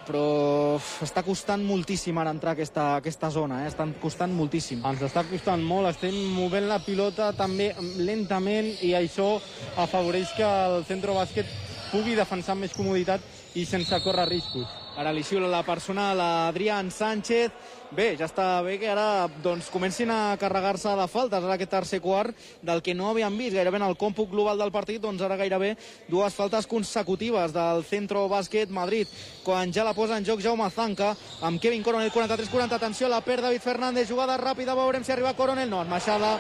[0.08, 3.68] però està costant moltíssim ara entrar aquesta, aquesta zona, eh?
[3.70, 4.82] estan costant moltíssim.
[4.82, 7.70] Ens està costant molt, estem movent la pilota també
[8.02, 9.36] lentament i això
[9.78, 11.54] afavoreix que el centre bàsquet
[11.94, 13.22] pugui defensar amb més comoditat
[13.54, 14.66] i sense córrer riscos.
[14.98, 17.54] Ara li xiula la personal a Adrián Sánchez.
[17.94, 22.00] Bé, ja està bé que ara doncs, comencin a carregar-se de faltes en aquest tercer
[22.02, 25.38] quart del que no havíem vist gairebé en el còmput global del partit, doncs ara
[25.38, 25.76] gairebé
[26.10, 29.10] dues faltes consecutives del Centro Bàsquet Madrid,
[29.46, 33.46] quan ja la posa en joc Jaume Zanca, amb Kevin Coronel 43-40, atenció, la perd
[33.46, 36.40] David Fernández, jugada ràpida, veurem si arriba Coronel, no, esmaixada,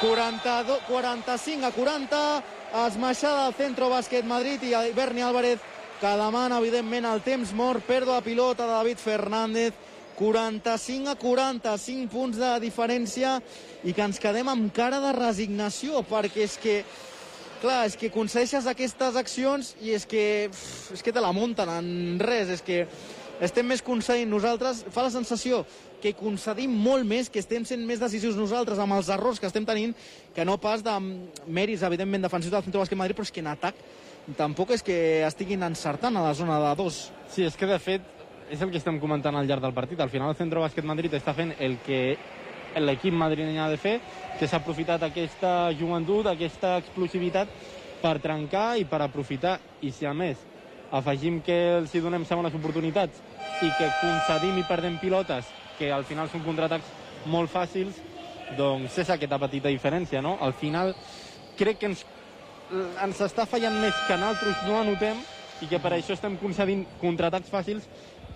[0.00, 5.60] 42, 45 a 40, esmaixada al Centro Bàsquet Madrid i Berni Álvarez
[5.98, 9.74] que demana, evidentment, el temps mort, pèrdua de pilota de David Fernández,
[10.18, 13.38] 45 a 45 punts de diferència
[13.86, 16.80] i que ens quedem amb cara de resignació, perquè és que
[17.62, 20.50] clar, és que concedeixes aquestes accions i és que,
[20.94, 22.84] és que te la munten en res, és que
[23.44, 25.62] estem més concedint nosaltres, fa la sensació
[26.02, 29.66] que concedim molt més, que estem sent més decisius nosaltres amb els errors que estem
[29.66, 29.94] tenint,
[30.34, 30.94] que no pas de
[31.46, 33.82] mèrits, evidentment, defensius del Centre Bàsquet Madrid, però és que en atac
[34.36, 37.08] tampoc és que estiguin encertant a la zona de dos.
[37.32, 38.14] Sí, és que de fet
[38.50, 40.00] és el que estem comentant al llarg del partit.
[40.00, 42.18] Al final el Centre Bàsquet Madrid està fent el que
[42.78, 43.98] l'equip madrileny ha de fer,
[44.38, 47.50] que s'ha aprofitat aquesta joventut, aquesta explosivitat
[48.02, 49.58] per trencar i per aprofitar.
[49.82, 50.40] I si a més
[50.92, 53.20] afegim que els hi donem segones oportunitats
[53.62, 56.92] i que concedim i perdem pilotes, que al final són contraatacs
[57.28, 57.96] molt fàcils,
[58.58, 60.38] doncs és aquesta petita diferència, no?
[60.40, 60.94] Al final
[61.58, 62.06] crec que ens
[62.68, 65.20] ens està fallant més que nosaltres no anotem
[65.64, 67.88] i que per això estem concedint contraatacs fàcils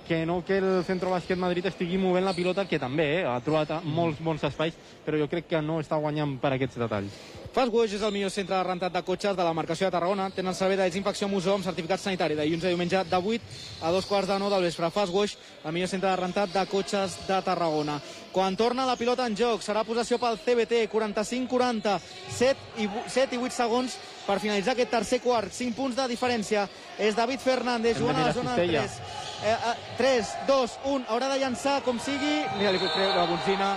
[0.09, 3.39] que no que el Centro Bàsquet Madrid estigui movent la pilota, que també eh, ha
[3.45, 4.75] trobat molts bons espais,
[5.05, 7.42] però jo crec que no està guanyant per aquests detalls.
[7.53, 10.31] Fastwash és el millor centre de rentat de cotxes de la marcació de Tarragona.
[10.33, 13.91] Tenen servei de desinfecció museu amb certificat sanitari de dilluns a diumenge de 8 a
[13.93, 14.89] dos quarts de 9 del vespre.
[14.95, 17.99] Fastwash, el millor centre de rentat de cotxes de Tarragona.
[18.33, 21.99] Quan torna la pilota en joc, serà possessió pel CBT, 45-40,
[22.39, 25.53] 7 i, 7 i 8 segons per finalitzar aquest tercer quart.
[25.53, 26.65] 5 punts de diferència.
[26.97, 28.87] És David Fernández, jugant a la zona de cistella.
[28.89, 29.21] 3.
[29.45, 32.39] Eh, eh, 3, 2, 1, haurà de llançar com sigui.
[32.57, 33.75] Mira, li puc treure la benzina.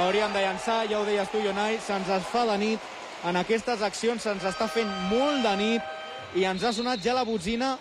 [0.00, 2.91] Hauríem de llançar, ja ho deies tu, Jonai, se'ns es fa de nit.
[3.22, 7.22] En aquestes accions se'ns està fent molt de nit i ens ha sonat ja la
[7.22, 7.76] botzina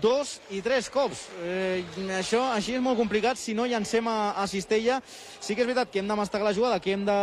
[0.00, 1.26] dos i tres cops.
[1.42, 1.82] Eh,
[2.14, 5.00] això així és molt complicat si no llancem a, a Cistella.
[5.04, 7.18] Sí que és veritat que hem de mastegar la jugada, que hem de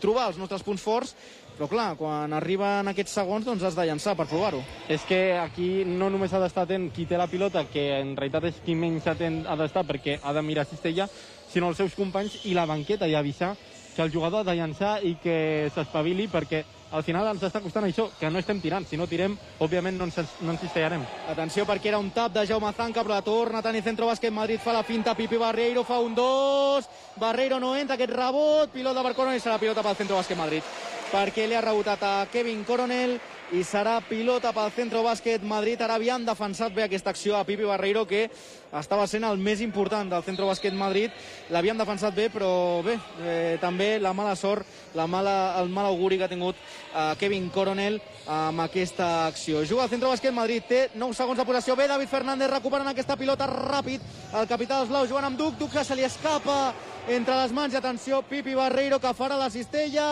[0.00, 1.14] trobar els nostres punts forts,
[1.54, 4.62] però clar, quan arriben aquests segons doncs has de llançar per provar-ho.
[4.90, 8.48] És que aquí no només ha d'estar atent qui té la pilota, que en realitat
[8.50, 11.06] és qui menys atent ha d'estar perquè ha de mirar Cistella,
[11.52, 13.54] sinó els seus companys i la banqueta i avisar
[13.94, 16.64] que el jugador ha de llançar i que s'espavili perquè
[16.94, 18.86] al final ens està costant això, que no estem tirant.
[18.86, 19.34] Si no tirem,
[19.64, 21.02] òbviament no ens, no ens cistellarem.
[21.32, 24.32] Atenció perquè era un tap de Jaume Zanca, però la torna tant i centro bàsquet
[24.32, 26.86] Madrid fa la finta, Pipi Barreiro fa un dos,
[27.18, 30.74] Barreiro no entra, aquest rebot, pilota per Coronel, serà pilota pel centro bàsquet Madrid.
[31.10, 33.18] Perquè li ha rebotat a Kevin Coronel
[33.52, 35.80] i serà pilota pel centro bàsquet Madrid.
[35.84, 38.30] Ara havien defensat bé aquesta acció a Pipi Barreiro, que
[38.72, 41.12] estava sent el més important del centro bàsquet Madrid.
[41.52, 46.18] L'havien defensat bé, però bé, eh, també la mala sort, la mala, el mal auguri
[46.18, 49.64] que ha tingut eh, Kevin Coronel amb aquesta acció.
[49.68, 51.76] Juga al centre bàsquet Madrid, té 9 segons de possessió.
[51.76, 54.00] Bé, David Fernández recuperant aquesta pilota ràpid.
[54.32, 56.72] El capità dels blaus jugant amb Duc, Duc que se li escapa
[57.08, 57.74] entre les mans.
[57.74, 60.08] I atenció, Pipi Barreiro que farà la cistella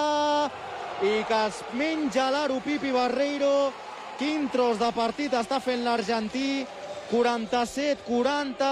[1.02, 3.72] i que es menja l'aro Pipi Barreiro.
[4.20, 6.62] Quin tros de partit està fent l'argentí.
[7.10, 8.68] 47-40.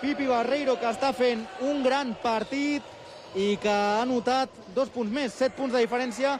[0.00, 2.82] Pipi Barreiro que està fent un gran partit
[3.36, 6.32] i que ha notat dos punts més, set punts de diferència,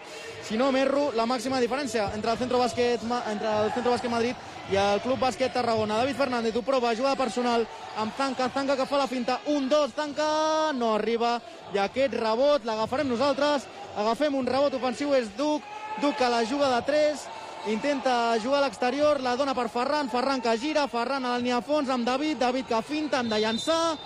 [0.46, 4.49] si no m'erro, la màxima diferència entre el Centro Bàsquet, entre el Centro Bàsquet Madrid
[4.70, 5.98] i el Club Bàsquet Tarragona.
[5.98, 7.66] David Fernández ho prova, jugada personal
[7.98, 11.40] amb Zanca, Zanca que fa la finta, un, dos, Zanca, no arriba,
[11.74, 13.66] i aquest rebot l'agafarem nosaltres,
[13.98, 15.66] agafem un rebot ofensiu, és Duc,
[16.00, 17.24] Duc que la juga de 3,
[17.74, 21.60] intenta jugar a l'exterior, la dona per Ferran, Ferran que gira, Ferran a la línia
[21.66, 23.98] fons amb David, David que finta, han de llançar,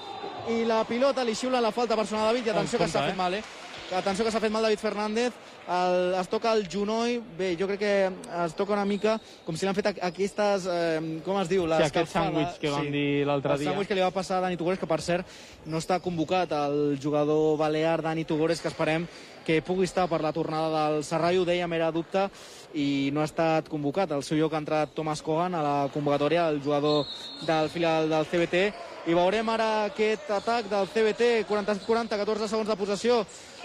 [0.48, 3.04] i la pilota li xiula la falta personal a David, i atenció que Compte, s'ha
[3.04, 3.12] eh?
[3.12, 3.44] fet mal, eh?
[3.84, 7.66] Que Atenció que s'ha fet mal David Fernández, el, es toca el genoll, bé, jo
[7.66, 8.10] crec que
[8.44, 11.64] es toca una mica com si l'han fet aqu- aquestes, eh, com es diu?
[11.66, 13.70] Sí, aquest sàndwich que vam dir l'altre el dia.
[13.70, 15.26] sàndwich que li va passar a Dani Tugores, que per cert
[15.66, 19.06] no està convocat el jugador balear Dani Tugores, que esperem
[19.44, 22.30] que pugui estar per la tornada del Serrallo, ho dèiem, era dubte,
[22.74, 24.10] i no ha estat convocat.
[24.12, 27.04] Al seu lloc ha entrat Thomas Kogan a la convocatòria, el jugador
[27.46, 28.72] del filial del CBT,
[29.06, 33.18] i veurem ara aquest atac del CBT, 40-40, 14 segons de possessió,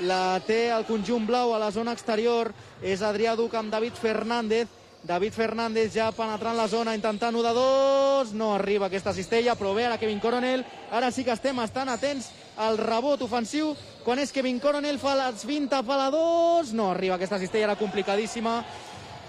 [0.03, 2.51] la té el conjunt blau a la zona exterior,
[2.83, 4.67] és Adrià Duc amb David Fernández,
[4.99, 9.71] David Fernández ja penetrant la zona, intentant 1 de 2, no arriba aquesta cistella, però
[9.77, 13.71] bé ara Kevin Coronel, ara sí que estem estan atents al rebot ofensiu,
[14.03, 17.79] quan és Kevin Coronel fa les 20, fa la 2, no arriba aquesta cistella, era
[17.79, 18.59] complicadíssima,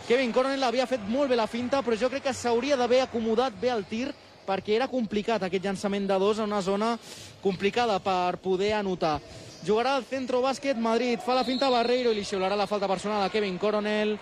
[0.08, 3.54] Kevin Coronel havia fet molt bé la finta, però jo crec que s'hauria d'haver acomodat
[3.62, 4.08] bé el tir
[4.50, 6.96] perquè era complicat aquest llançament de dos en una zona
[7.42, 9.18] complicada per poder anotar.
[9.66, 12.88] Jugarà al Centro Bàsquet Madrid, fa la finta a Barreiro i li xiularà la falta
[12.88, 14.16] personal a Kevin Coronel.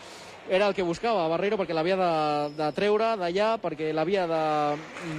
[0.49, 2.13] Era el que buscava Barreiro perquè l'havia de,
[2.57, 4.43] de treure d'allà, perquè l'havia de,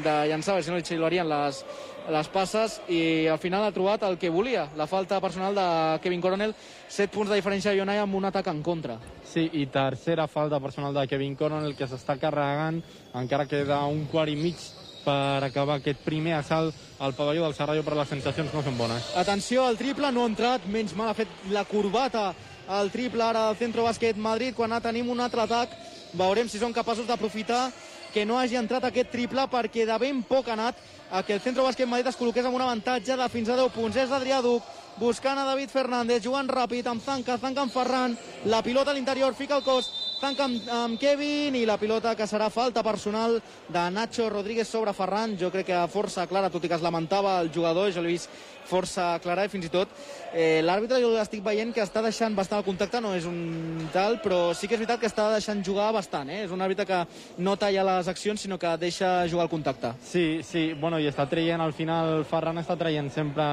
[0.03, 1.61] de llançar, si no li xiularien les,
[2.09, 5.67] les passes i al final ha trobat el que volia, la falta personal de
[6.03, 6.55] Kevin Coronel,
[6.89, 8.97] 7 punts de diferència a Ionai amb un atac en contra.
[9.23, 12.81] Sí, i tercera falta personal de Kevin Coronel que s'està carregant,
[13.13, 14.78] encara queda un quart i mig
[15.09, 19.09] per acabar aquest primer assalt al pavelló del Serrallo, però les sensacions no són bones.
[19.17, 22.29] Atenció, el triple no ha entrat, menys mal ha fet la corbata
[22.69, 25.71] el triple ara del Centro Bàsquet Madrid, quan ara tenim un altre atac,
[26.13, 27.69] veurem si són capaços d'aprofitar
[28.13, 30.77] que no hagi entrat aquest triple perquè de ben poc ha anat
[31.09, 33.73] a que el Centro Bàsquet Madrid es col·loqués amb un avantatge de fins a 10
[33.73, 33.97] punts.
[33.97, 34.65] És Adrià Duc,
[35.01, 39.33] buscant a David Fernández, jugant ràpid amb Zanca, Zanca amb Ferran, la pilota a l'interior,
[39.33, 43.37] fica el cos, Zanca amb, amb Kevin i la pilota que serà falta personal
[43.71, 45.37] de Nacho Rodríguez sobre Ferran.
[45.39, 48.27] Jo crec que força clara, tot i que es lamentava el jugador, jo l'he vist
[48.69, 49.89] força clara i fins i tot
[50.33, 54.19] eh, l'àrbitre jo l'estic veient que està deixant bastant el contacte, no és un tal,
[54.23, 56.43] però sí que és veritat que està deixant jugar bastant, eh?
[56.45, 56.99] és un àrbitre que
[57.41, 59.93] no talla les accions sinó que deixa jugar el contacte.
[60.05, 63.45] Sí, sí, bueno, i està traient al final, Ferran està traient sempre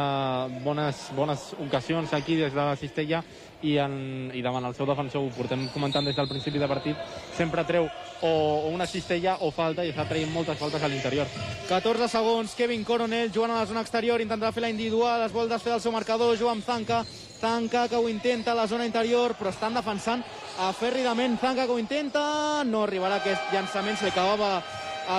[0.67, 3.23] bones, bones ocasions aquí des de la cistella
[3.67, 6.99] i, en, i davant el seu defensor, ho portem comentant des del principi de partit,
[7.37, 7.89] sempre treu
[8.21, 11.27] o, o una cistella o falta i està traient moltes faltes a l'interior.
[11.69, 15.51] 14 segons, Kevin Coronel jugant a la zona exterior, intentarà fer la individual, es vol
[15.51, 17.03] desfer del seu marcador, juga amb Zanca,
[17.41, 20.25] Zanca que ho intenta a la zona interior, però estan defensant
[20.71, 24.61] aferridament, Zanca que ho intenta, no arribarà aquest llançament, se acabava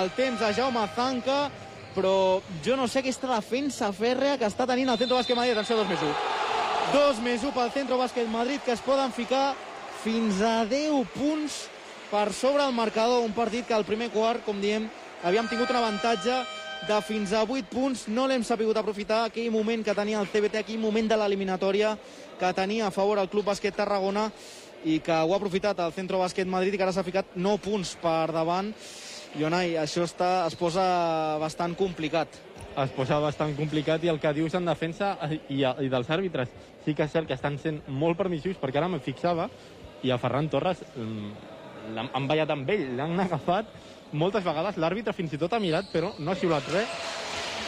[0.00, 1.46] el temps a Jaume Zanca,
[1.94, 5.78] però jo no sé aquesta defensa fèrrea que està tenint el Centro Bàsquet Madrid, atenció,
[5.80, 6.57] 2 més 1.
[6.92, 9.52] 2 més 1 pel Centro Bàsquet Madrid, que es poden ficar
[10.00, 11.66] fins a 10 punts
[12.08, 13.26] per sobre el marcador.
[13.26, 14.86] Un partit que al primer quart, com diem,
[15.20, 16.38] havíem tingut un avantatge
[16.88, 18.06] de fins a 8 punts.
[18.08, 21.92] No l'hem sapigut aprofitar aquell moment que tenia el CBT, aquell moment de l'eliminatòria
[22.40, 24.30] que tenia a favor el Club Bàsquet Tarragona
[24.88, 27.64] i que ho ha aprofitat el Centro Bàsquet Madrid i que ara s'ha ficat 9
[27.68, 28.72] punts per davant.
[29.36, 32.40] Ionai, això està, es posa bastant complicat.
[32.78, 36.48] Es posa bastant complicat i el que dius en defensa i, i dels àrbitres
[36.84, 39.48] sí que és cert que estan sent molt permissius perquè ara me fixava
[40.02, 41.30] i a Ferran Torres mm,
[42.12, 43.70] han ballat amb ell, l'han agafat
[44.12, 46.96] moltes vegades, l'àrbitre fins i tot ha mirat però no ha xiulat res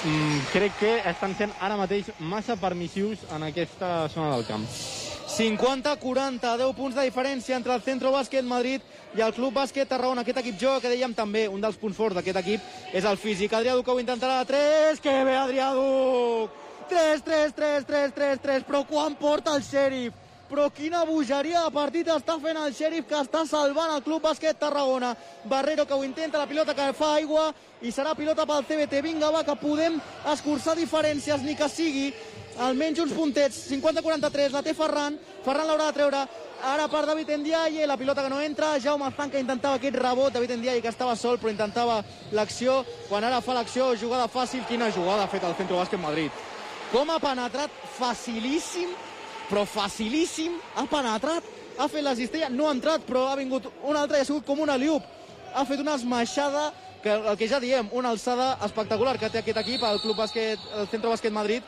[0.05, 4.67] mm, crec que estan sent ara mateix massa permissius en aquesta zona del camp
[5.31, 8.83] 50-40, 10 punts de diferència entre el Centro Bàsquet Madrid
[9.17, 10.25] i el Club Bàsquet Tarragona.
[10.25, 13.55] Aquest equip jo, que dèiem també, un dels punts forts d'aquest equip és el físic.
[13.55, 16.60] Adrià Duc ho intentarà, 3, que bé Adrià Duc!
[16.91, 20.17] 3, 3, 3, 3, 3, 3, però quan porta el xèrif?
[20.51, 24.59] Però quina bogeria de partit està fent el xèrif que està salvant el Club Bàsquet
[24.59, 25.13] Tarragona.
[25.47, 27.53] Barrero que ho intenta, la pilota que fa aigua
[27.87, 29.05] i serà pilota pel CBT.
[29.07, 30.01] Vinga, va, que podem
[30.35, 32.11] escurçar diferències, ni que sigui
[32.67, 36.27] almenys uns puntets, 50-43, la té Ferran, Ferran l'haurà de treure,
[36.67, 40.59] ara per David Ndiaye, la pilota que no entra, Jaume Zanca intentava aquest rebot, David
[40.59, 42.03] Ndiaye que estava sol però intentava
[42.37, 46.50] l'acció, quan ara fa l'acció, jugada fàcil, quina jugada ha fet el Centro Bàsquet Madrid.
[46.91, 48.91] Com ha penetrat facilíssim,
[49.47, 51.47] però facilíssim, ha penetrat,
[51.79, 54.47] ha fet la cistella, no ha entrat, però ha vingut un altre i ha sigut
[54.49, 55.07] com una liup.
[55.55, 56.73] Ha fet una esmaixada
[57.05, 60.67] que el que ja diem, una alçada espectacular que té aquest equip, el Club Bàsquet,
[60.81, 61.63] el Centro Bàsquet Madrid,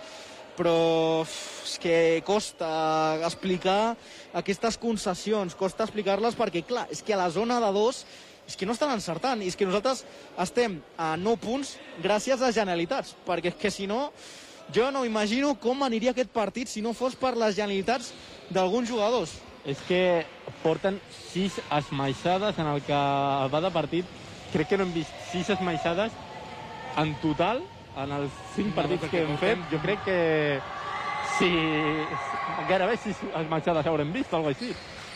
[0.59, 1.97] però és que
[2.27, 2.74] costa
[3.23, 3.94] explicar
[4.43, 8.05] aquestes concessions, costa explicar-les perquè, clar, és que a la zona de dos
[8.43, 10.03] és que no estan encertant, i és que nosaltres
[10.43, 14.09] estem a 9 punts gràcies a genialitats, perquè és que si no,
[14.74, 18.12] jo no imagino com aniria aquest partit si no fos per les genialitats
[18.51, 19.34] d'alguns jugadors.
[19.64, 20.24] És que
[20.62, 20.98] porten
[21.32, 22.98] 6 esmaixades en el que
[23.52, 24.06] va de partit.
[24.52, 26.12] Crec que no hem vist 6 esmaixades
[26.98, 27.62] en total
[27.97, 29.62] en els 5 partits que hem fet.
[29.70, 30.18] Jo crec que
[31.36, 31.51] si
[32.68, 34.72] gairebé 6 esmaixades haurem vist, o alguna així.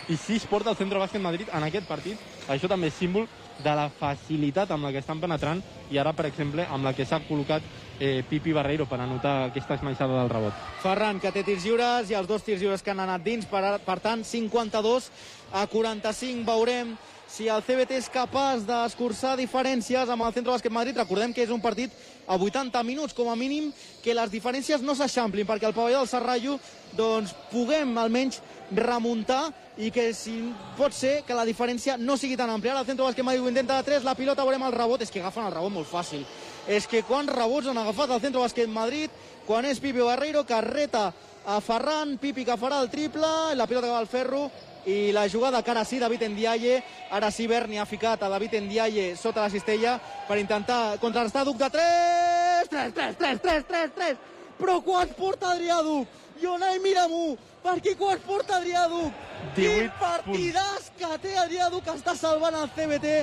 [0.09, 2.21] I 6 porta el Centre Bàsquet Madrid en aquest partit.
[2.49, 3.27] Això també és símbol
[3.65, 7.07] de la facilitat amb la que estan penetrant i ara, per exemple, amb la que
[7.07, 7.65] s'ha col·locat
[8.01, 10.65] eh, Pipi Barreiro per anotar aquesta esmaixada del rebot.
[10.83, 13.79] Ferran, que té tirs lliures i els dos tirs lliures que han anat dins, per,
[13.87, 15.11] per tant, 52
[15.53, 16.97] a 45 veurem
[17.27, 20.99] si el CBT és capaç d'escurçar diferències amb el Centre Bàsquet Madrid.
[20.99, 21.93] Recordem que és un partit
[22.27, 23.73] a 80 minuts, com a mínim,
[24.03, 26.59] que les diferències no s'eixamplin, perquè al pavelló del Serrallo
[26.97, 28.41] doncs, puguem almenys
[28.75, 30.35] remuntar i que si
[30.77, 32.73] pot ser que la diferència no sigui tan àmplia.
[32.73, 35.21] Ara el Centre Bàsquet Madrid intenta de 3, la pilota veurem el rebot, és que
[35.21, 36.25] agafen el rebot molt fàcil.
[36.67, 39.11] És que quants rebots han agafat el Centre Bàsquet Madrid
[39.47, 41.13] quan és Pipi Barreiro que reta
[41.47, 44.49] a Ferran, Pipi que farà el triple, la pilota que va al ferro,
[44.87, 48.55] i la jugada que ara sí David Ndiaye, ara sí Berni ha ficat a David
[48.63, 49.99] Ndiaye sota la cistella
[50.29, 54.17] per intentar contrarrestar Duc de 3, 3, 3, 3, 3, 3, 3,
[54.61, 56.07] però quants porta Adrià Duc?
[56.41, 57.35] Ionai, mira-m'ho,
[57.65, 59.25] perquè quants porta Adrià Duc?
[59.57, 63.17] Quin partidàs que té Adrià Duc, està salvant el CBT,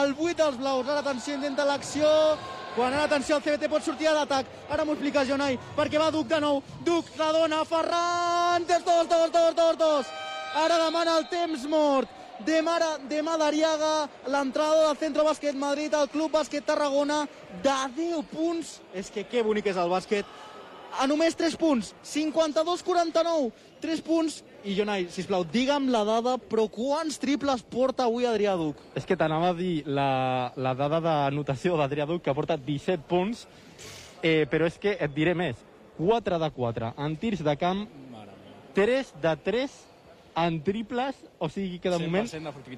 [0.00, 2.08] el 8 dels blaus, ara atenció, intenta l'acció,
[2.78, 4.48] quan ara atenció el CBT pot sortir a l'atac.
[4.70, 6.62] Ara m'ho explica Jonai perquè va Duc de nou.
[6.86, 12.08] Duc la dona Ferran dos, dos, dos, dos, dos, dos ara demana el temps mort.
[12.40, 17.26] Demà, demà d'Ariaga l'entrada del Centre Bàsquet Madrid al Club Bàsquet Tarragona
[17.62, 18.78] de 10 punts.
[18.96, 20.24] És que que bonic és el bàsquet.
[20.98, 21.92] A només 3 punts.
[22.02, 23.50] 52-49
[23.80, 24.40] 3 punts.
[24.64, 28.80] I Jonai, sisplau, digue'm la dada, però quants triples porta avui Adrià Duc?
[28.96, 33.46] És que t'anava a dir la, la dada d'anotació d'Adrià Duc, que porta 17 punts,
[34.20, 35.56] eh, però és que et diré més.
[36.00, 37.86] 4 de 4 en tirs de camp,
[38.76, 39.78] 3 de 3
[40.36, 42.28] en triples, o sigui que de moment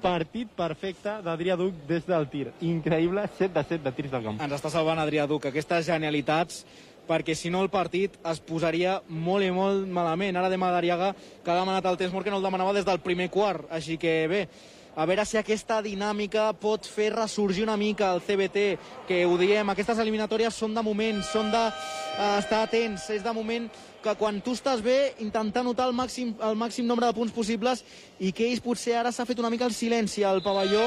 [0.01, 2.47] partit perfecte d'Adrià Duc des del tir.
[2.65, 4.41] Increïble, 7 de 7 de tirs del camp.
[4.41, 5.45] Ens està salvant Adrià Duc.
[5.51, 6.63] Aquestes genialitats
[7.07, 10.37] perquè si no el partit es posaria molt i molt malament.
[10.39, 11.13] Ara demà d'Ariaga,
[11.43, 13.67] que ha demanat el temps mort que no el demanava des del primer quart.
[13.71, 14.47] Així que bé,
[14.95, 18.65] a veure si aquesta dinàmica pot fer ressorgir una mica el CBT,
[19.07, 23.33] que ho diem, aquestes eliminatòries són de moment, són de uh, estar atents, és de
[23.33, 23.69] moment
[24.03, 27.83] que quan tu estàs bé, intentar notar el màxim, el màxim nombre de punts possibles
[28.19, 30.83] i que ells potser ara s'ha fet una mica el silenci al pavelló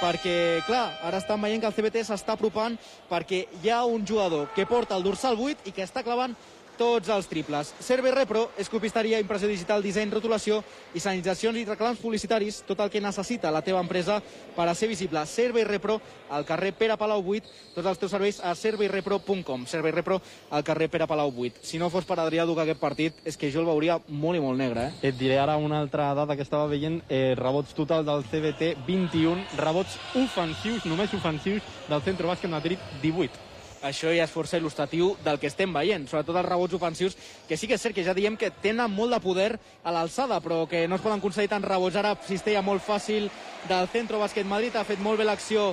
[0.00, 2.76] perquè, clar, ara estan veient que el CBT s'està apropant
[3.08, 6.34] perquè hi ha un jugador que porta el dorsal 8 i que està clavant
[6.78, 7.72] tots els triples.
[7.80, 10.62] Serve Repro és copisteria, impressió digital, disseny, rotulació
[10.94, 14.20] i sanitzacions i reclams publicitaris, tot el que necessita la teva empresa
[14.56, 15.24] per a ser visible.
[15.26, 15.98] Servei Repro,
[16.30, 19.66] al carrer Pere Palau 8, tots els teus serveis a serveirepro.com.
[19.66, 20.20] Servei Repro,
[20.50, 21.64] al carrer Pere Palau 8.
[21.66, 24.44] Si no fos per Adrià Duc aquest partit, és que jo el veuria molt i
[24.44, 25.10] molt negre, eh?
[25.10, 29.44] Et diré ara una altra dada que estava veient, eh, rebots total del CBT 21,
[29.56, 35.40] rebots ofensius, només ofensius, del Centro Bàsquet Madrid 18 això ja és força il·lustratiu del
[35.40, 37.16] que estem veient, sobretot els rebots ofensius,
[37.48, 39.50] que sí que és cert que ja diem que tenen molt de poder
[39.84, 41.96] a l'alçada, però que no es poden concedir tants rebots.
[41.96, 43.30] Ara cistella molt fàcil
[43.68, 45.70] del Centro Bàsquet Madrid, ha fet molt bé l'acció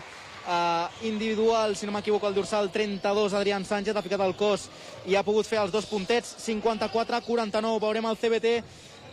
[0.47, 4.69] eh, individual, si no m'equivoco, el dorsal 32, Adrián Sánchez, ha ficat el cos
[5.07, 8.57] i ha pogut fer els dos puntets, 54-49, veurem el CBT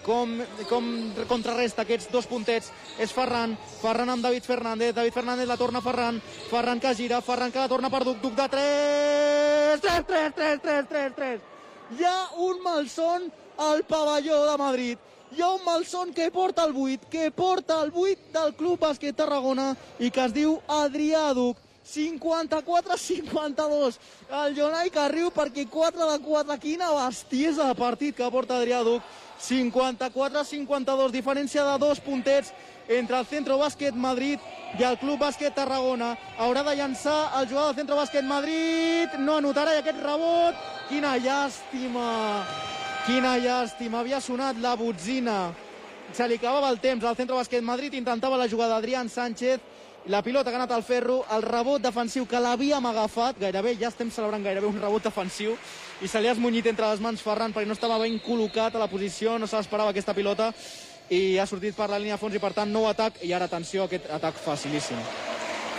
[0.07, 0.91] com, com
[1.29, 6.21] contrarresta aquests dos puntets és Ferran, Ferran amb David Fernández David Fernández la torna Ferran
[6.51, 10.61] Ferran que gira, Ferran que la torna per Duc Duc de 3 3, 3, 3,
[10.63, 11.51] 3, 3, 3
[11.99, 14.99] hi ha un malson al pavelló de Madrid.
[15.33, 19.17] Hi ha un malson que porta el 8 que porta el 8 del Club Bàsquet
[19.17, 21.57] Tarragona i que es diu Adrià Duc.
[21.91, 23.99] 54-52
[24.41, 28.87] el Jonai que riu perquè 4 de 4 quina bestiesa de partit que porta Adrià
[28.87, 29.03] Duc
[29.41, 32.53] 54-52 diferència de dos puntets
[32.91, 34.41] entre el Centro Bàsquet Madrid
[34.79, 36.17] i el Club Bàsquet Tarragona.
[36.39, 39.17] Haurà de llançar el jugador del Centro Bàsquet Madrid.
[39.19, 40.59] No anotarà i aquest rebot.
[40.91, 42.11] Quina llàstima.
[43.07, 44.03] Quina llàstima.
[44.03, 45.53] Havia sonat la botzina.
[46.12, 47.95] Se li acabava el temps al Centro Bàsquet Madrid.
[47.95, 49.61] Intentava la jugada Adrián Sánchez.
[50.07, 53.91] La pilota que ha anat al ferro, el rebot defensiu que l'havíem agafat, gairebé, ja
[53.93, 55.59] estem celebrant gairebé un rebot defensiu,
[56.01, 58.81] i se li ha esmunyit entre les mans Ferran perquè no estava ben col·locat a
[58.81, 60.49] la posició, no se l'esperava aquesta pilota,
[61.13, 63.51] i ha sortit per la línia de fons i per tant nou atac, i ara
[63.51, 65.01] atenció a aquest atac facilíssim.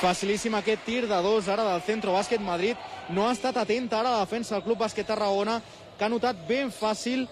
[0.02, 2.78] Facilíssim aquest tir de dos ara del Centro Bàsquet Madrid.
[3.10, 5.60] No ha estat atenta ara la defensa del Club Bàsquet Tarragona,
[5.98, 7.28] que ha notat ben fàcil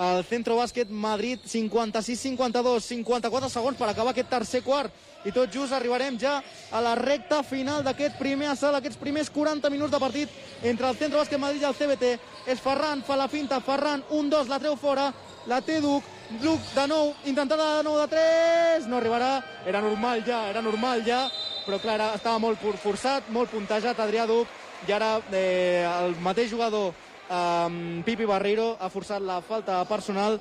[0.00, 4.92] el Centro Bàsquet Madrid 56-52, 54 segons per acabar aquest tercer quart
[5.24, 6.38] i tot just arribarem ja
[6.72, 10.28] a la recta final d'aquest primer assalt, aquests primers 40 minuts de partit
[10.62, 12.14] entre el Centro Bàsquet Madrid i el CBT.
[12.46, 15.10] És Ferran, fa la finta, Ferran, un, dos, la treu fora,
[15.46, 16.04] la té Duc,
[16.40, 21.04] Duc de nou, intentada de nou de 3, no arribarà, era normal ja, era normal
[21.06, 21.24] ja,
[21.66, 24.48] però clar, estava molt forçat, molt puntejat Adrià Duc,
[24.88, 26.94] i ara eh, el mateix jugador
[27.30, 30.38] um, Pipi Barreiro ha forçat la falta personal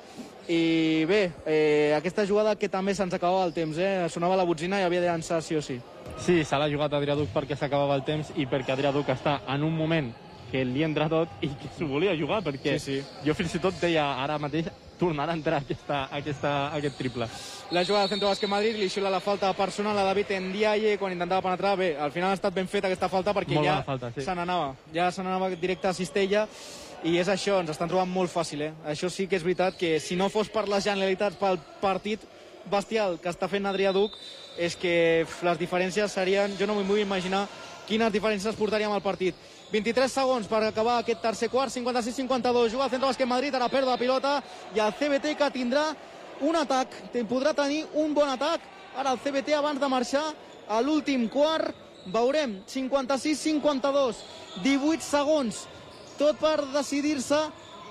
[0.49, 4.07] i bé, eh, aquesta jugada que també se'ns acabava el temps, eh?
[4.09, 5.77] sonava la botzina i havia de llançar sí o sí.
[6.17, 9.39] Sí, se l'ha jugat Adrià Duc perquè s'acabava el temps i perquè Adrià Duc està
[9.47, 10.09] en un moment
[10.51, 13.25] que li entra tot i que s'ho volia jugar, perquè Sí, sí.
[13.25, 14.65] jo fins i tot deia ara mateix
[14.99, 17.27] tornarà a entrar aquesta, aquesta, aquest triple.
[17.71, 21.13] La jugada del Centro Bàsquet Madrid li xiula la falta personal a David Ndiaye quan
[21.13, 21.77] intentava penetrar.
[21.79, 24.25] Bé, al final ha estat ben feta aquesta falta perquè Molt ja falta, sí.
[24.25, 24.73] se n'anava.
[24.93, 26.47] Ja se n'anava directe a Cistella
[27.03, 28.73] i és això, ens estan trobant molt fàcil, eh?
[28.91, 32.19] Això sí que és veritat que si no fos per les generalitats pel partit
[32.69, 34.11] bestial que està fent Adrià Duc,
[34.57, 36.57] és que les diferències serien...
[36.59, 37.45] Jo no m'ho vull imaginar
[37.87, 39.33] quines diferències portaríem al partit.
[39.71, 43.85] 23 segons per acabar aquest tercer quart, 56-52, juga al Centre Bàsquet Madrid, ara perd
[43.85, 44.39] la pilota,
[44.73, 45.91] i el CBT que tindrà
[46.41, 46.95] un atac,
[47.29, 48.65] podrà tenir un bon atac,
[48.97, 50.25] ara el CBT abans de marxar
[50.69, 51.75] a l'últim quart,
[52.09, 54.23] veurem, 56-52,
[54.63, 55.65] 18 segons,
[56.17, 57.39] tot per decidir-se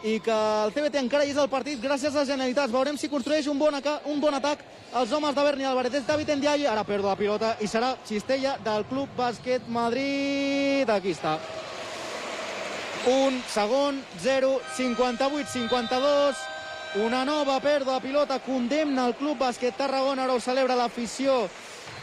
[0.07, 2.73] i que el CBT encara hi és al partit gràcies a les Generalitats.
[2.73, 3.75] Veurem si construeix un bon,
[4.07, 4.63] un bon atac
[4.95, 5.95] els homes de Berni Álvarez.
[5.99, 10.91] És David Ndiaye, ara perd la pilota i serà Cistella del Club Bàsquet Madrid.
[10.91, 11.39] Aquí està.
[13.07, 16.37] Un segon, 0, 58, 52.
[17.05, 20.25] Una nova pèrdua de pilota condemna el Club Bàsquet Tarragona.
[20.25, 21.45] Ara ho celebra l'afició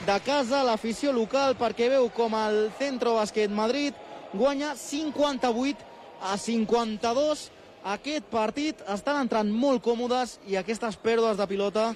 [0.06, 3.98] de casa, l'afició local, perquè veu com el Centro Bàsquet Madrid
[4.34, 5.84] guanya 58
[6.22, 7.50] a 52
[7.96, 8.86] aquest partit.
[8.88, 11.92] Estan entrant molt còmodes i aquestes pèrdues de pilota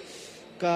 [0.60, 0.74] que,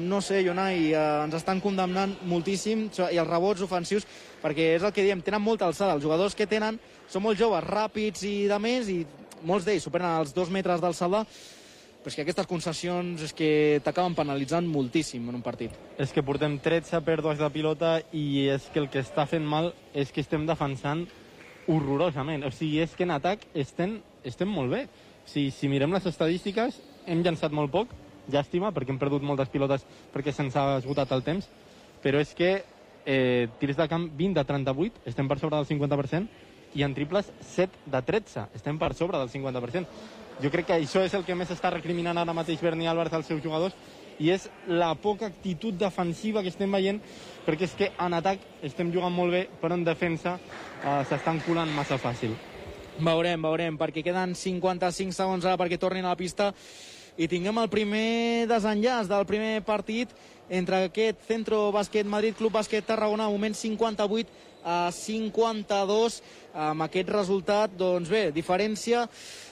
[0.00, 4.06] no sé, Jonai, eh, ens estan condemnant moltíssim i els rebots ofensius,
[4.42, 5.92] perquè és el que diem, tenen molta alçada.
[5.94, 9.02] Els jugadors que tenen són molt joves, ràpids i de més, i
[9.48, 11.24] molts d'ells superen els dos metres d'alçada,
[11.98, 13.50] però és que aquestes concessions és que
[13.84, 15.74] t'acaben penalitzant moltíssim en un partit.
[15.98, 19.72] És que portem 13 pèrdues de pilota i és que el que està fent mal
[19.92, 21.06] és que estem defensant
[21.68, 22.46] horrorosament.
[22.46, 24.84] O sigui, és que en atac estem, estem molt bé.
[25.24, 27.92] O sigui, si mirem les estadístiques, hem llançat molt poc,
[28.32, 31.48] llàstima, perquè hem perdut moltes pilotes perquè se'ns ha esgotat el temps,
[32.04, 32.50] però és que
[33.04, 36.47] eh, tirs de camp 20 de 38, estem per sobre del 50%,
[36.78, 37.26] i en triples
[37.56, 39.86] 7 de 13, estem per sobre del 50%.
[40.38, 43.26] Jo crec que això és el que més està recriminant ara mateix Berni Álvarez als
[43.26, 43.74] seus jugadors
[44.22, 47.00] i és la poca actitud defensiva que estem veient
[47.46, 51.74] perquè és que en atac estem jugant molt bé però en defensa eh, s'estan colant
[51.74, 52.36] massa fàcil.
[52.98, 56.52] Veurem, veurem, perquè queden 55 segons ara perquè tornin a la pista
[57.18, 60.14] i tinguem el primer desenllaç del primer partit
[60.48, 66.20] entre aquest Centro Bàsquet Madrid, Club Bàsquet Tarragona, moment 58 a 52.
[66.58, 69.04] Amb aquest resultat, doncs bé, diferència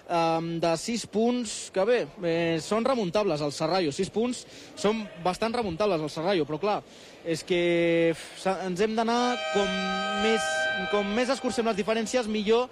[0.09, 3.93] um, de 6 punts, que bé, eh, són remuntables al Serrallo.
[3.95, 4.45] 6 punts
[4.75, 6.81] són bastant remuntables al Serrallo, però clar,
[7.25, 8.15] és que
[8.47, 9.73] ens hem d'anar com
[10.25, 10.53] més,
[10.91, 12.71] com més escurcem les diferències, millor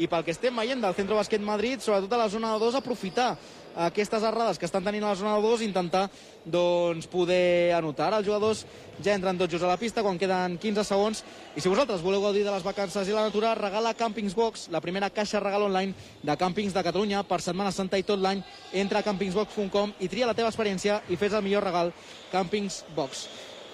[0.00, 2.78] i pel que estem veient del Centro Bàsquet Madrid, sobretot a la zona de 2,
[2.78, 3.34] aprofitar
[3.76, 6.08] aquestes errades que estan tenint a la zona de 2 intentar
[6.44, 8.08] doncs, poder anotar.
[8.08, 8.64] Ara els jugadors
[9.02, 11.22] ja entren tots just a la pista quan queden 15 segons
[11.56, 14.80] i si vosaltres voleu gaudir de les vacances i la natura, regala Campings Box, la
[14.80, 18.42] primera caixa regal online de càmpings de Catalunya per Setmana Santa i tot l'any.
[18.72, 21.94] Entra a campingsbox.com i tria la teva experiència i fes el millor regal
[22.32, 23.28] Campings Box.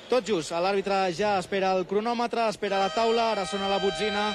[0.06, 4.28] Tot just, l'àrbitre ja espera el cronòmetre, espera la taula, ara sona la botzina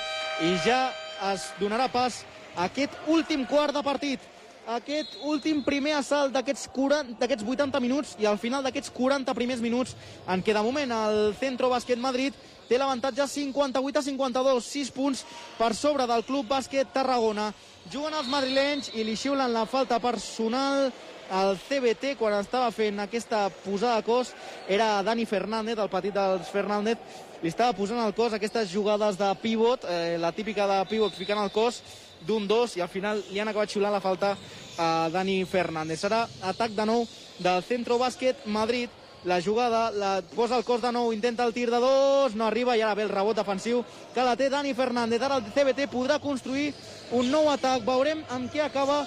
[0.44, 0.90] i ja
[1.32, 2.26] es donarà pas
[2.58, 4.31] a aquest últim quart de partit
[4.68, 9.96] aquest últim primer assalt d'aquests 80 minuts i al final d'aquests 40 primers minuts
[10.28, 12.34] en què de moment el Centro Bàsquet Madrid
[12.70, 15.24] té l'avantatge 58 a 52, 6 punts
[15.58, 17.52] per sobre del Club Bàsquet Tarragona.
[17.92, 20.92] Juguen els madrilenys i li xiulen la falta personal
[21.32, 24.32] al CBT quan estava fent aquesta posada de cos.
[24.70, 27.00] Era Dani Fernández, el petit dels Fernández.
[27.42, 31.42] Li estava posant al cos aquestes jugades de pivot, eh, la típica de pivot ficant
[31.42, 31.82] al cos
[32.28, 34.36] d'un dos i al final li han acabat xiulant la falta
[34.78, 36.02] a Dani Fernández.
[36.02, 37.06] Serà atac de nou
[37.40, 38.90] del Centro Bàsquet Madrid.
[39.24, 42.74] La jugada la posa el cos de nou, intenta el tir de dos, no arriba
[42.74, 43.84] i ara ve el rebot defensiu
[44.16, 45.22] que la té Dani Fernández.
[45.22, 46.72] Ara el CBT podrà construir
[47.12, 47.86] un nou atac.
[47.86, 49.04] Veurem amb què acaba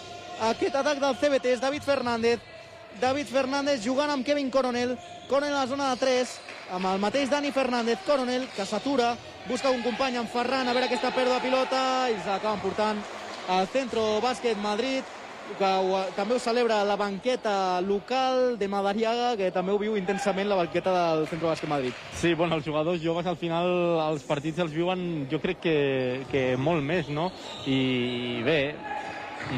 [0.50, 1.56] aquest atac del CBT.
[1.56, 2.38] És David Fernández.
[3.00, 4.94] David Fernández jugant amb Kevin Coronel.
[5.26, 6.38] Coronel a la zona de 3
[6.70, 7.98] amb el mateix Dani Fernández.
[8.06, 9.14] Coronel que s'atura,
[9.48, 11.82] busca un company amb Ferran, a veure aquesta pèrdua de pilota
[12.12, 13.02] i s'acaben portant
[13.48, 15.04] al Centro Bàsquet Madrid
[15.58, 20.48] que ho, també ho celebra la banqueta local de Madariaga, que també ho viu intensament
[20.48, 21.92] la banqueta del Centro Bàsquet Madrid.
[22.16, 23.68] Sí, bueno, els jugadors joves al final
[24.08, 25.78] els partits els viuen jo crec que,
[26.32, 27.30] que molt més, no?
[27.68, 28.58] I bé,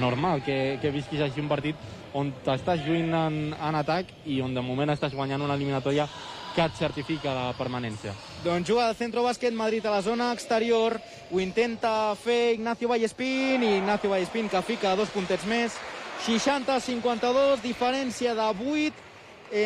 [0.00, 1.78] normal que, que visquis així un partit
[2.16, 6.08] on t'estàs lluint en, en atac i on de moment estàs guanyant una eliminatòria
[6.56, 8.14] que et certifica la permanència.
[8.40, 10.96] Doncs juga el Centro Bàsquet Madrid a la zona exterior,
[11.30, 15.76] ho intenta fer Ignacio Vallespín, i Ignacio Vallespín que fica dos puntets més,
[16.24, 19.04] 60-52, diferència de 8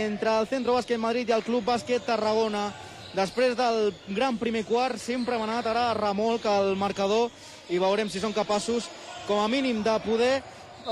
[0.02, 2.72] entre el Centro Bàsquet Madrid i el Club Bàsquet Tarragona.
[3.14, 7.30] Després del gran primer quart, sempre hem anat ara a remolc al marcador
[7.70, 8.90] i veurem si són capaços,
[9.26, 10.34] com a mínim, de poder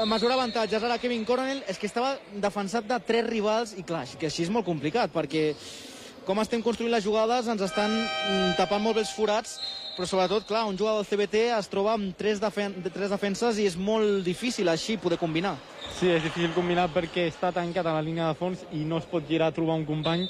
[0.06, 0.82] mesurar avantatges.
[0.82, 4.52] Ara Kevin Coronel és que estava defensat de tres rivals i clar, que així és
[4.52, 5.52] molt complicat perquè
[6.28, 9.56] com estem construint les jugades ens estan mm, tapant molt bé els forats
[9.96, 13.64] però sobretot, clar, un jugador del CBT es troba amb tres, defen tres defenses i
[13.66, 15.56] és molt difícil així poder combinar.
[15.96, 19.08] Sí, és difícil combinar perquè està tancat a la línia de fons i no es
[19.10, 20.28] pot girar a trobar un company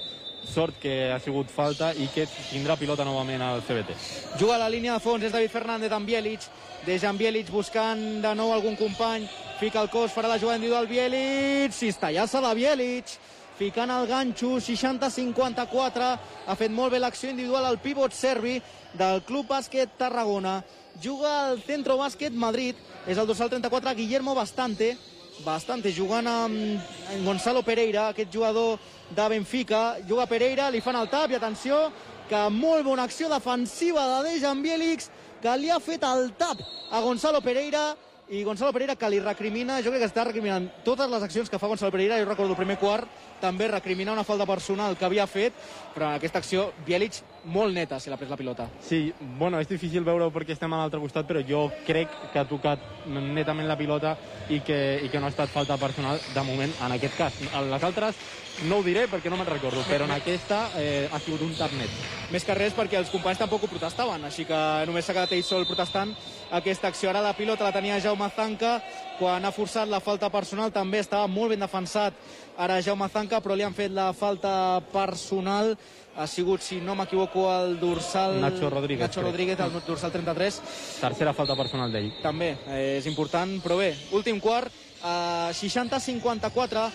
[0.48, 3.98] sort que ha sigut falta i que tindrà pilota novament al CBT.
[4.40, 6.48] Juga a la línia de fons, és David Fernández amb Bielic,
[6.86, 9.28] Dejan Bielic buscant de nou algun company,
[9.60, 13.18] fica el cos, farà la jugada individual Bielic, cistellassa de Bielic,
[13.58, 16.08] ficant el ganxo, 60-54,
[16.46, 18.56] ha fet molt bé l'acció individual al pivot serbi
[18.94, 20.60] del Club Bàsquet Tarragona.
[21.02, 24.96] Juga al Centro Bàsquet Madrid, és el dorsal 34, Guillermo Bastante,
[25.44, 28.78] Bastante jugant amb Gonzalo Pereira, aquest jugador
[29.14, 29.98] de Benfica.
[30.08, 31.92] Juga Pereira, li fan el tap i atenció,
[32.28, 35.10] que molt bona acció defensiva de Dejan Bielix,
[35.42, 36.58] que li ha fet el tap
[36.90, 37.92] a Gonzalo Pereira
[38.30, 41.58] i Gonzalo Pereira que li recrimina, jo crec que està recriminant totes les accions que
[41.60, 43.08] fa Gonzalo Pereira, jo recordo el primer quart,
[43.40, 45.56] també recriminar una falta personal que havia fet,
[45.94, 48.68] però en aquesta acció Bielic molt neta si l'ha pres la pilota.
[48.84, 52.48] Sí, bueno, és difícil veure-ho perquè estem a l'altre costat, però jo crec que ha
[52.48, 54.16] tocat netament la pilota
[54.50, 57.40] i que, i que no ha estat falta personal de moment en aquest cas.
[57.70, 58.20] Les altres
[58.66, 61.72] no ho diré perquè no me'n recordo, però en aquesta eh, ha sigut un tap
[61.78, 61.92] net.
[62.32, 64.58] Més que res perquè els companys tampoc ho protestaven, així que
[64.88, 66.14] només s'ha quedat ell sol protestant
[66.58, 67.12] aquesta acció.
[67.12, 68.78] Ara la pilota la tenia Jaume Zanca,
[69.20, 72.18] quan ha forçat la falta personal també estava molt ben defensat
[72.58, 75.76] ara Jaume Zanca, però li han fet la falta personal
[76.18, 78.40] ha sigut, si no m'equivoco, el dorsal...
[78.42, 79.06] Nacho Rodríguez.
[79.06, 80.56] Nacho Rodríguez, el dorsal 33.
[80.98, 82.10] Tercera falta personal d'ell.
[82.24, 86.88] També, eh, és important, però bé, últim quart, eh, 60-54,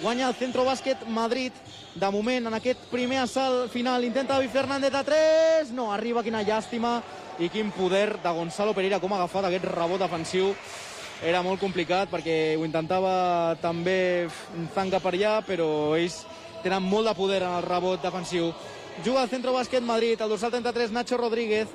[0.00, 1.52] guanya el Centro Bàsquet Madrid,
[1.94, 6.42] de moment, en aquest primer assalt final, intenta David Fernández de 3, no arriba, quina
[6.46, 7.00] llàstima,
[7.38, 10.54] i quin poder de Gonzalo Pereira, com ha agafat aquest rebot defensiu.
[11.20, 14.28] Era molt complicat perquè ho intentava també
[14.74, 15.68] Zanga per allà, però
[15.98, 16.22] ells
[16.64, 18.52] tenen molt de poder en el rebot defensiu.
[19.04, 21.68] Juga al Centro Bàsquet Madrid, el dorsal 33, Nacho Rodríguez,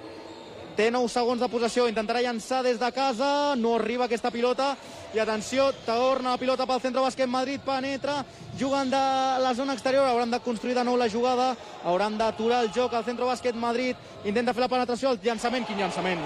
[0.76, 4.74] té 9 segons de possessió, intentarà llançar des de casa, no arriba aquesta pilota,
[5.16, 8.18] i atenció, torna la pilota pel centre bàsquet Madrid, penetra,
[8.60, 9.04] jugant de
[9.40, 11.54] la zona exterior, hauran de construir de nou la jugada,
[11.88, 15.80] hauran d'aturar el joc al centre bàsquet Madrid, intenta fer la penetració, el llançament, quin
[15.80, 16.26] llançament?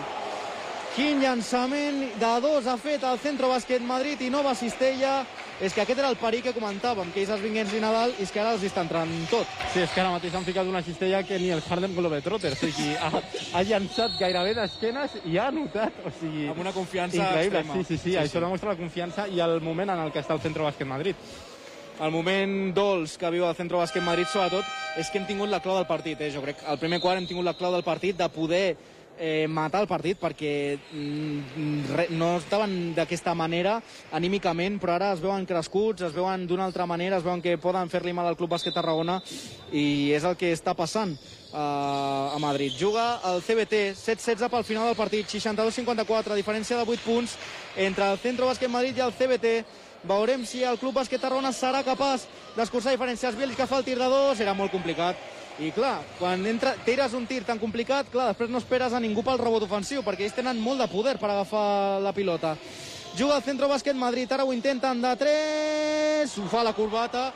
[0.96, 5.20] Quin llançament de dos ha fet el centre bàsquet Madrid i nova cistella,
[5.60, 8.24] és que aquest era el perill que comentàvem, que ells es vinguessin i Nadal, i
[8.24, 9.48] és que ara els està entrant tot.
[9.74, 12.70] Sí, és que ara mateix han ficat una cistella que ni el Harlem Globetrotters, o
[12.72, 13.12] sigui, ha,
[13.54, 16.48] ha llançat gairebé d'esquenes i ha anotat, o sigui...
[16.54, 17.60] Amb una confiança increïble.
[17.66, 17.74] extrema.
[17.76, 18.44] Sí, sí, sí, Sí, això sí.
[18.46, 21.16] demostra la confiança i el moment en el que està el Centro Bàsquet Madrid.
[22.00, 24.64] El moment dolç que viu el Centre Bàsquet Madrid, sobretot,
[24.96, 26.22] és que hem tingut la clau del partit.
[26.24, 26.30] Eh?
[26.32, 28.78] Jo crec que al primer quart hem tingut la clau del partit de poder
[29.20, 33.78] eh, matar el partit perquè mm, re, no estaven d'aquesta manera
[34.16, 37.92] anímicament, però ara es veuen crescuts, es veuen d'una altra manera, es veuen que poden
[37.92, 39.20] fer-li mal al Club Bàsquet Tarragona
[39.76, 42.74] i és el que està passant eh, a Madrid.
[42.80, 47.36] Juga el CBT 7-16 pel final del partit, 62-54, diferència de 8 punts
[47.76, 49.60] entre el Centre Bàsquet Madrid i el CBT.
[50.08, 52.24] Veurem si el Club Bàsquet Tarragona serà capaç
[52.56, 53.36] d'escurçar diferències.
[53.36, 55.20] Bielitz que fa el tir de dos, era molt complicat.
[55.60, 59.26] I clar, quan entra, tires un tir tan complicat, clar, després no esperes a ningú
[59.28, 62.54] pel rebot ofensiu, perquè ells tenen molt de poder per agafar la pilota.
[63.18, 67.34] Juga el Centro Bàsquet Madrid, ara ho intenten de 3, ho fa la corbata,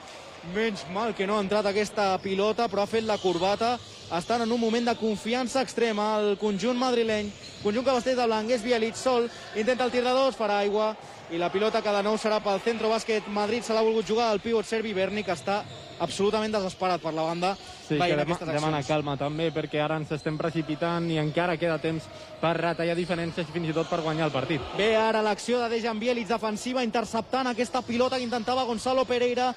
[0.56, 3.76] menys mal que no ha entrat aquesta pilota, però ha fet la corbata,
[4.16, 6.14] estan en un moment de confiança extrema.
[6.22, 7.28] El conjunt madrileny,
[7.64, 9.28] conjunt que vesteix de blanc, és Bielitz sol,
[9.60, 10.94] intenta el tir de dos, farà aigua,
[11.34, 14.28] i la pilota que de nou serà pel Centro Bàsquet Madrid, se l'ha volgut jugar
[14.36, 15.64] el pivot serbi Berni, que està
[16.04, 17.56] absolutament desesperat per la banda,
[17.88, 22.06] Sí, que dema, demana calma també, perquè ara ens estem precipitant i encara queda temps
[22.40, 24.62] per retallar diferències i fins i tot per guanyar el partit.
[24.78, 29.50] Ve ara l'acció de Dejan Bielitz defensiva interceptant aquesta pilota que intentava Gonzalo Pereira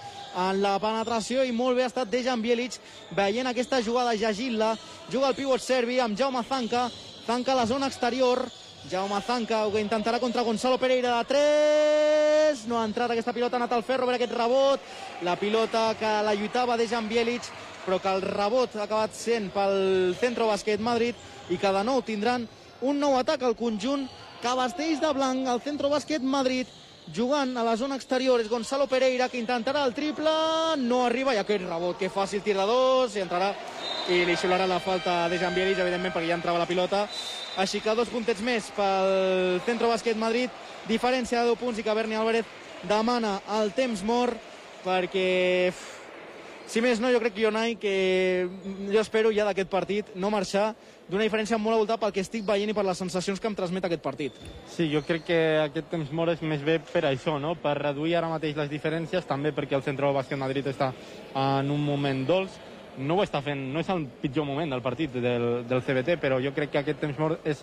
[0.48, 2.80] en la penetració i molt bé ha estat Dejan Bielitz
[3.16, 4.16] veient aquesta jugada.
[4.16, 4.74] Llegint-la
[5.12, 6.88] juga el pivot serbi amb Jaume Zanca.
[7.26, 8.46] Zanca a la zona exterior
[8.90, 13.60] Jaume Zanca que intentarà contra Gonzalo Pereira de 3 no ha entrat aquesta pilota, ha
[13.60, 14.80] anat al ferro per aquest rebot.
[15.26, 17.50] La pilota que la lluitava Dejan Bielitz
[17.86, 21.18] però que el rebot ha acabat sent pel Centro Bàsquet Madrid
[21.50, 22.46] i que de nou tindran
[22.82, 24.06] un nou atac al conjunt.
[24.42, 26.70] Que vesteix de blanc al Centro Bàsquet Madrid
[27.14, 30.32] jugant a la zona exterior és Gonzalo Pereira que intentarà el triple.
[30.82, 33.52] No arriba i aquest rebot que fàcil tir de dos i entrarà
[34.10, 37.06] i li xiularà la falta de Jean Bielitz evidentment perquè ja entrava la pilota.
[37.56, 40.50] Així que dos puntets més pel Centro Bàsquet Madrid.
[40.86, 42.46] Diferència de 10 punts i que Berni Álvarez
[42.86, 44.36] demana el temps mort
[44.84, 45.72] perquè
[46.66, 47.94] si més no, jo crec que Ionai, que
[48.90, 50.72] jo espero ja d'aquest partit no marxar
[51.06, 53.86] d'una diferència molt avoltada pel que estic veient i per les sensacions que em transmet
[53.86, 54.38] aquest partit.
[54.72, 57.54] Sí, jo crec que aquest temps mort és més bé per això, no?
[57.62, 60.90] per reduir ara mateix les diferències, també perquè el Centre Bàsquet Madrid està
[61.34, 62.58] en un moment dolç.
[62.96, 66.40] No ho està fent, no és el pitjor moment del partit del, del CBT, però
[66.42, 67.62] jo crec que aquest temps mort és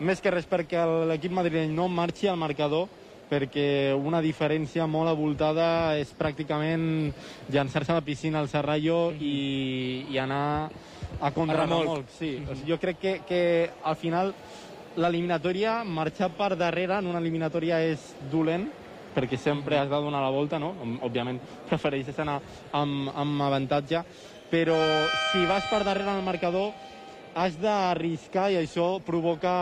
[0.00, 2.88] més que res perquè l'equip madrileny no marxi al marcador,
[3.34, 5.66] perquè una diferència molt avoltada
[5.98, 7.10] és pràcticament
[7.50, 10.70] llançar-se a la piscina al Serrallo i, i anar
[11.18, 11.88] a contrarremolc.
[11.88, 12.14] remolc.
[12.14, 13.42] Sí, o sigui, jo crec que, que
[13.82, 14.32] al final
[14.94, 18.68] l'eliminatòria, marxar per darrere en una eliminatòria és dolent,
[19.14, 20.72] perquè sempre has de donar la volta, no?
[21.06, 22.40] Òbviament prefereixes anar
[22.74, 24.02] amb, amb avantatge,
[24.50, 24.78] però
[25.30, 26.72] si vas per darrere en el marcador
[27.34, 29.54] has d'arriscar i això provoca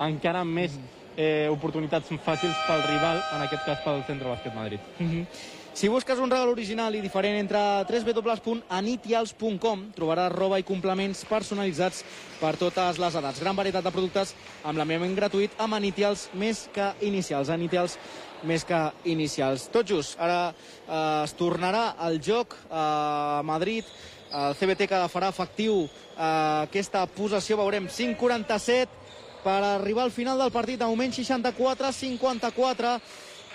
[0.00, 0.78] encara més
[1.16, 4.80] eh, oportunitats fàcils pel rival, en aquest cas pel Centre Bàsquet Madrid.
[4.98, 5.26] Mhm.
[5.72, 7.58] Si busques un regal original i diferent entre
[7.88, 12.04] www.anitials.com trobaràs roba i complements personalitzats
[12.42, 13.40] per totes les edats.
[13.40, 14.34] Gran varietat de productes
[14.68, 17.48] amb l'enviament gratuït amb Anitials més que inicials.
[17.48, 17.96] Anitials
[18.44, 19.70] més que inicials.
[19.72, 23.84] Tot just, ara eh, es tornarà el joc a Madrid,
[24.32, 29.01] el CBT que farà efectiu eh, aquesta possessió, veurem 5'47
[29.42, 32.94] per arribar al final del partit, de moment 64-54,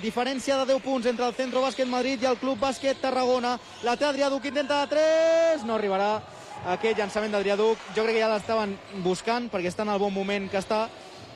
[0.04, 3.58] diferència de 10 punts entre el Centro Bàsquet Madrid i el Club Bàsquet Tarragona.
[3.88, 6.18] La té Adrià Duc, intenta de 3, no arribarà
[6.74, 7.82] aquest llançament d'Adrià Duc.
[7.96, 10.88] Jo crec que ja l'estaven buscant perquè està en el bon moment que està,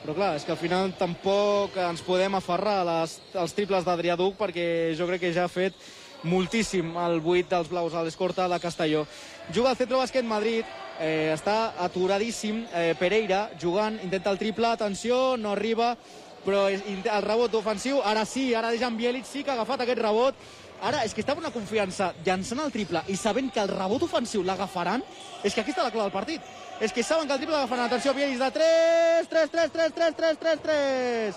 [0.02, 4.16] però clar, és que al final tampoc ens podem aferrar a les, als triples d'Adrià
[4.18, 4.66] Duc perquè
[4.98, 5.78] jo crec que ja ha fet
[6.22, 9.06] moltíssim el 8 dels blaus a l'escorta de Castelló.
[9.54, 10.66] Juga al Centro Bàsquet Madrid,
[11.00, 15.96] eh, està aturadíssim, eh, Pereira jugant, intenta el triple, atenció, no arriba,
[16.44, 20.02] però és, el rebot ofensiu, ara sí, ara Dejan Bielic sí que ha agafat aquest
[20.02, 20.34] rebot,
[20.82, 24.02] ara és que està amb una confiança llançant el triple i sabent que el rebot
[24.08, 25.04] ofensiu l'agafaran,
[25.42, 26.42] és que aquí està la clau del partit.
[26.82, 27.86] És que saben que el triple l'agafaran.
[27.86, 31.36] Atenció, Bielic de 3, 3, 3, 3, 3, 3, 3, 3.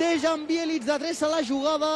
[0.00, 1.90] Dejan Bielic de 3 a la jugada,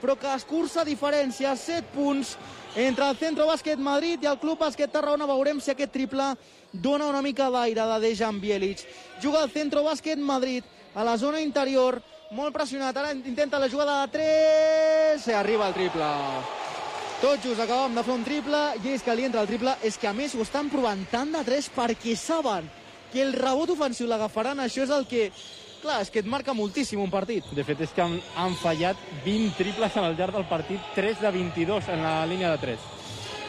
[0.00, 2.36] però que escurça diferència, 7 punts
[2.78, 5.26] entre el Centro Bàsquet Madrid i el Club Bàsquet Tarragona.
[5.26, 6.28] Veurem si aquest triple
[6.70, 8.84] dona una mica d'aire de Dejan Bielic.
[9.22, 10.62] Juga el Centro Bàsquet Madrid
[10.94, 11.98] a la zona interior,
[12.30, 12.96] molt pressionat.
[12.96, 16.12] Ara intenta la jugada de 3, se arriba el triple.
[17.18, 19.74] Tot just acabem de fer un triple i és que li entra el triple.
[19.82, 22.70] És que a més ho estan provant tant de 3 perquè saben
[23.10, 24.62] que el rebot ofensiu l'agafaran.
[24.62, 25.32] Això és el que
[25.88, 27.46] clar, és que et marca moltíssim un partit.
[27.56, 31.32] De fet, és que han, han fallat 20 triples al llarg del partit, 3 de
[31.32, 32.86] 22 en la línia de 3.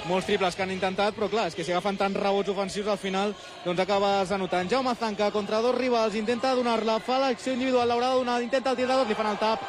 [0.07, 2.97] Molts triples que han intentat, però clar, és que si agafen tants rebots ofensius al
[2.97, 3.35] final,
[3.65, 4.71] doncs acabes anotant.
[4.71, 8.79] Jaume Zanca contra dos rivals, intenta donar-la, fa l'acció individual, l'haurà de donar, intenta el
[8.79, 9.67] tir de dos, li fan el tap.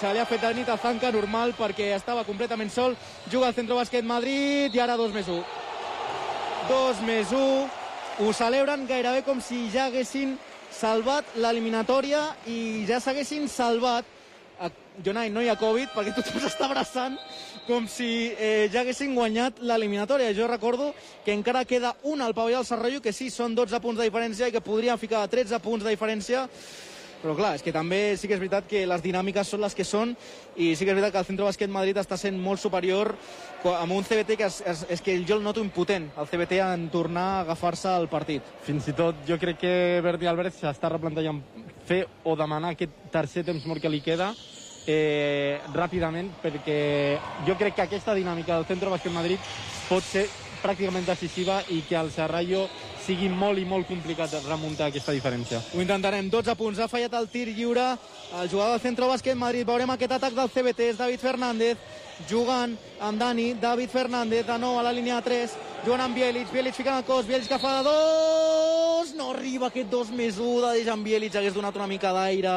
[0.00, 2.96] Se li ha fet de nit a Zanca, normal, perquè estava completament sol.
[3.32, 5.38] Juga al Centro Bàsquet Madrid i ara 2 més 1.
[6.72, 7.70] 2 més 1.
[8.24, 10.34] Ho celebren gairebé com si ja haguessin
[10.76, 12.22] salvat l'eliminatòria
[12.52, 14.04] i ja s'haguessin salvat
[14.60, 14.70] a
[15.04, 17.16] Jonai, no hi ha Covid, perquè tothom s'està abraçant
[17.66, 20.34] com si eh, ja haguessin guanyat l'eliminatòria.
[20.36, 20.92] Jo recordo
[21.24, 24.48] que encara queda un al pavelló del Serrallo, que sí, són 12 punts de diferència
[24.48, 26.46] i que podrien ficar 13 punts de diferència,
[27.22, 29.86] però clar, és que també sí que és veritat que les dinàmiques són les que
[29.86, 30.12] són
[30.56, 33.14] i sí que és veritat que el Centro Bàsquet Madrid està sent molt superior
[33.66, 36.88] amb un CBT que és, és, és que jo el noto impotent, el CBT en
[36.92, 38.44] tornar a agafar-se al partit.
[38.62, 39.74] Fins i tot jo crec que
[40.04, 41.42] Verdi Albert s'està replantejant
[41.86, 44.32] fer o demanar aquest tercer temps mort que li queda
[44.86, 46.78] eh, ràpidament perquè
[47.46, 49.42] jo crec que aquesta dinàmica del Centro Bàsquet Madrid
[49.90, 50.26] pot ser
[50.62, 52.66] pràcticament decisiva i que el Serrallo
[53.06, 55.60] sigui molt i molt complicat remuntar aquesta diferència.
[55.74, 56.26] Ho intentarem.
[56.30, 56.80] 12 punts.
[56.82, 57.92] Ha fallat el tir lliure.
[58.40, 59.66] El jugador del Centro Bàsquet Madrid.
[59.68, 60.90] Veurem aquest atac del CBT.
[60.90, 61.78] És David Fernández
[62.28, 63.52] jugant amb Dani.
[63.62, 65.56] David Fernández de nou a la línia 3.
[65.84, 66.50] Jugant amb Bielic.
[66.52, 67.26] Bielic ficant el cos.
[67.28, 69.14] Bielic que fa de dos.
[69.14, 71.36] No arriba aquest 2 més 1 de Dejan Bielic.
[71.36, 72.56] Hagués donat una mica d'aire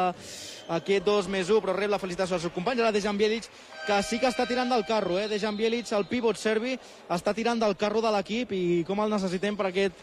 [0.70, 2.82] aquest 2 més 1, però rep la felicitació als seus companys.
[2.82, 3.46] Ara Dejan Bielic,
[3.88, 5.28] que sí que està tirant del carro, eh?
[5.28, 6.76] Dejan Bielic, el pivot serbi,
[7.10, 9.98] està tirant del carro de l'equip i com el necessitem per aquest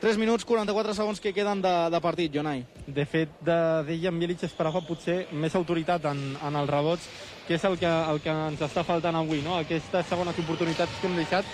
[0.00, 2.60] 3 minuts 44 segons que queden de, de partit, Jonai.
[2.86, 3.56] De fet, de
[3.88, 7.08] Dejan Bielic esperava potser més autoritat en, en els rebots,
[7.48, 9.56] que és el que, el que ens està faltant avui, no?
[9.58, 11.50] Aquestes segones oportunitats que hem deixat.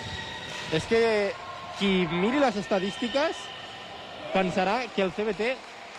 [0.77, 1.01] És que
[1.79, 3.41] qui miri les estadístiques
[4.35, 5.55] pensarà que el CBT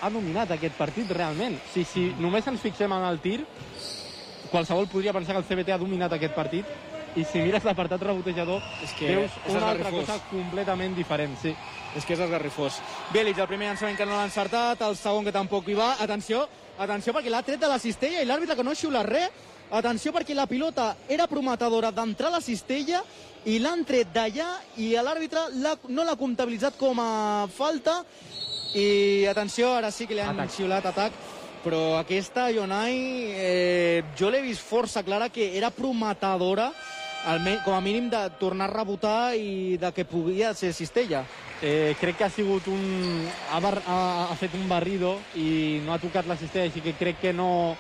[0.07, 1.59] ha dominat aquest partit realment.
[1.73, 3.41] Si, si només ens fixem en el tir,
[4.53, 6.79] qualsevol podria pensar que el CBT ha dominat aquest partit
[7.17, 11.37] i si mires l'apartat rebotejador és que veus és una altra cosa completament diferent.
[11.41, 11.55] Sí.
[11.97, 12.81] És que és esgarrifós.
[13.15, 15.95] Bèlic, el primer llançament que no l'ha encertat, el segon que tampoc hi va.
[16.05, 16.43] Atenció,
[16.79, 19.45] atenció perquè l'ha tret de la cistella i l'àrbitre que no ha xiulat res.
[19.77, 23.01] Atenció perquè la pilota era prometedora d'entrar a la cistella
[23.47, 24.51] i l'han tret d'allà
[24.83, 25.49] i l'àrbitre
[25.89, 28.03] no l'ha comptabilitzat com a falta
[28.75, 30.55] i atenció, ara sí que li han Atac.
[30.55, 31.13] xiulat atac
[31.67, 32.95] però aquesta, Jonai,
[33.35, 36.69] eh, jo l'he vist força clara que era prometedora
[37.27, 41.25] almenys, com a mínim de tornar a rebotar i de que podia ser cistella.
[41.63, 43.27] Eh, crec que ha sigut un...
[43.53, 43.81] Ha, bar...
[43.87, 43.99] ha,
[44.31, 47.77] ha fet un barrido i no ha tocat la cistella, així que crec que no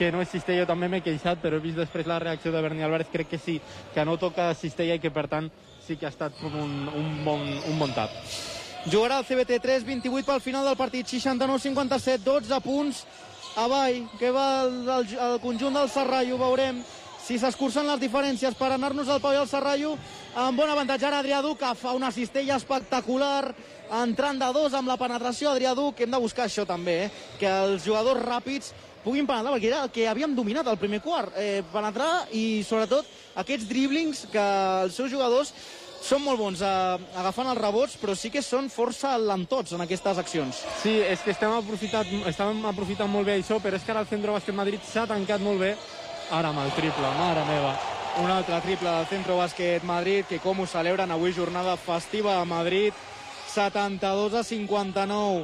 [0.00, 2.80] que no és cistella, també m'he queixat, però he vist després la reacció de Berni
[2.86, 3.58] Álvarez, crec que sí,
[3.92, 5.50] que no toca cistella i que per tant
[5.84, 8.14] sí que ha estat com un, un, bon, un bon tap.
[8.86, 13.02] Jugarà el CBT3, 28 pel final del partit, 69-57, 12 punts
[13.60, 16.80] avall, que va el, el, el conjunt del Serrallo, veurem
[17.26, 19.96] si s'escurcen les diferències per anar-nos al pavelló del Serrallo
[20.34, 23.54] amb bon avantatge ara Adrià Duc que fa una cistella espectacular
[24.02, 27.10] entrant de dos amb la penetració Adrià Duc hem de buscar això també, eh?
[27.40, 28.72] que els jugadors ràpids
[29.04, 33.06] puguin penetrar, perquè era el que havíem dominat al primer quart, eh, penetrar i sobretot
[33.40, 34.46] aquests driblings que
[34.84, 35.54] els seus jugadors
[36.00, 40.20] són molt bons eh, agafant els rebots, però sí que són força lentots en aquestes
[40.20, 40.62] accions.
[40.82, 44.10] Sí, és que estem aprofitant, estem aprofitant molt bé això, però és que ara el
[44.10, 45.74] Centro Bàsquet Madrid s'ha tancat molt bé.
[46.30, 47.72] Ara amb el triple, mare meva.
[48.22, 52.44] Un altre triple del Centro Bàsquet Madrid, que com ho celebren avui jornada festiva a
[52.46, 52.94] Madrid,
[53.50, 55.40] 72 a 59.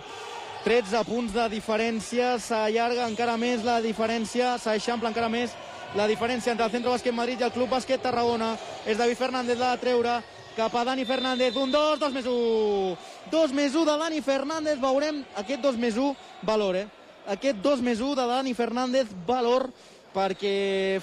[0.63, 5.57] 13 punts de diferència, s'allarga encara més la diferència, s'eixampla encara més
[5.99, 8.53] la diferència entre el Centro Bàsquet Madrid i el Club Bàsquet Tarragona.
[8.87, 10.21] És David Fernández la de treure,
[10.55, 12.95] cap a Dani Fernández, un 2, 2 més 1.
[13.35, 16.15] 2 més 1 de Dani Fernández, veurem aquest 2 més 1
[16.47, 16.87] valor, eh?
[17.27, 19.67] Aquest 2 més 1 de Dani Fernández valor,
[20.17, 20.99] perquè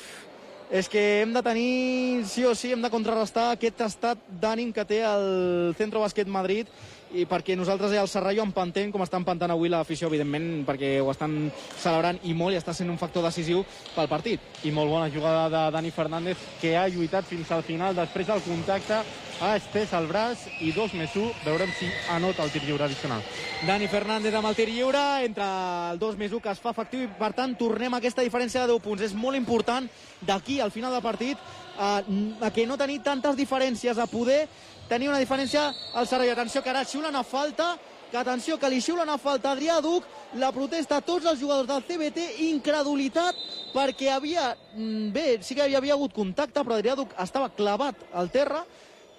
[0.74, 4.86] és que hem de tenir, sí o sí, hem de contrarrestar aquest estat d'ànim que
[4.90, 6.72] té el Centro Bàsquet Madrid
[7.14, 11.12] i perquè nosaltres ja el Serrallo empantem com està empantant avui l'afició, evidentment, perquè ho
[11.14, 13.62] estan celebrant i molt i està sent un factor decisiu
[13.94, 14.42] pel partit.
[14.66, 17.94] I molt bona jugada de Dani Fernández, que ha lluitat fins al final.
[17.94, 19.04] Després del contacte
[19.42, 21.32] ha estès el braç i dos més un.
[21.46, 23.24] Veurem si anota el tir lliure addicional.
[23.68, 25.48] Dani Fernández amb el tir lliure, entre
[25.94, 28.64] el 2 més 1 que es fa efectiu i per tant tornem a aquesta diferència
[28.64, 29.06] de 10 punts.
[29.06, 29.88] És molt important
[30.22, 31.40] d'aquí al final del partit
[31.78, 32.02] a,
[32.42, 34.46] a que no tenir tantes diferències, a poder
[34.90, 36.34] tenir una diferència al Serrell.
[36.36, 37.74] Atenció que ara xiulen a falta,
[38.12, 40.06] que atenció que li xiulen a falta a Adrià Duc,
[40.38, 43.40] la protesta a tots els jugadors del CBT, incredulitat
[43.74, 47.96] perquè havia, mm, bé, sí que hi havia hagut contacte, però Adrià Duc estava clavat
[48.14, 48.62] al terra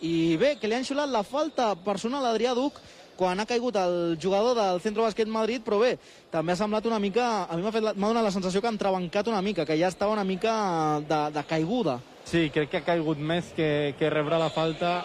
[0.04, 2.76] i bé, que li han xiulat la falta personal a Adrià Duc
[3.16, 5.94] quan ha caigut el jugador del Centro Bàsquet Madrid, però bé,
[6.32, 9.42] també ha semblat una mica, a mi m'ha donat la sensació que han trebancat una
[9.42, 12.00] mica, que ja estava una mica de, de caiguda.
[12.26, 14.96] Sí, crec que ha caigut més que, que rebre la falta.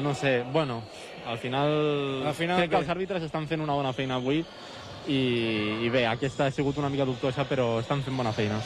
[0.00, 0.82] No sé, bueno,
[1.26, 5.20] al final, Al final, crec que els àrbitres estan fent una bona feina avui i,
[5.84, 8.60] i bé, aquesta ha sigut una mica dubtosa, però estan fent bona feina.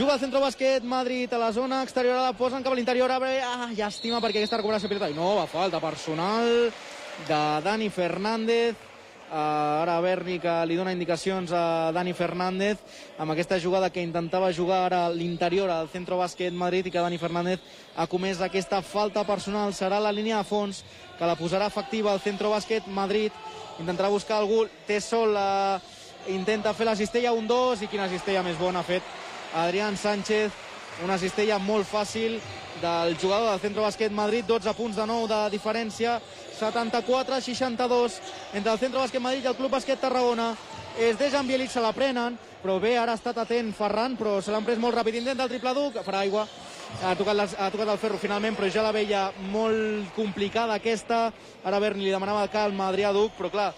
[0.00, 3.66] Juga el Centro Bàsquet Madrid a la zona exterior, la posen cap a l'interior, ah,
[3.76, 5.10] llàstima perquè aquesta recuperació pilota.
[5.12, 6.48] I no, va falta personal
[7.28, 8.78] de Dani Fernández.
[9.28, 12.80] Uh, ara Berni que li dona indicacions a Dani Fernández
[13.20, 17.04] amb aquesta jugada que intentava jugar ara a l'interior al Centro Bàsquet Madrid i que
[17.04, 17.60] Dani Fernández
[17.94, 20.82] ha comès aquesta falta personal serà la línia de fons
[21.18, 23.30] que la posarà efectiva al Centro Bàsquet Madrid
[23.78, 25.78] intentarà buscar algú, té sol uh,
[26.26, 29.20] intenta fer la cistella, un dos i quina cistella més bona ha fet
[29.54, 30.52] Adrián Sánchez,
[31.04, 32.38] una cistella molt fàcil
[32.80, 36.20] del jugador del Centro Bàsquet Madrid, 12 punts de nou de diferència,
[36.60, 38.20] 74-62
[38.54, 40.54] entre el Centro Bàsquet Madrid i el Club Bàsquet Tarragona.
[40.98, 44.52] És Dejan Bielic, se la prenen, però bé, ara ha estat atent Ferran, però se
[44.52, 45.20] l'han pres molt ràpid.
[45.20, 46.46] Intenta el triple duc, farà aigua,
[47.02, 51.30] ha tocat, les, ha tocat el ferro finalment, però ja la veia molt complicada aquesta.
[51.64, 53.70] Ara Berni li demanava calma a Adrià Duc, però clar,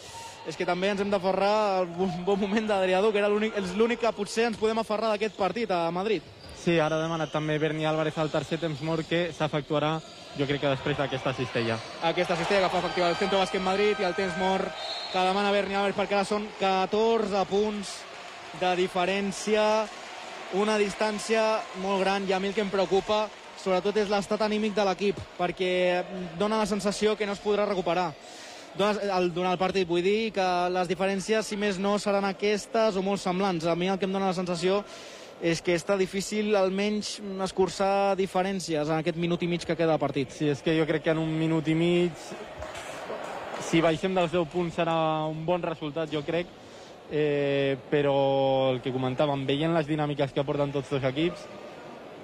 [0.47, 1.91] és que també ens hem d'aferrar al
[2.27, 6.23] bon moment d'Adrià Duc, era l'únic que potser ens podem aferrar d'aquest partit a Madrid.
[6.63, 9.97] Sí, ara ha demanat també Berni Álvarez al tercer temps mort que s'efectuarà,
[10.39, 11.79] jo crec que després d'aquesta cistella.
[12.07, 14.71] Aquesta cistella que fa efectiva el Centro Bàsquet Madrid i el temps mort
[15.13, 17.97] que demana Berni Álvarez perquè ara són 14 punts
[18.61, 19.87] de diferència,
[20.59, 23.25] una distància molt gran i a mi el que em preocupa
[23.63, 26.03] sobretot és l'estat anímic de l'equip perquè
[26.39, 28.11] dona la sensació que no es podrà recuperar
[28.77, 29.89] durant el partit.
[29.89, 33.67] Vull dir que les diferències, si més no, seran aquestes o molt semblants.
[33.67, 34.83] A mi el que em dona la sensació
[35.43, 40.03] és que està difícil almenys escurçar diferències en aquest minut i mig que queda de
[40.03, 40.31] partit.
[40.31, 42.13] Sí, és que jo crec que en un minut i mig,
[43.67, 44.95] si baixem dels 10 punts serà
[45.27, 46.47] un bon resultat, jo crec,
[47.11, 48.15] eh, però
[48.71, 51.43] el que comentàvem, veient les dinàmiques que aporten tots dos equips,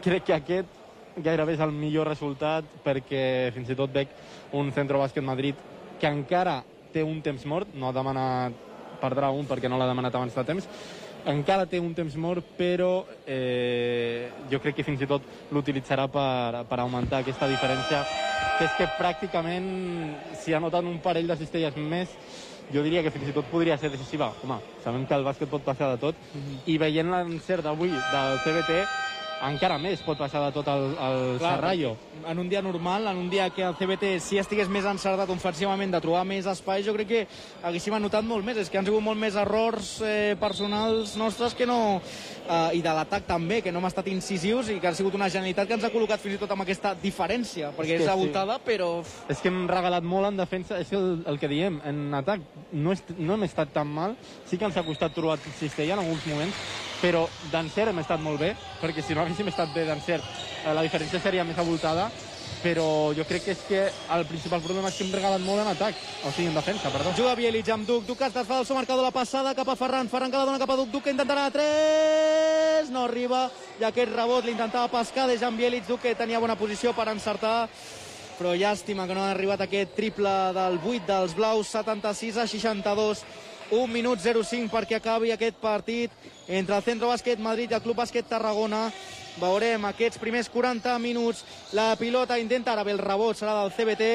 [0.04, 0.76] crec que aquest
[1.18, 4.12] gairebé és el millor resultat perquè fins i tot veig
[4.54, 5.58] un Centro Bàsquet Madrid
[6.00, 6.62] que encara
[6.92, 8.66] té un temps mort, no ha demanat
[9.02, 10.66] perdrà un perquè no l'ha demanat abans de temps,
[11.28, 16.64] encara té un temps mort, però eh, jo crec que fins i tot l'utilitzarà per,
[16.70, 18.02] per augmentar aquesta diferència,
[18.58, 19.68] que és que pràcticament
[20.40, 22.14] si ha notat un parell de cistelles més,
[22.72, 24.32] jo diria que fins i tot podria ser decisiva.
[24.44, 26.18] Home, sabem que el bàsquet pot passar de tot,
[26.66, 28.82] i veient l'encert d'avui del CBT,
[29.46, 31.94] encara més pot passar de tot el, el Serrallo.
[32.26, 35.92] En un dia normal, en un dia que el CBT si estigués més encertat ofensivament
[35.94, 37.20] de trobar més espai, jo crec que
[37.62, 38.58] haguéssim anotat molt més.
[38.58, 42.00] És que han sigut molt més errors eh, personals nostres que no...
[42.48, 45.28] Eh, I de l'atac també, que no hem estat incisius i que ha sigut una
[45.28, 48.58] genialitat que ens ha col·locat fins i tot amb aquesta diferència, perquè És és, avoltada,
[48.64, 48.88] però...
[49.28, 52.96] És que hem regalat molt en defensa, és el, el que diem, en atac no,
[52.96, 54.16] est no hem estat tan mal,
[54.48, 58.40] sí que ens ha costat trobar cistella en alguns moments, però d'encert hem estat molt
[58.42, 60.24] bé, perquè si no haguéssim estat bé d'encert,
[60.64, 62.08] eh, la diferència seria més avoltada,
[62.62, 63.82] però jo crec que és que
[64.14, 65.94] el principal problema és que hem regalat molt en atac,
[66.24, 67.12] o sigui, en defensa, perdó.
[67.16, 70.10] Juga Bielic amb Duc, Duc es fa el seu marcador la passada cap a Ferran,
[70.10, 73.46] Ferran que la dona cap a Duc, Duc que intentarà a 3, no arriba,
[73.78, 77.68] i aquest rebot l'intentava pescar de Jan Bielic, Duc que tenia bona posició per encertar,
[78.38, 83.24] però llàstima que no ha arribat aquest triple del 8 dels blaus, 76 a 62,
[83.70, 86.12] 1 minut 05 perquè acabi aquest partit
[86.48, 88.88] entre el Centro Bàsquet Madrid i el Club Bàsquet Tarragona.
[89.38, 91.44] Veurem aquests primers 40 minuts.
[91.76, 94.10] La pilota intenta ara bé el rebot, serà del CBT.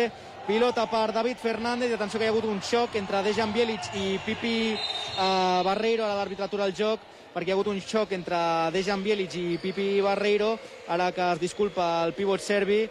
[0.47, 3.93] Pilota per David Fernández i atenció que hi ha hagut un xoc entre Dejan Bielic
[3.95, 8.11] i Pipi uh, Barreiro, ara l'àrbitre atura el joc perquè hi ha hagut un xoc
[8.13, 8.37] entre
[8.75, 10.57] Dejan Bielic i Pipi Barreiro,
[10.87, 12.83] ara que es disculpa el pivot serbi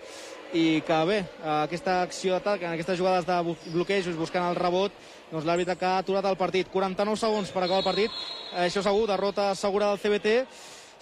[0.53, 1.19] i que bé,
[1.65, 3.37] aquesta acció d'atac, en aquestes jugades de
[3.73, 4.93] bloquejos buscant el rebot,
[5.31, 6.69] doncs l'àrbitre que ha aturat el partit.
[6.69, 8.23] 49 segons per acabar el partit,
[8.61, 10.35] això segur, derrota segura del CBT,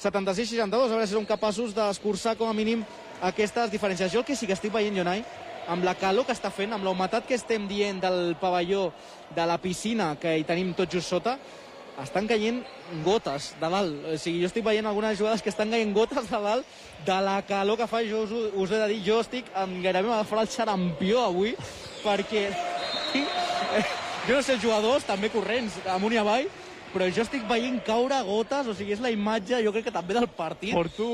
[0.01, 2.85] 76-62, a veure si som capaços d'escurçar com a mínim
[3.20, 4.12] aquestes diferències.
[4.12, 5.24] Jo el que sí que estic veient, Jonai,
[5.68, 8.93] amb la calor que està fent, amb la que estem dient del pavelló
[9.35, 11.39] de la piscina que hi tenim tot just sota,
[12.02, 12.62] estan caient
[13.05, 14.06] gotes de dalt.
[14.12, 16.66] O sigui, jo estic veient algunes jugades que estan caient gotes de dalt
[17.06, 18.02] de la calor que fa.
[18.06, 21.55] Jo us, us he de dir, jo estic amb gairebé m'agafar el xarampió avui,
[22.05, 22.48] perquè
[24.27, 26.51] jo no sé els jugadors, també corrents, amunt i avall,
[26.93, 30.16] però jo estic veient caure gotes, o sigui, és la imatge, jo crec que també
[30.16, 30.74] del partit.
[30.74, 31.10] Porto,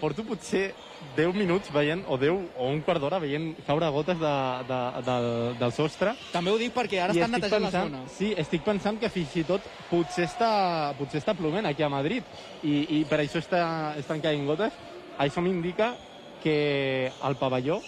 [0.00, 0.70] porto potser
[1.16, 4.34] 10 minuts veient, o 10 o un quart d'hora veient caure gotes de,
[4.68, 5.28] de, del,
[5.60, 6.14] del sostre.
[6.32, 8.12] També ho dic perquè ara I estan netejant la pensant, zona.
[8.16, 10.50] Sí, estic pensant que fins i tot potser està,
[10.98, 12.24] potser està plovent aquí a Madrid
[12.62, 13.62] i, i per això està,
[14.00, 14.76] estan caient gotes.
[15.20, 15.94] Això m'indica
[16.42, 17.80] que el pavelló,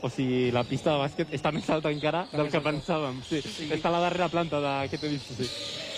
[0.00, 3.18] o sigui, la pista de bàsquet, està més alta encara del més que pensàvem.
[3.28, 3.68] Sí, Sí.
[3.74, 5.48] Està a la darrera planta d'aquest edifici.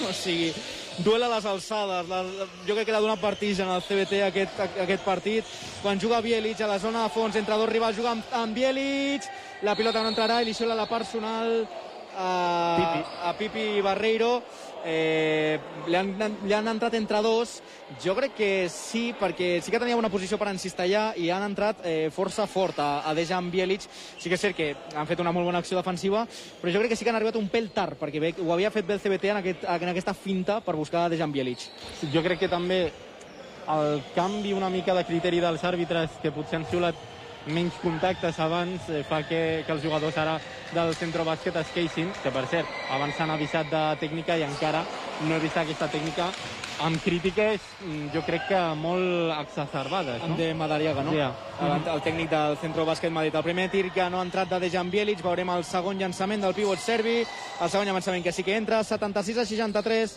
[0.08, 0.50] O sigui,
[0.98, 2.08] duel a les alçades.
[2.08, 2.22] La,
[2.66, 5.44] jo crec que l'ha donat vertigen al CBT aquest, aquest partit.
[5.82, 9.28] Quan juga Bielic a la zona de fons, entre dos rivals, juga amb, amb Bielic,
[9.62, 11.66] la pilota no entrarà i li la personal
[12.16, 13.06] a Pipi.
[13.22, 14.42] a Pipi Barreiro.
[14.82, 16.14] Eh, li, han,
[16.46, 17.58] li han entrat entre dos.
[18.00, 21.84] Jo crec que sí, perquè sí que tenia una posició per encistellar i han entrat
[21.84, 23.84] eh, força fort a, a Dejan Bielic.
[23.90, 26.24] Sí que és cert que han fet una molt bona acció defensiva,
[26.62, 28.72] però jo crec que sí que han arribat un pèl tard, perquè bé, ho havia
[28.72, 31.68] fet bé el CBT en, aquest, en aquesta finta per buscar Dejan Bielic.
[32.14, 32.82] Jo crec que també
[33.70, 37.09] el canvi una mica de criteri dels àrbitres que potser han xiulat
[37.46, 40.38] menys contactes abans eh, fa que, que els jugadors ara
[40.74, 44.84] del centre bàsquet es queixin, que per cert, abans s'han avisat de tècnica i encara
[45.26, 46.30] no he vist aquesta tècnica
[46.80, 50.36] amb crítiques, mm, jo crec que molt exacerbades, no?
[50.36, 51.12] de Madariaga, no?
[51.12, 51.28] Ja.
[51.60, 53.34] El, el tècnic del Centro Bàsquet Madrid.
[53.36, 56.56] El primer tir que no ha entrat de Dejan Bielic, veurem el segon llançament del
[56.56, 60.16] pivot serbi, el segon llançament que sí que entra, 76 a 63,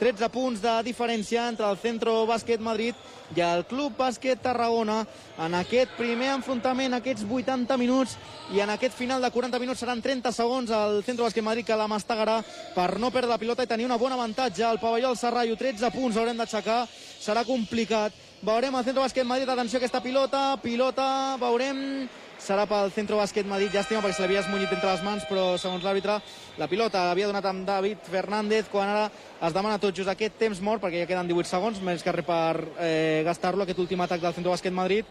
[0.00, 2.96] 13 punts de diferència entre el Centro Bàsquet Madrid
[3.36, 5.02] i el Club Bàsquet Tarragona.
[5.44, 8.16] En aquest primer enfrontament, aquests 80 minuts
[8.56, 11.76] i en aquest final de 40 minuts seran 30 segons el Centro Bàsquet Madrid que
[11.76, 12.38] la mastegarà
[12.74, 15.92] per no perdre la pilota i tenir una bona avantatge al pavelló del Serrallo, 13
[15.92, 16.86] punts haurem d'aixecar,
[17.20, 18.16] serà complicat.
[18.40, 20.56] Veurem el Centro Bàsquet Madrid, atenció a aquesta pilota.
[20.64, 22.08] Pilota, veurem
[22.40, 25.84] serà pel Centro Bàsquet Madrid, llàstima perquè se l'havia esmunyit entre les mans, però segons
[25.84, 26.16] l'àrbitre
[26.58, 29.10] la pilota l'havia donat amb David Fernández quan ara
[29.40, 32.26] es demana tot just aquest temps mort perquè ja queden 18 segons, més que res
[32.26, 35.06] per eh, gastar-lo, aquest últim atac del Centro Bàsquet Madrid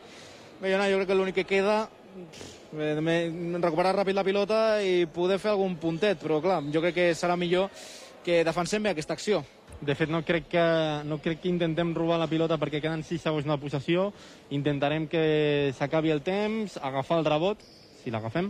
[0.59, 1.85] Bé, jo crec que l'únic que queda
[2.75, 2.97] eh,
[3.63, 7.37] recuperar ràpid la pilota i poder fer algun puntet, però clar, jo crec que serà
[7.39, 7.69] millor
[8.25, 9.39] que defensem bé aquesta acció.
[9.81, 10.63] De fet, no crec, que,
[11.07, 14.09] no crec que intentem robar la pilota perquè queden 6 segons de possessió.
[14.51, 17.61] Intentarem que s'acabi el temps, agafar el rebot,
[18.03, 18.49] si l'agafem,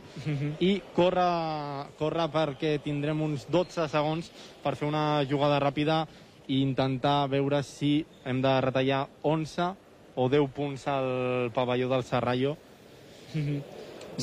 [0.59, 4.31] i córrer, córrer perquè tindrem uns 12 segons
[4.63, 6.07] per fer una jugada ràpida
[6.47, 9.69] i intentar veure si hem de retallar 11
[10.15, 12.55] o 10 punts al pavelló del Serrallo.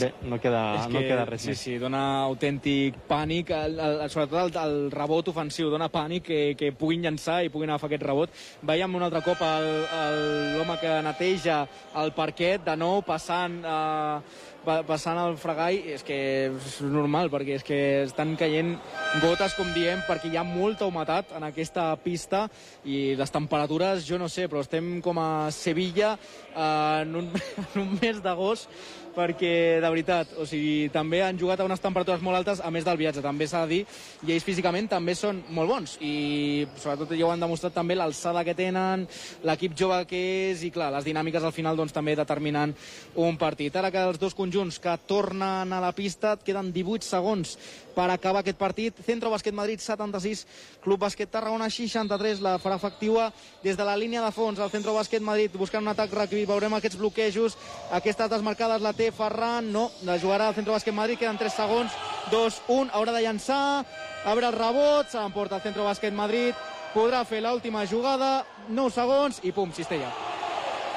[0.01, 1.59] Bé, no queda, És no queda res sí, més.
[1.61, 6.73] sí, dona autèntic pànic, el, el, sobretot el, el rebot ofensiu, dona pànic que, que
[6.77, 8.31] puguin llançar i puguin agafar aquest rebot.
[8.67, 11.63] Veiem un altre cop l'home que neteja
[12.03, 16.17] el parquet, de nou passant, eh, pa- passant el fregall, és que
[16.51, 18.75] és normal, perquè és que estan caient
[19.23, 22.47] gotes, com diem, perquè hi ha molta humitat en aquesta pista
[22.85, 27.31] i les temperatures, jo no sé, però estem com a Sevilla eh, en, un,
[27.75, 28.69] en un mes d'agost
[29.17, 32.85] perquè, de veritat, o sigui, també han jugat a unes temperatures molt altes, a més
[32.85, 33.81] del viatge, també s'ha de dir,
[34.27, 38.45] i ells físicament també són molt bons, i sobretot ja ho han demostrat també l'alçada
[38.45, 39.07] que tenen,
[39.49, 40.21] l'equip jove que
[40.51, 42.75] és, i clar, les dinàmiques al final doncs, també determinant
[43.17, 43.75] un partit.
[43.77, 47.57] Ara que els dos conjunts que tornen a la pista, queden 18 segons
[47.97, 48.99] per acabar aquest partit.
[49.07, 50.45] Centro Bàsquet Madrid 76,
[50.85, 53.31] Club Bàsquet Tarragona 63, la farà efectiva
[53.65, 54.61] des de la línia de fons.
[54.61, 57.57] El Centro Bàsquet Madrid buscant un atac ràpid, veurem aquests bloquejos,
[57.97, 61.93] aquestes desmarcades la té Ferran, no, la jugarà el Centro Bàsquet Madrid, queden 3 segons,
[62.31, 63.85] 2, 1, haurà de llançar,
[64.25, 66.55] a veure el rebot, se l'emporta el Centro Bàsquet Madrid,
[66.95, 70.11] podrà fer l'última jugada, 9 segons i pum, cistella.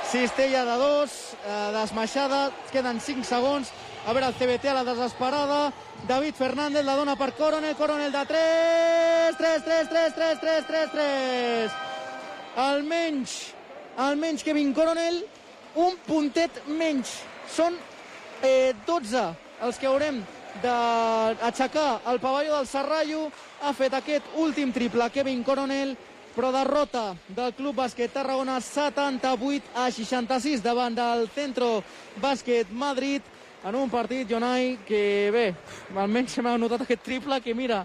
[0.09, 1.11] Cistella de dos,
[1.45, 3.69] eh, desmaixada, queden 5 segons.
[4.07, 5.71] A veure el CBT a la desesperada.
[6.07, 10.91] David Fernández la dona per Coronel, Coronel de 3, 3, 3, 3, 3, 3, 3,
[10.91, 11.71] 3.
[12.55, 13.53] Almenys,
[13.97, 15.21] almenys Kevin Coronel,
[15.75, 17.19] un puntet menys.
[17.53, 17.77] Són
[18.43, 19.23] eh, 12
[19.65, 20.21] els que haurem
[20.63, 23.29] d'aixecar el pavelló del Serrallo.
[23.61, 25.95] Ha fet aquest últim triple Kevin Coronel,
[26.35, 31.83] però derrota del Club Bàsquet Tarragona 78 a 66 davant del Centro
[32.21, 33.21] Bàsquet Madrid
[33.65, 35.01] en un partit, Jonai, que
[35.35, 35.49] bé,
[35.91, 37.81] almenys se m'ha notat aquest triple que mira,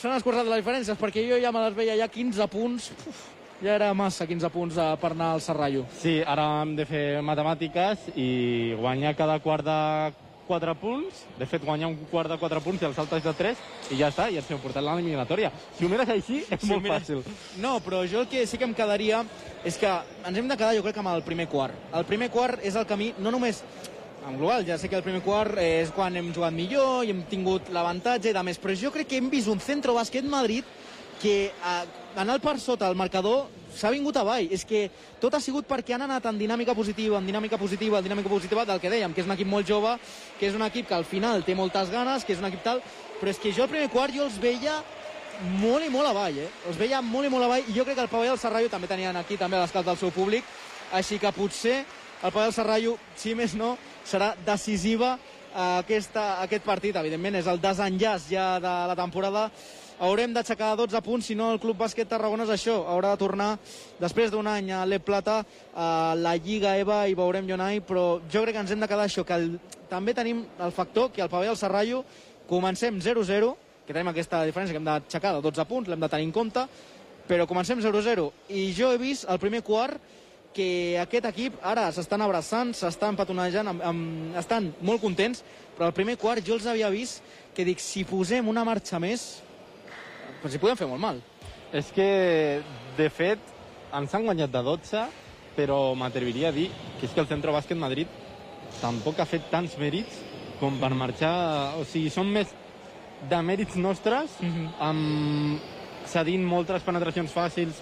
[0.00, 3.22] s'han escurçat les diferències perquè jo ja me les veia ja 15 punts Uf,
[3.62, 7.22] ja era massa 15 punts eh, per anar al Serrallo Sí, ara hem de fer
[7.22, 9.78] matemàtiques i guanyar cada quart de
[10.44, 13.56] 4 punts, de fet guanyar un quart de 4 punts i el saltes de 3
[13.94, 15.48] i ja està, i ens hem portat l'eliminatòria.
[15.78, 17.22] Si ho mires així, és Si molt mires- fàcil.
[17.62, 19.22] No, però jo el que sí que em quedaria
[19.64, 21.72] és que ens hem de quedar, jo crec, amb el primer quart.
[21.94, 23.62] El primer quart és el camí, no només
[24.28, 27.22] en global, ja sé que el primer quart és quan hem jugat millor i hem
[27.24, 30.64] tingut l'avantatge i de més, però jo crec que hem vist un centro bàsquet Madrid
[31.20, 31.84] que eh,
[32.16, 34.48] anant per sota el marcador s'ha vingut avall.
[34.54, 34.86] És que
[35.20, 38.64] tot ha sigut perquè han anat en dinàmica positiva, en dinàmica positiva, en dinàmica positiva
[38.68, 39.96] del que dèiem, que és un equip molt jove,
[40.38, 42.82] que és un equip que al final té moltes ganes, que és un equip tal,
[43.20, 44.80] però és que jo al primer quart jo els veia
[45.58, 46.50] molt i molt avall, eh?
[46.68, 48.90] Els veia molt i molt avall, i jo crec que el Pavelló del Serrallo també
[48.90, 50.44] tenien aquí també l'escalf del seu públic,
[50.94, 53.74] així que potser el Pavelló del Serrallo, si més no,
[54.06, 59.48] serà decisiva eh, aquesta, aquest partit, evidentment, és el desenllaç ja de la temporada,
[60.04, 63.50] haurem d'aixecar 12 punts, si no el Club Bàsquet Tarragona és això, haurà de tornar
[64.00, 65.38] després d'un any a l'E Plata
[65.74, 69.06] a la Lliga EVA i veurem Jonai, però jo crec que ens hem de quedar
[69.08, 69.54] això, que el,
[69.88, 72.02] també tenim el factor que al Pavelló del Serrallo
[72.50, 73.54] comencem 0-0,
[73.86, 76.66] que tenim aquesta diferència que hem d'aixecar de 12 punts, l'hem de tenir en compte,
[77.28, 78.28] però comencem 0-0.
[78.52, 80.00] I jo he vist el primer quart
[80.54, 85.42] que aquest equip ara s'estan abraçant, s'estan patonejant, amb, amb, estan molt contents,
[85.74, 87.24] però al primer quart jo els havia vist
[87.54, 89.42] que dic, si posem una marxa més,
[90.44, 91.20] pues hi podem fer molt mal.
[91.72, 92.60] És que,
[92.98, 93.40] de fet,
[93.96, 95.06] ens han guanyat de 12,
[95.56, 96.66] però m'atreviria a dir
[96.98, 98.10] que és que el Centro Bàsquet Madrid
[98.82, 100.20] tampoc ha fet tants mèrits
[100.60, 101.32] com per marxar...
[101.80, 102.52] O sigui, són més
[103.30, 104.36] de mèrits nostres,
[104.84, 105.64] amb
[106.10, 107.80] cedint moltes penetracions fàcils,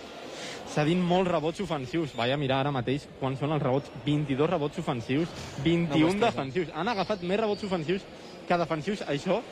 [0.73, 2.15] cedint molts rebots ofensius.
[2.17, 3.91] Vaja, mirar ara mateix quan són els rebots.
[4.07, 5.35] 22 rebots ofensius,
[5.65, 6.31] 21 Una bestiesa.
[6.31, 6.73] defensius.
[6.79, 8.07] Han agafat més rebots ofensius
[8.47, 9.03] que defensius.
[9.11, 9.43] Això,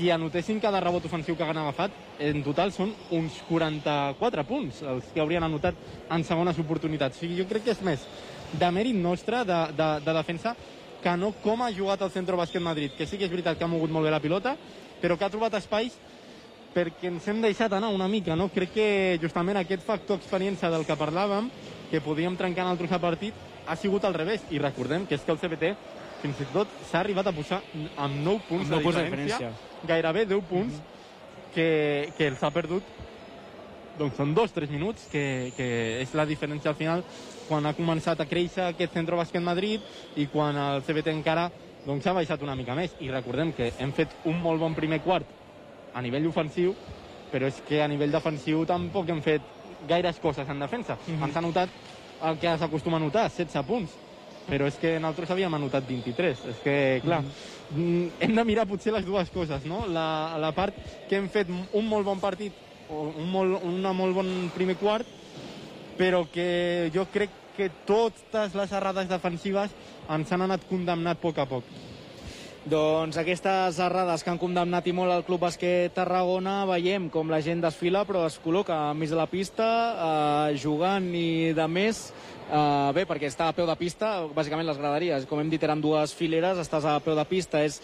[0.00, 1.92] si anotessin cada rebot ofensiu que han agafat,
[2.24, 5.76] en total són uns 44 punts els que haurien anotat
[6.16, 7.18] en segones oportunitats.
[7.18, 8.06] O sigui, jo crec que és més
[8.56, 10.54] de mèrit nostre de, de, de defensa
[11.04, 13.68] que no com ha jugat el Centro Bàsquet Madrid, que sí que és veritat que
[13.68, 14.56] ha mogut molt bé la pilota,
[15.04, 15.92] però que ha trobat espais
[16.72, 18.48] perquè ens hem deixat anar una mica, no?
[18.56, 18.88] Crec que
[19.20, 21.52] justament aquest factor experiència del que parlàvem,
[21.92, 23.36] que podíem trencar en altres a partit,
[23.68, 24.48] ha sigut al revés.
[24.48, 25.74] I recordem que és que el CBT
[26.22, 27.60] fins i tot s'ha arribat a posar
[27.96, 29.86] amb 9 punts, Amb nou de, punts de diferència, diferència.
[29.88, 30.80] gairebé 10 punts,
[31.54, 32.82] que, que els ha perdut
[33.98, 35.66] doncs són dos, tres minuts, que, que
[36.00, 37.02] és la diferència al final
[37.50, 39.82] quan ha començat a créixer aquest Centro Bàsquet Madrid
[40.16, 41.48] i quan el CBT encara
[41.86, 42.94] doncs, ha baixat una mica més.
[43.02, 45.26] I recordem que hem fet un molt bon primer quart
[45.94, 46.74] a nivell ofensiu,
[47.32, 49.42] però és que a nivell defensiu tampoc hem fet
[49.88, 50.96] gaires coses en defensa.
[51.06, 51.24] Mm -hmm.
[51.26, 51.68] Ens ha notat
[52.22, 53.90] el que s'acostuma a notar, 16 punts.
[54.50, 56.44] Però és que nosaltres havíem anotat 23.
[56.50, 59.84] És que, clar, mm hem de mirar potser les dues coses, no?
[59.86, 60.74] La, la part
[61.06, 62.50] que hem fet un molt bon partit,
[62.90, 65.06] o un molt, una molt bon primer quart,
[65.98, 69.70] però que jo crec que totes les errades defensives
[70.10, 71.70] ens han anat condemnat a poc a poc.
[72.70, 77.40] Doncs aquestes errades que han condemnat i molt al Club Bàsquet Tarragona, veiem com la
[77.40, 82.02] gent desfila però es col·loca enmig de la pista, eh, jugant i de més.
[82.50, 85.78] Uh, bé, perquè està a peu de pista, bàsicament les graderies, com hem dit, eren
[85.78, 87.76] dues fileres, estàs a peu de pista, és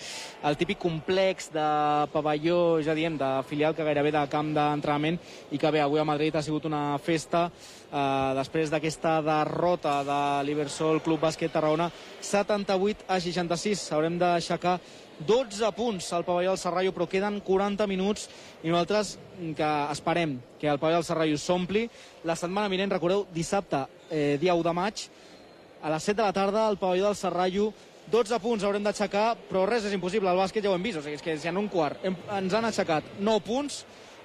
[0.43, 1.67] el típic complex de
[2.11, 5.21] pavelló, ja diem, de filial que gairebé de camp d'entrenament,
[5.55, 10.21] i que bé, avui a Madrid ha sigut una festa uh, després d'aquesta derrota de
[10.49, 11.87] l'Ibersol Club Bàsquet Tarragona,
[12.19, 13.87] 78 a 66.
[13.95, 14.81] Haurem d'aixecar
[15.19, 18.27] 12 punts al pavelló del Serrallo, però queden 40 minuts
[18.63, 21.87] i nosaltres mm, que esperem que el pavelló del Serrallo s'ompli.
[22.27, 25.07] La setmana vinent, recordeu, dissabte, eh, dia 1 de maig,
[25.83, 27.73] a les 7 de la tarda, al pavelló del Serrallo,
[28.11, 31.03] 12 punts haurem d'aixecar, però res és impossible, el bàsquet ja ho hem vist, o
[31.03, 31.99] sigui, és que si en un quart.
[32.07, 33.81] Hem, ens han aixecat 9 punts,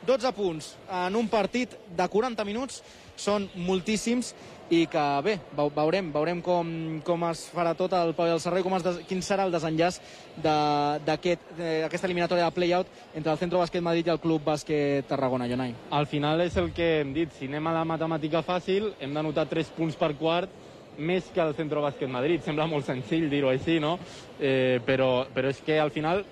[0.06, 0.72] 12 punts
[1.06, 2.82] en un partit de 40 minuts.
[3.22, 4.32] Són moltíssims
[4.72, 6.68] i que bé, veu- veurem, veurem com,
[7.04, 9.98] com es farà tot el Pau del Serrei, com es quin serà el desenllaç
[10.38, 15.04] de- d'aquest- d'aquesta eliminatòria de play-out entre el Centro Bàsquet Madrid i el Club Bàsquet
[15.10, 15.76] Tarragona, Jonai.
[15.92, 19.46] Al final és el que hem dit, si anem a la matemàtica fàcil, hem d'anotar
[19.50, 20.50] 3 punts per quart
[20.98, 22.42] més que el Centro Bàsquet Madrid.
[22.42, 23.98] Sembla molt senzill dir-ho així, no?
[24.40, 26.24] Eh, però, però és que al final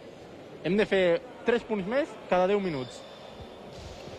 [0.63, 3.01] hem de fer 3 punts més cada 10 minuts.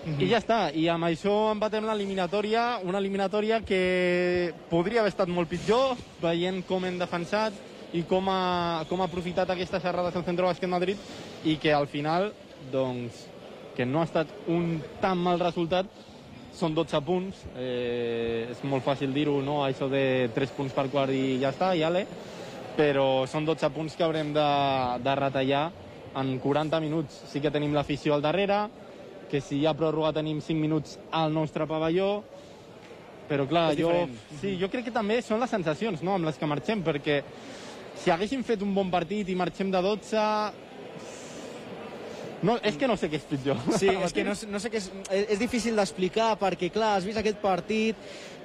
[0.01, 5.51] I ja està, i amb això empatem l'eliminatòria, una eliminatòria que podria haver estat molt
[5.51, 7.53] pitjor, veient com hem defensat
[7.93, 11.05] i com ha, com ha aprofitat aquestes errades el Centro Bàsquet Madrid
[11.45, 12.31] i que al final,
[12.73, 13.27] doncs,
[13.77, 15.93] que no ha estat un tan mal resultat,
[16.57, 21.13] són 12 punts, eh, és molt fàcil dir-ho, no?, això de 3 punts per quart
[21.13, 22.07] i ja està, i ale,
[22.75, 24.49] però són 12 punts que haurem de,
[25.05, 25.69] de retallar
[26.17, 27.21] en 40 minuts.
[27.31, 28.65] Sí que tenim l'afició al darrere,
[29.31, 32.23] que si hi ha pròrroga tenim 5 minuts al nostre pavelló,
[33.31, 34.17] però clar, És jo, diferent.
[34.41, 37.21] sí, jo crec que també són les sensacions no, amb les que marxem, perquè
[38.01, 40.27] si haguéssim fet un bon partit i marxem de 12...
[42.43, 43.59] No, és que no sé què és pitjor.
[43.77, 44.89] Sí, és que no, no sé què és...
[45.11, 47.99] És difícil d'explicar perquè, clar, has vist aquest partit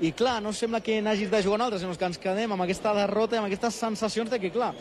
[0.03, 2.65] i, clar, no sembla que n'hagis de jugar un altre, sinó que ens quedem amb
[2.65, 4.73] aquesta derrota i amb aquestes sensacions de que, clar,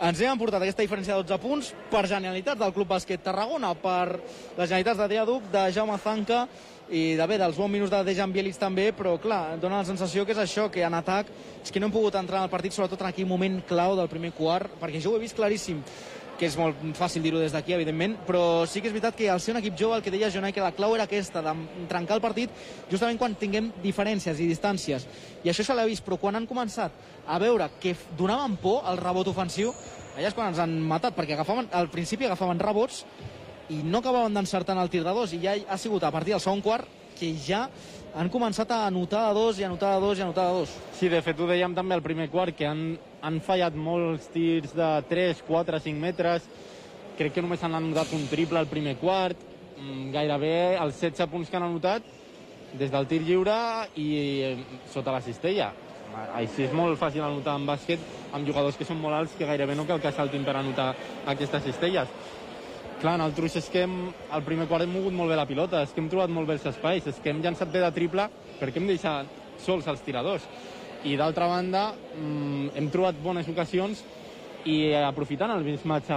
[0.00, 4.06] ens hem emportat aquesta diferència de 12 punts per genialitat del Club Bàsquet Tarragona, per
[4.16, 6.46] les genialitats de Deaduc, de Jaume Zanca
[6.92, 10.24] i de bé, dels bons minuts de Dejan Bielitz també, però clar, dona la sensació
[10.24, 11.28] que és això, que en atac
[11.62, 14.10] és que no hem pogut entrar en el partit, sobretot en aquell moment clau del
[14.12, 15.84] primer quart, perquè jo ho he vist claríssim
[16.42, 19.38] que és molt fàcil dir-ho des d'aquí, evidentment, però sí que és veritat que al
[19.40, 21.52] ser un equip jove, el que deia Jonai, que la clau era aquesta, de
[21.86, 22.50] trencar el partit
[22.90, 25.06] justament quan tinguem diferències i distàncies.
[25.46, 26.96] I això se l'ha vist, però quan han començat
[27.30, 29.70] a veure que donaven por al rebot ofensiu,
[30.16, 33.04] allà és quan ens han matat, perquè agafaven, al principi agafaven rebots
[33.70, 36.34] i no acabaven d'encertar en el tir de dos, i ja ha sigut a partir
[36.34, 36.90] del segon quart
[37.20, 37.68] que ja
[38.14, 40.72] han començat a anotar de dos i anotar de dos i anotar de dos.
[40.98, 44.74] Sí, de fet ho dèiem també al primer quart, que han, han fallat molts tirs
[44.76, 46.48] de 3, 4, 5 metres.
[47.16, 49.40] Crec que només han anotat un triple al primer quart.
[49.78, 52.04] Mm, Gairebé els 16 punts que han anotat
[52.78, 53.56] des del tir lliure
[54.00, 54.52] i eh,
[54.92, 55.72] sota la cistella.
[56.36, 58.00] Així és molt fàcil anotar en bàsquet
[58.36, 60.90] amb jugadors que són molt alts que gairebé no cal que saltin per anotar
[61.32, 62.08] aquestes cistelles.
[63.02, 63.94] Clar, nosaltres és que hem,
[64.30, 66.54] al primer quart hem mogut molt bé la pilota, és que hem trobat molt bé
[66.54, 68.28] els espais, és que hem llançat bé de triple
[68.60, 70.46] perquè hem deixat sols els tiradors.
[71.10, 74.04] I d'altra banda, mm, hem trobat bones ocasions
[74.70, 76.14] i aprofitant el mismatge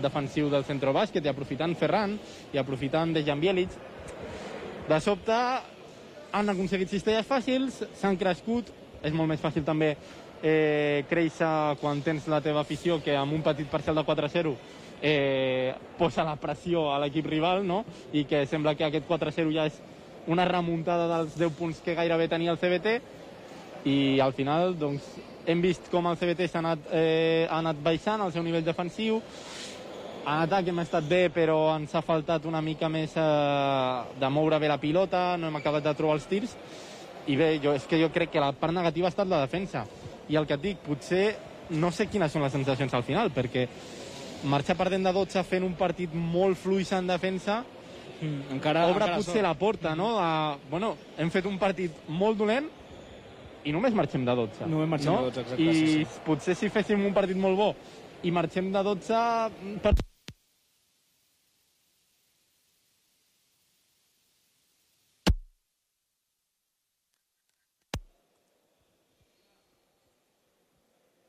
[0.00, 2.18] defensiu del centre bàsquet, i aprofitant Ferran,
[2.50, 3.68] i aprofitant Dejan Bielic,
[4.88, 5.36] de sobte
[6.32, 8.72] han aconseguit cistelles fàcils, s'han crescut,
[9.02, 9.98] és molt més fàcil també
[10.42, 14.56] eh, créixer quan tens la teva afició que amb un petit parcial de 4-0
[15.02, 17.82] eh, posa la pressió a l'equip rival, no?
[18.12, 19.80] I que sembla que aquest 4-0 ja és
[20.30, 23.00] una remuntada dels 10 punts que gairebé tenia el CBT
[23.90, 25.02] i al final doncs,
[25.44, 29.18] hem vist com el CBT s'ha anat, eh, ha anat baixant el seu nivell defensiu
[30.22, 34.60] en atac hem estat bé, però ens ha faltat una mica més eh, de moure
[34.62, 36.54] bé la pilota, no hem acabat de trobar els tirs.
[37.26, 39.82] I bé, jo, és que jo crec que la part negativa ha estat la defensa.
[40.30, 41.24] I el que et dic, potser
[41.74, 43.66] no sé quines són les sensacions al final, perquè
[44.44, 47.62] marxar perdent de 12 fent un partit molt fluix en defensa
[48.22, 49.42] Mm, encara, obre encara potser sort.
[49.42, 50.14] la porta, no?
[50.22, 52.68] A, bueno, hem fet un partit molt dolent
[53.66, 54.68] i només marxem de 12.
[54.70, 55.24] Només marxem no?
[55.24, 56.22] de 12, exacte, I sí, sí.
[56.26, 57.72] potser si féssim un partit molt bo
[58.22, 59.24] i marxem de 12...
[59.82, 59.94] Per...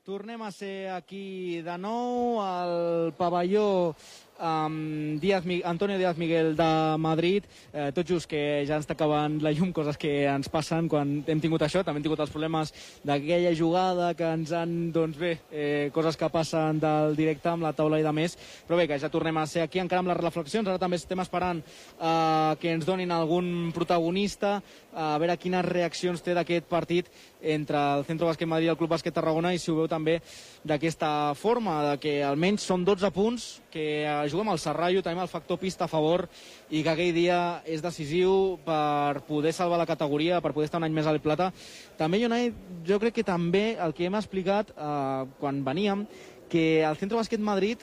[0.04, 3.94] Tornem a ser aquí de nou al pavelló
[4.36, 7.44] amb Díaz, Mi- Antonio Díaz Miguel de Madrid.
[7.72, 11.22] Eh, tot just que ja ens està acabant la llum, coses que ens passen quan
[11.24, 11.84] hem tingut això.
[11.86, 12.74] També hem tingut els problemes
[13.06, 17.72] d'aquella jugada que ens han, doncs bé, eh, coses que passen del directe amb la
[17.72, 18.36] taula i de més.
[18.68, 20.66] Però bé, que ja tornem a ser aquí encara amb les reflexions.
[20.68, 24.58] Ara també estem esperant eh, que ens donin algun protagonista,
[24.94, 27.08] a veure quines reaccions té d'aquest partit
[27.42, 30.20] entre el Centro Bàsquet Madrid i el Club Bàsquet Tarragona i si ho veu també
[30.64, 35.58] d'aquesta forma, de que almenys són 12 punts, que juguem al Serrallo, tenim el factor
[35.58, 36.28] pista a favor
[36.70, 40.88] i que aquell dia és decisiu per poder salvar la categoria, per poder estar un
[40.88, 41.50] any més al Plata.
[41.98, 42.52] També, Jonai,
[42.86, 46.06] jo crec que també el que hem explicat eh, quan veníem,
[46.48, 47.82] que el Centro Bàsquet Madrid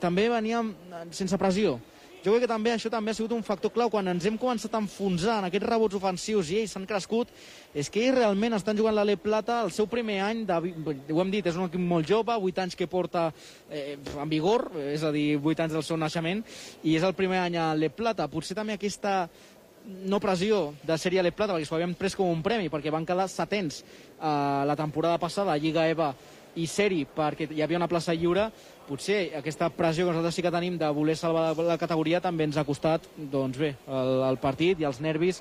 [0.00, 1.78] també veníem eh, sense pressió.
[2.24, 4.72] Jo crec que també això també ha sigut un factor clau quan ens hem començat
[4.72, 7.28] a enfonsar en aquests rebots ofensius i ells s'han crescut,
[7.76, 10.56] és que ells realment estan jugant l'Ale Plata el seu primer any, de,
[11.12, 13.26] ho hem dit, és un equip molt jove, 8 anys que porta
[13.68, 16.40] eh, en vigor, és a dir, 8 anys del seu naixement,
[16.80, 18.30] i és el primer any a l'Ale Plata.
[18.32, 19.26] Potser també aquesta
[19.84, 23.04] no pressió de sèrie a Plata, perquè s'ho havíem pres com un premi, perquè van
[23.04, 26.14] quedar setents eh, la temporada passada a Lliga EVA
[26.56, 28.48] i seri perquè hi havia una plaça lliure,
[28.88, 32.58] potser aquesta pressió que nosaltres sí que tenim de voler salvar la, categoria també ens
[32.60, 35.40] ha costat, doncs bé, el, el partit i els nervis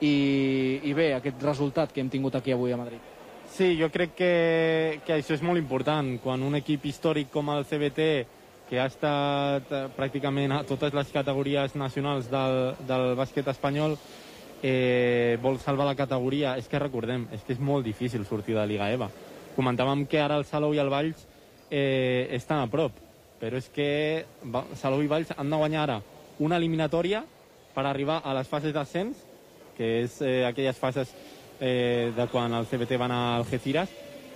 [0.00, 3.12] i, i bé, aquest resultat que hem tingut aquí avui a Madrid.
[3.54, 4.32] Sí, jo crec que,
[5.06, 6.16] que això és molt important.
[6.22, 8.08] Quan un equip històric com el CBT,
[8.68, 13.94] que ha estat eh, pràcticament a totes les categories nacionals del, del bàsquet espanyol,
[14.64, 18.66] eh, vol salvar la categoria, és que recordem, és que és molt difícil sortir de
[18.66, 19.10] Liga EVA.
[19.54, 21.28] Comentàvem que ara el Salou i el Valls
[21.70, 22.96] eh, estan a prop,
[23.40, 24.24] però és que
[24.80, 26.00] Salou i Valls han de guanyar ara
[26.38, 27.24] una eliminatòria
[27.74, 29.18] per arribar a les fases d'ascens,
[29.76, 31.10] que és eh, aquelles fases
[31.60, 33.90] eh, de quan el CBT va anar al Algeciras.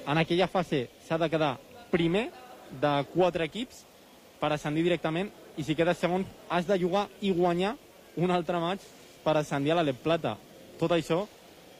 [0.09, 1.57] En aquella fase s'ha de quedar
[1.91, 2.29] primer
[2.81, 3.85] de quatre equips
[4.41, 7.77] per ascendir directament i si quedes segon has de jugar i guanyar
[8.17, 8.83] un altre maig
[9.25, 10.37] per ascendir a l'Alep Plata.
[10.79, 11.25] Tot això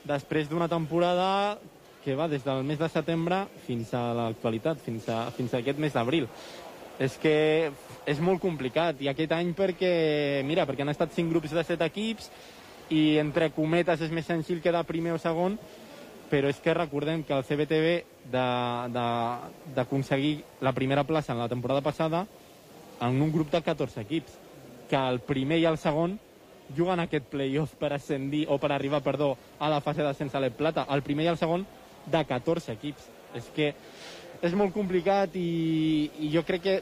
[0.07, 1.59] després d'una temporada
[2.05, 5.79] que va des del mes de setembre fins a l'actualitat, fins, a, fins a aquest
[5.79, 6.29] mes d'abril.
[6.99, 7.71] És que
[8.11, 11.83] és molt complicat, i aquest any perquè, mira, perquè han estat cinc grups de set
[11.87, 12.31] equips,
[12.91, 15.59] i entre cometes és més senzill quedar primer o segon,
[16.29, 18.03] però és que recordem que el CBTV
[19.77, 22.27] d'aconseguir la primera plaça en la temporada passada
[23.01, 24.33] en un grup de 14 equips,
[24.89, 26.19] que el primer i el segon
[26.77, 30.57] juguen aquest playoff per ascendir, o per arribar, perdó, a la fase d'ascens a l'Ep
[30.59, 30.87] Plata.
[30.93, 31.65] El primer i el segon
[32.11, 33.09] de 14 equips.
[33.39, 33.73] És que
[34.43, 36.77] és molt complicat i, i jo crec que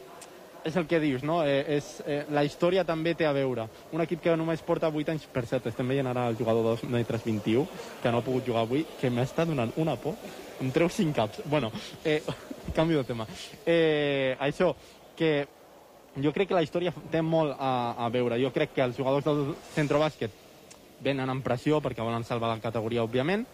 [0.66, 1.38] és el que dius, no?
[1.46, 3.68] Eh, és, eh, la història també té a veure.
[3.94, 6.72] Un equip que només porta 8 anys, per cert, estem veient ara el jugador de
[6.74, 7.66] 2 metres 21,
[8.02, 10.18] que no ha pogut jugar avui, que m'està donant una por.
[10.60, 11.44] Em treu 5 caps.
[11.46, 11.70] Bueno,
[12.04, 12.18] eh,
[12.76, 13.28] canvi de tema.
[13.64, 14.72] Eh, això,
[15.16, 15.46] que
[16.22, 18.40] jo crec que la història té molt a, a veure.
[18.42, 20.42] Jo crec que els jugadors del centre bàsquet
[21.04, 23.44] venen amb pressió perquè volen salvar la categoria, òbviament,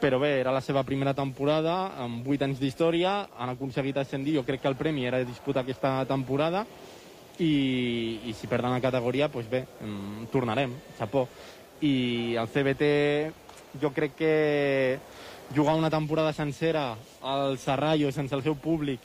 [0.00, 4.44] però bé, era la seva primera temporada, amb 8 anys d'història, han aconseguit ascendir, jo
[4.44, 6.64] crec que el premi era disputar aquesta temporada,
[7.38, 11.26] i, i si perden la categoria, doncs bé, mm, tornarem, xapó.
[11.82, 12.84] I el CBT,
[13.82, 14.34] jo crec que
[15.54, 19.00] jugar una temporada sencera al Serrallo sense el seu públic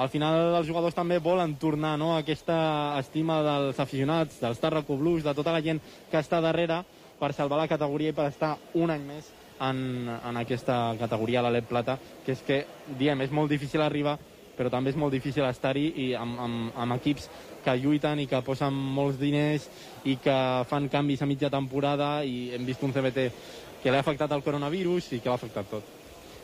[0.00, 2.56] al final els jugadors també volen tornar no, a aquesta
[3.00, 5.80] estima dels aficionats, dels Tarraco Blues, de tota la gent
[6.10, 6.80] que està darrere
[7.20, 9.28] per salvar la categoria i per estar un any més
[9.60, 12.60] en, en aquesta categoria, l'Alep Plata, que és que,
[12.98, 14.16] diem, és molt difícil arribar,
[14.56, 17.30] però també és molt difícil estar-hi i amb, amb, amb equips
[17.64, 19.68] que lluiten i que posen molts diners
[20.04, 20.36] i que
[20.68, 23.30] fan canvis a mitja temporada i hem vist un CBT
[23.80, 25.96] que l'ha afectat el coronavirus i que l'ha afectat tot.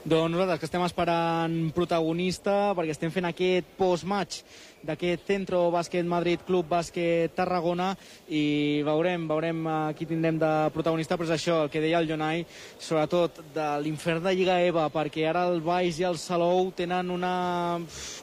[0.06, 4.44] Doncs nosaltres que estem esperant protagonista perquè estem fent aquest post-match
[4.86, 7.90] d'aquest Centro Bàsquet Madrid Club Bàsquet Tarragona
[8.28, 9.66] i veurem, veurem
[9.98, 12.44] qui tindrem de protagonista, però és això, el que deia el Jonai,
[12.78, 17.34] sobretot de l'infern de Lliga EVA, perquè ara el Baix i el Salou tenen una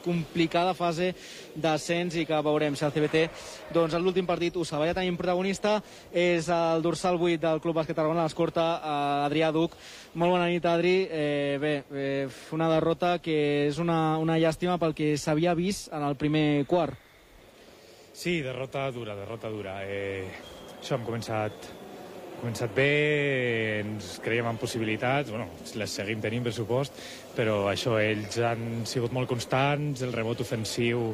[0.04, 1.12] complicada fase
[1.54, 3.24] d'ascens i que veurem si el CBT,
[3.74, 5.76] doncs en l'últim partit ho sabia tenir protagonista,
[6.12, 9.76] és el dorsal 8 del Club Bàsquet Tarragona, l'escorta eh, Adrià Duc.
[10.14, 10.96] Molt bona nit, Adri.
[11.10, 16.04] Eh, bé, eh, una derrota que és una, una llàstima pel que s'havia vist en
[16.06, 16.98] el primer quart.
[18.14, 19.80] Sí, derrota dura, derrota dura.
[19.90, 20.28] Eh,
[20.78, 21.66] això hem començat,
[22.38, 25.48] començat bé, ens creiem en possibilitats, bueno,
[25.80, 27.00] les seguim tenint, per supost,
[27.34, 31.08] però això, ells han sigut molt constants, el rebot ofensiu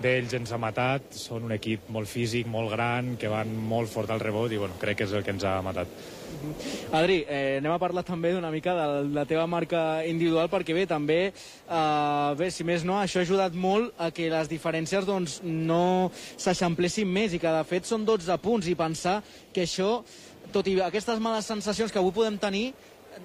[0.00, 4.10] d'ells ens ha matat, són un equip molt físic, molt gran, que van molt fort
[4.10, 5.88] al rebot i bueno, crec que és el que ens ha matat.
[6.92, 10.86] Adri, eh, anem a parlar també d'una mica de la teva marca individual perquè bé,
[10.90, 15.40] també, eh, bé, si més no, això ha ajudat molt a que les diferències doncs,
[15.44, 19.20] no s'eixamplessin més i que de fet són 12 punts i pensar
[19.52, 20.00] que això,
[20.52, 22.72] tot i aquestes males sensacions que avui podem tenir,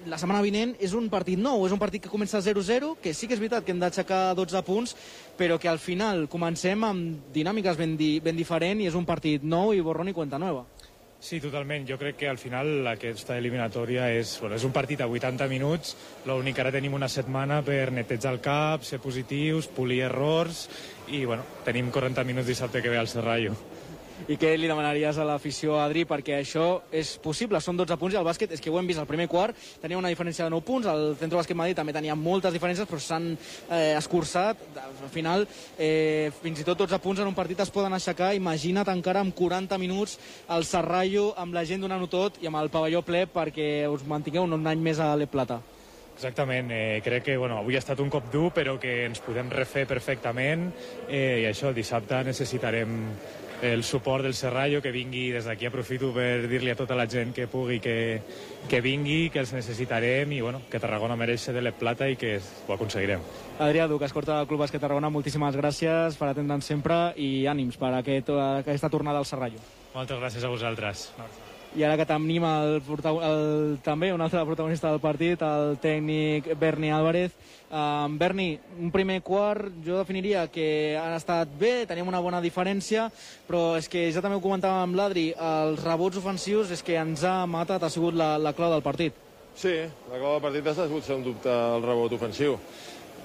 [0.06, 3.26] la setmana vinent és un partit nou, és un partit que comença 0-0, que sí
[3.26, 4.96] que és veritat que hem d'aixecar 12 punts,
[5.38, 9.42] però que al final comencem amb dinàmiques ben, di ben diferents i és un partit
[9.42, 10.66] nou i borrón i cuenta nova.
[11.18, 11.82] Sí, totalment.
[11.88, 15.96] Jo crec que al final aquesta eliminatòria és, bueno, és un partit a 80 minuts,
[16.30, 20.68] l'únic que ara tenim una setmana per netejar el cap, ser positius, polir errors
[21.08, 23.56] i bueno, tenim 40 minuts dissabte que ve al Serrallo.
[24.26, 28.18] I què li demanaries a l'afició, Adri, perquè això és possible, són 12 punts i
[28.18, 30.66] el bàsquet, és que ho hem vist al primer quart, tenia una diferència de 9
[30.66, 35.46] punts, el Centro Bàsquet Madrid també tenia moltes diferències, però s'han eh, escurçat, al final
[35.78, 39.36] eh, fins i tot 12 punts en un partit es poden aixecar, imagina't encara amb
[39.38, 40.18] 40 minuts
[40.54, 44.48] el Serrallo amb la gent donant-ho tot i amb el pavelló ple perquè us mantingueu
[44.48, 45.62] un any més a l'E Plata.
[46.18, 49.52] Exactament, eh, crec que bueno, avui ha estat un cop dur però que ens podem
[49.54, 50.72] refer perfectament
[51.06, 52.96] eh, i això, dissabte necessitarem
[53.62, 57.32] el suport del Serrallo, que vingui, des d'aquí aprofito per dir-li a tota la gent
[57.34, 58.20] que pugui que,
[58.70, 62.16] que vingui, que els necessitarem i bueno, que Tarragona mereix ser de la plata i
[62.16, 63.24] que ho aconseguirem.
[63.58, 67.92] Adrià Duc, escorta del Club Bàsquet Tarragona, moltíssimes gràcies per atendre'ns sempre i ànims per
[67.98, 69.62] aquest, aquesta tornada al Serrallo.
[69.94, 71.08] Moltes gràcies a vosaltres.
[71.78, 76.90] I ara que tenim el, el, també un altre protagonista del partit, el tècnic Berni
[76.90, 77.36] Álvarez.
[77.70, 78.48] Um, Berni,
[78.82, 83.04] un primer quart jo definiria que han estat bé, tenim una bona diferència,
[83.46, 87.22] però és que ja també ho comentàvem amb l'Adri, els rebots ofensius és que ens
[87.22, 89.14] ha matat, ha sigut la, la clau del partit.
[89.54, 89.76] Sí,
[90.10, 92.58] la clau del partit ha sigut, un dubte, el rebot ofensiu.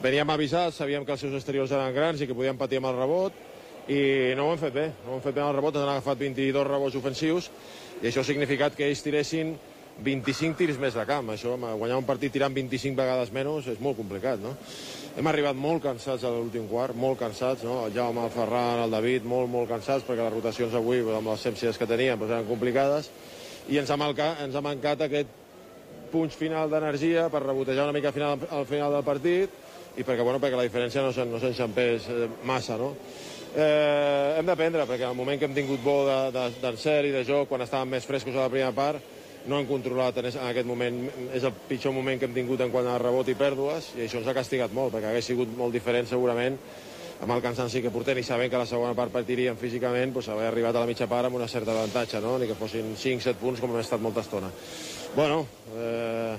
[0.03, 3.01] Veníem avisats, sabíem que els seus exteriors eren grans i que podien patir amb el
[3.01, 3.41] rebot,
[3.89, 5.87] i no ho hem fet bé, no ho hem fet bé amb el rebot, ens
[5.87, 7.49] han agafat 22 rebots ofensius,
[8.03, 9.53] i això ha significat que ells tiressin
[10.03, 11.29] 25 tirs més de camp.
[11.31, 14.51] Això, guanyar un partit tirant 25 vegades menys és molt complicat, no?
[15.15, 17.83] Hem arribat molt cansats a l'últim quart, molt cansats, no?
[17.85, 21.47] El Jaume, el Ferran, el David, molt, molt cansats, perquè les rotacions avui, amb les
[21.47, 23.11] sèpcies que teníem, doncs eren complicades,
[23.69, 25.39] i ens ha, mancat, ens ha mancat aquest
[26.11, 29.61] punx final d'energia per rebotejar una mica al final, al final del partit
[29.97, 32.91] i perquè, bueno, perquè la diferència no s'enxampés eh, massa, no?
[33.55, 37.23] Eh, hem d'aprendre, perquè el moment que hem tingut bo de- de- d'encert i de
[37.23, 38.97] joc, quan estàvem més frescos a la primera part,
[39.45, 42.71] no hem controlat en en aquest moment, és el pitjor moment que hem tingut en
[42.71, 45.71] quant a rebot i pèrdues, i això ens ha castigat molt, perquè hagués sigut molt
[45.73, 46.57] diferent segurament
[47.21, 50.47] amb el cansanci que portem i sabent que la segona part partiríem físicament, doncs haver
[50.47, 52.39] arribat a la mitja part amb una certa avantatge, no?
[52.39, 54.49] ni que fossin 5-7 punts com hem estat molta estona.
[55.15, 55.45] Bueno,
[55.77, 56.35] eh,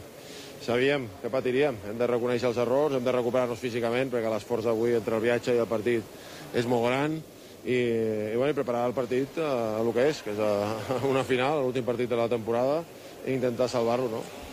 [0.60, 4.94] sabíem que patiríem, hem de reconèixer els errors, hem de recuperar-nos físicament, perquè l'esforç d'avui
[4.94, 6.02] entre el viatge i el partit
[6.54, 7.18] és molt gran,
[7.64, 10.52] i, i, bueno, i preparar el partit a, a el que és, que és a,
[11.00, 12.82] a una final, l'últim partit de la temporada,
[13.24, 14.43] i intentar salvar-lo, no?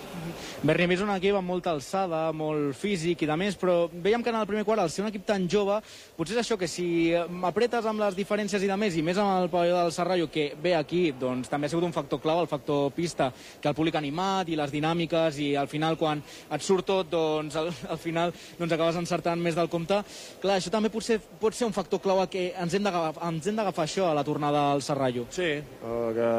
[0.61, 4.21] Berni, a més, un equip amb molta alçada, molt físic i de més, però veiem
[4.21, 5.79] que en el primer quart, al ser un equip tan jove,
[6.17, 6.85] potser és això que si
[7.17, 10.51] apretes amb les diferències i de més, i més amb el pavelló del Serrallo, que
[10.61, 13.31] ve aquí, doncs també ha sigut un factor clau, el factor pista,
[13.61, 17.09] que el públic ha animat i les dinàmiques, i al final, quan et surt tot,
[17.09, 20.01] doncs al, al final doncs acabes encertant més del compte.
[20.41, 23.87] Clar, això també pot ser, pot ser un factor clau a que ens hem d'agafar
[23.87, 25.25] això a la tornada al Serrallo.
[25.33, 26.29] Sí, que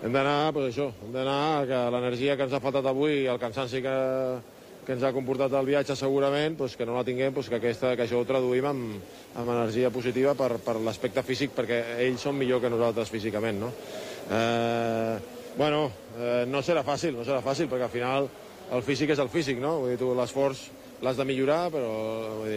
[0.00, 3.82] hem d'anar, doncs això, hem d'anar que l'energia que ens ha faltat avui, el cansanci
[3.84, 3.96] que,
[4.86, 7.92] que ens ha comportat el viatge segurament, doncs que no la tinguem, doncs que, aquesta,
[7.98, 12.38] que això ho traduïm amb, amb energia positiva per, per l'aspecte físic, perquè ells són
[12.40, 13.70] millor que nosaltres físicament, no?
[14.32, 15.14] Eh,
[15.58, 15.84] bueno,
[16.16, 18.30] eh, no serà fàcil, no serà fàcil, perquè al final
[18.72, 19.82] el físic és el físic, no?
[19.82, 20.70] Vull dir, tu l'esforç
[21.04, 21.92] l'has de millorar, però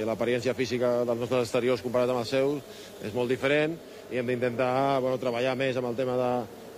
[0.07, 3.76] l'apariència física dels nostres exteriors comparat amb els seus és molt diferent
[4.11, 6.32] i hem d'intentar bueno, treballar més amb el tema de,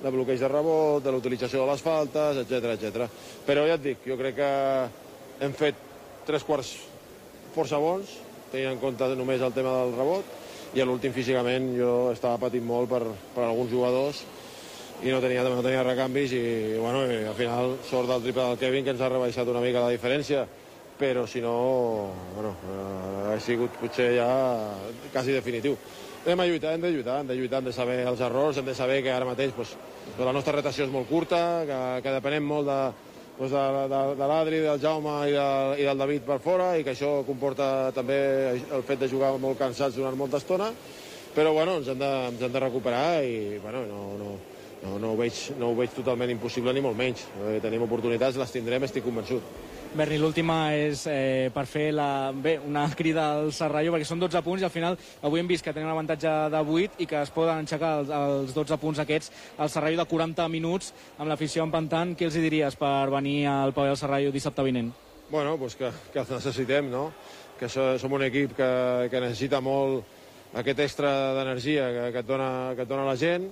[0.06, 3.08] de bloqueig de rebot, de l'utilització de les faltes, etc etc.
[3.48, 4.50] Però ja et dic, jo crec que
[5.42, 5.80] hem fet
[6.28, 6.76] tres quarts
[7.56, 8.12] força bons,
[8.52, 10.34] tenint en compte només el tema del rebot,
[10.76, 13.02] i a l'últim físicament jo estava patint molt per,
[13.34, 14.22] per alguns jugadors
[15.04, 16.44] i no tenia, no tenia recanvis i,
[16.80, 19.84] bueno, i al final sort del triple del Kevin que ens ha rebaixat una mica
[19.84, 20.46] la diferència
[20.98, 24.28] però si no, bueno, eh, ha sigut potser ja
[25.12, 25.76] quasi definitiu.
[26.26, 28.66] Hem de lluitar, hem de lluitar, hem de lluitar, hem de saber els errors, hem
[28.66, 29.76] de saber que ara mateix pues,
[30.18, 32.78] la nostra rotació és molt curta, que, que depenem molt de,
[33.38, 33.62] pues, de,
[33.92, 35.46] de, de l'Adri, del Jaume i, de,
[35.84, 38.18] i del David per fora, i que això comporta també
[38.58, 40.72] el fet de jugar molt cansats durant molta estona,
[41.36, 44.34] però bueno, ens hem de, ens hem de recuperar i bueno, no, no,
[44.82, 47.28] no, no, ho veig, no ho veig totalment impossible ni molt menys.
[47.38, 49.46] Eh, tenim oportunitats, les tindrem, estic convençut.
[49.96, 54.42] Berni, l'última és eh, per fer la, bé, una crida al Serrallo, perquè són 12
[54.44, 57.22] punts i al final avui hem vist que tenen un avantatge de 8 i que
[57.22, 61.64] es poden aixecar els, els 12 punts aquests al Serrallo de 40 minuts amb l'afició
[61.64, 62.12] empantant.
[62.20, 64.92] Què els hi diries per venir al Pavelló del Serrallo dissabte vinent?
[65.30, 67.06] Bueno, pues que, que els necessitem, no?
[67.56, 68.72] Que so, som un equip que,
[69.14, 70.04] que necessita molt
[70.60, 73.48] aquest extra d'energia que, que, et dona, que et dona la gent,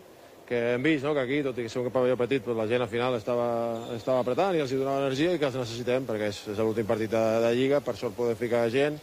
[0.48, 1.14] que hem vist no?
[1.16, 3.48] que aquí, tot i que som un pavelló petit, però la gent al final estava,
[3.96, 6.88] estava apretant i els hi donava energia i que els necessitem, perquè és, és l'últim
[6.90, 9.00] partit de, de Lliga, per sort poder ficar gent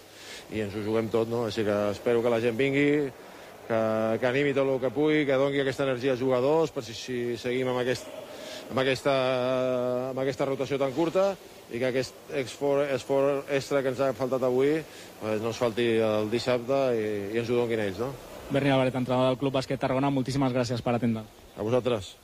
[0.53, 1.45] i ens ho juguem tot, no?
[1.49, 2.91] Així que espero que la gent vingui,
[3.69, 3.81] que,
[4.21, 7.21] que animi tot el que pugui, que doni aquesta energia als jugadors, per si, si
[7.41, 8.09] seguim amb, aquest,
[8.69, 9.15] amb, aquesta,
[10.11, 11.31] amb aquesta rotació tan curta
[11.71, 14.75] i que aquest esforç, esforç extra que ens ha faltat avui
[15.21, 17.07] pues, no es falti el dissabte i,
[17.37, 18.11] i ens ho donin ells, no?
[18.51, 21.23] Berni Álvarez, entrenador del Club Bàsquet Tarragona, moltíssimes gràcies per atendre.
[21.55, 22.17] A vosaltres.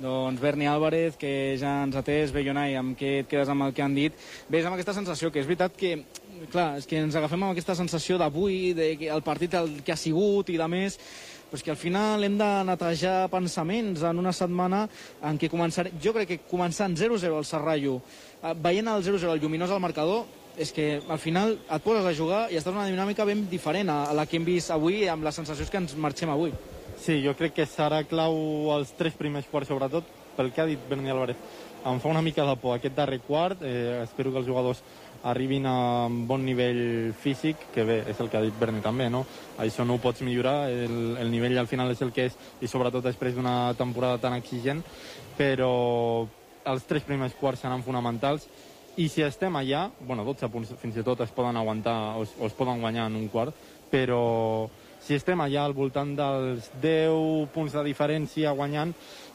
[0.00, 3.66] Doncs Berni Álvarez, que ja ens ha atès, bé, Jonai, amb què et quedes amb
[3.66, 4.16] el que han dit?
[4.48, 5.90] Ves amb aquesta sensació, que és veritat que,
[6.52, 9.92] clar, és que ens agafem amb aquesta sensació d'avui, de que el partit el que
[9.92, 10.96] ha sigut i de més,
[11.50, 14.86] però és que al final hem de netejar pensaments en una setmana
[15.28, 18.00] en què començaré, jo crec que començant 0-0 al Serrallo,
[18.40, 20.24] eh, veient el 0-0 al lluminós al marcador,
[20.56, 23.92] és que al final et poses a jugar i estàs en una dinàmica ben diferent
[23.92, 26.54] a, la que hem vist avui amb les sensacions que ens marxem avui.
[26.96, 30.06] Sí, jo crec que serà clau els tres primers quarts, sobretot,
[30.36, 31.36] pel que ha dit Berni Álvarez.
[31.86, 33.60] Em fa una mica de por aquest darrer quart.
[33.62, 34.80] Eh, espero que els jugadors
[35.26, 39.08] arribin a un bon nivell físic, que bé, és el que ha dit Berni també,
[39.10, 39.24] no?
[39.62, 42.70] Això no ho pots millorar, el, el nivell al final és el que és, i
[42.70, 44.84] sobretot després d'una temporada tan exigent,
[45.38, 46.26] però
[46.66, 48.46] els tres primers quarts seran fonamentals,
[48.96, 52.32] i si estem allà, bueno, 12 punts fins i tot es poden aguantar o es,
[52.40, 53.54] o es poden guanyar en un quart,
[53.90, 54.68] però
[55.04, 58.94] si estem allà al voltant dels 10 punts de diferència guanyant,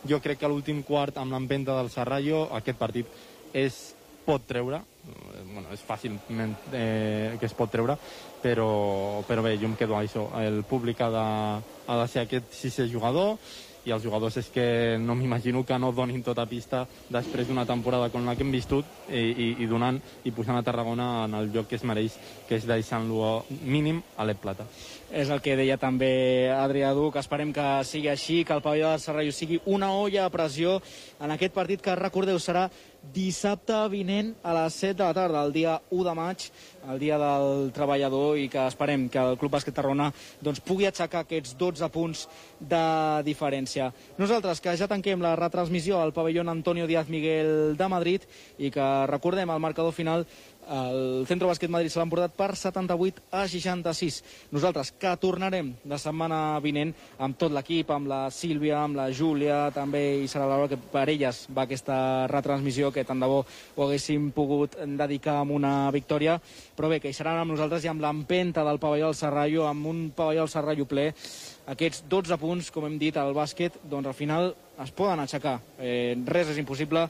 [0.09, 3.07] jo crec que l'últim quart amb l'empenta del Serrallo aquest partit
[3.53, 3.93] es
[4.25, 4.81] pot treure,
[5.53, 7.95] bueno, és fàcilment eh, que es pot treure,
[8.41, 10.27] però, però bé, jo em quedo a això.
[10.41, 11.25] El públic ha de,
[11.87, 13.37] ha de ser aquest sisè jugador,
[13.85, 18.09] i els jugadors és que no m'imagino que no donin tota pista després d'una temporada
[18.13, 21.51] com la que hem viscut i, i, i donant i posant a Tarragona en el
[21.53, 22.17] lloc que es mereix,
[22.47, 24.67] que és deixant-lo mínim a l'Ep Plata.
[25.11, 29.01] És el que deia també Adrià Duc, esperem que sigui així, que el pavelló del
[29.03, 30.77] Serrallo sigui una olla a pressió
[31.19, 32.69] en aquest partit que, recordeu, serà
[33.13, 36.47] dissabte vinent a les 7 de la tarda, el dia 1 de maig,
[36.89, 40.09] el dia del treballador, i que esperem que el Club Bàsquet Tarragona
[40.41, 42.25] doncs, pugui aixecar aquests 12 punts
[42.59, 42.83] de
[43.27, 43.91] diferència.
[44.17, 48.25] Nosaltres, que ja tanquem la retransmissió al pavelló Antonio Díaz Miguel de Madrid
[48.57, 50.25] i que recordem el marcador final
[50.71, 54.21] el Centro Bàsquet Madrid se l'han portat per 78 a 66.
[54.55, 59.65] Nosaltres que tornarem la setmana vinent amb tot l'equip, amb la Sílvia, amb la Júlia,
[59.75, 63.83] també i serà l'hora que per elles va aquesta retransmissió que tant de bo ho
[63.83, 66.39] haguéssim pogut dedicar amb una victòria,
[66.77, 69.91] però bé, que hi seran amb nosaltres i amb l'empenta del pavelló del Serrallo, amb
[69.91, 71.09] un pavelló del Serrallo ple,
[71.71, 75.59] aquests 12 punts, com hem dit, al bàsquet, doncs al final es poden aixecar.
[75.79, 77.05] Eh, res és impossible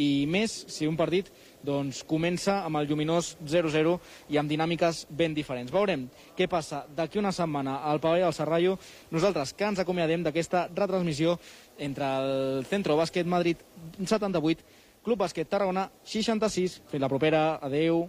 [0.00, 1.28] i més si un partit
[1.62, 3.96] doncs, comença amb el lluminós 0-0
[4.34, 5.72] i amb dinàmiques ben diferents.
[5.72, 6.08] Veurem
[6.38, 8.78] què passa d'aquí una setmana al pavelló del Serrallo.
[9.10, 11.38] Nosaltres que ens acomiadem d'aquesta retransmissió
[11.78, 13.62] entre el Centro Bàsquet Madrid
[13.98, 14.64] 78,
[15.02, 16.82] Club Bàsquet Tarragona 66.
[16.90, 17.46] Fins la propera.
[17.62, 18.06] Adeu.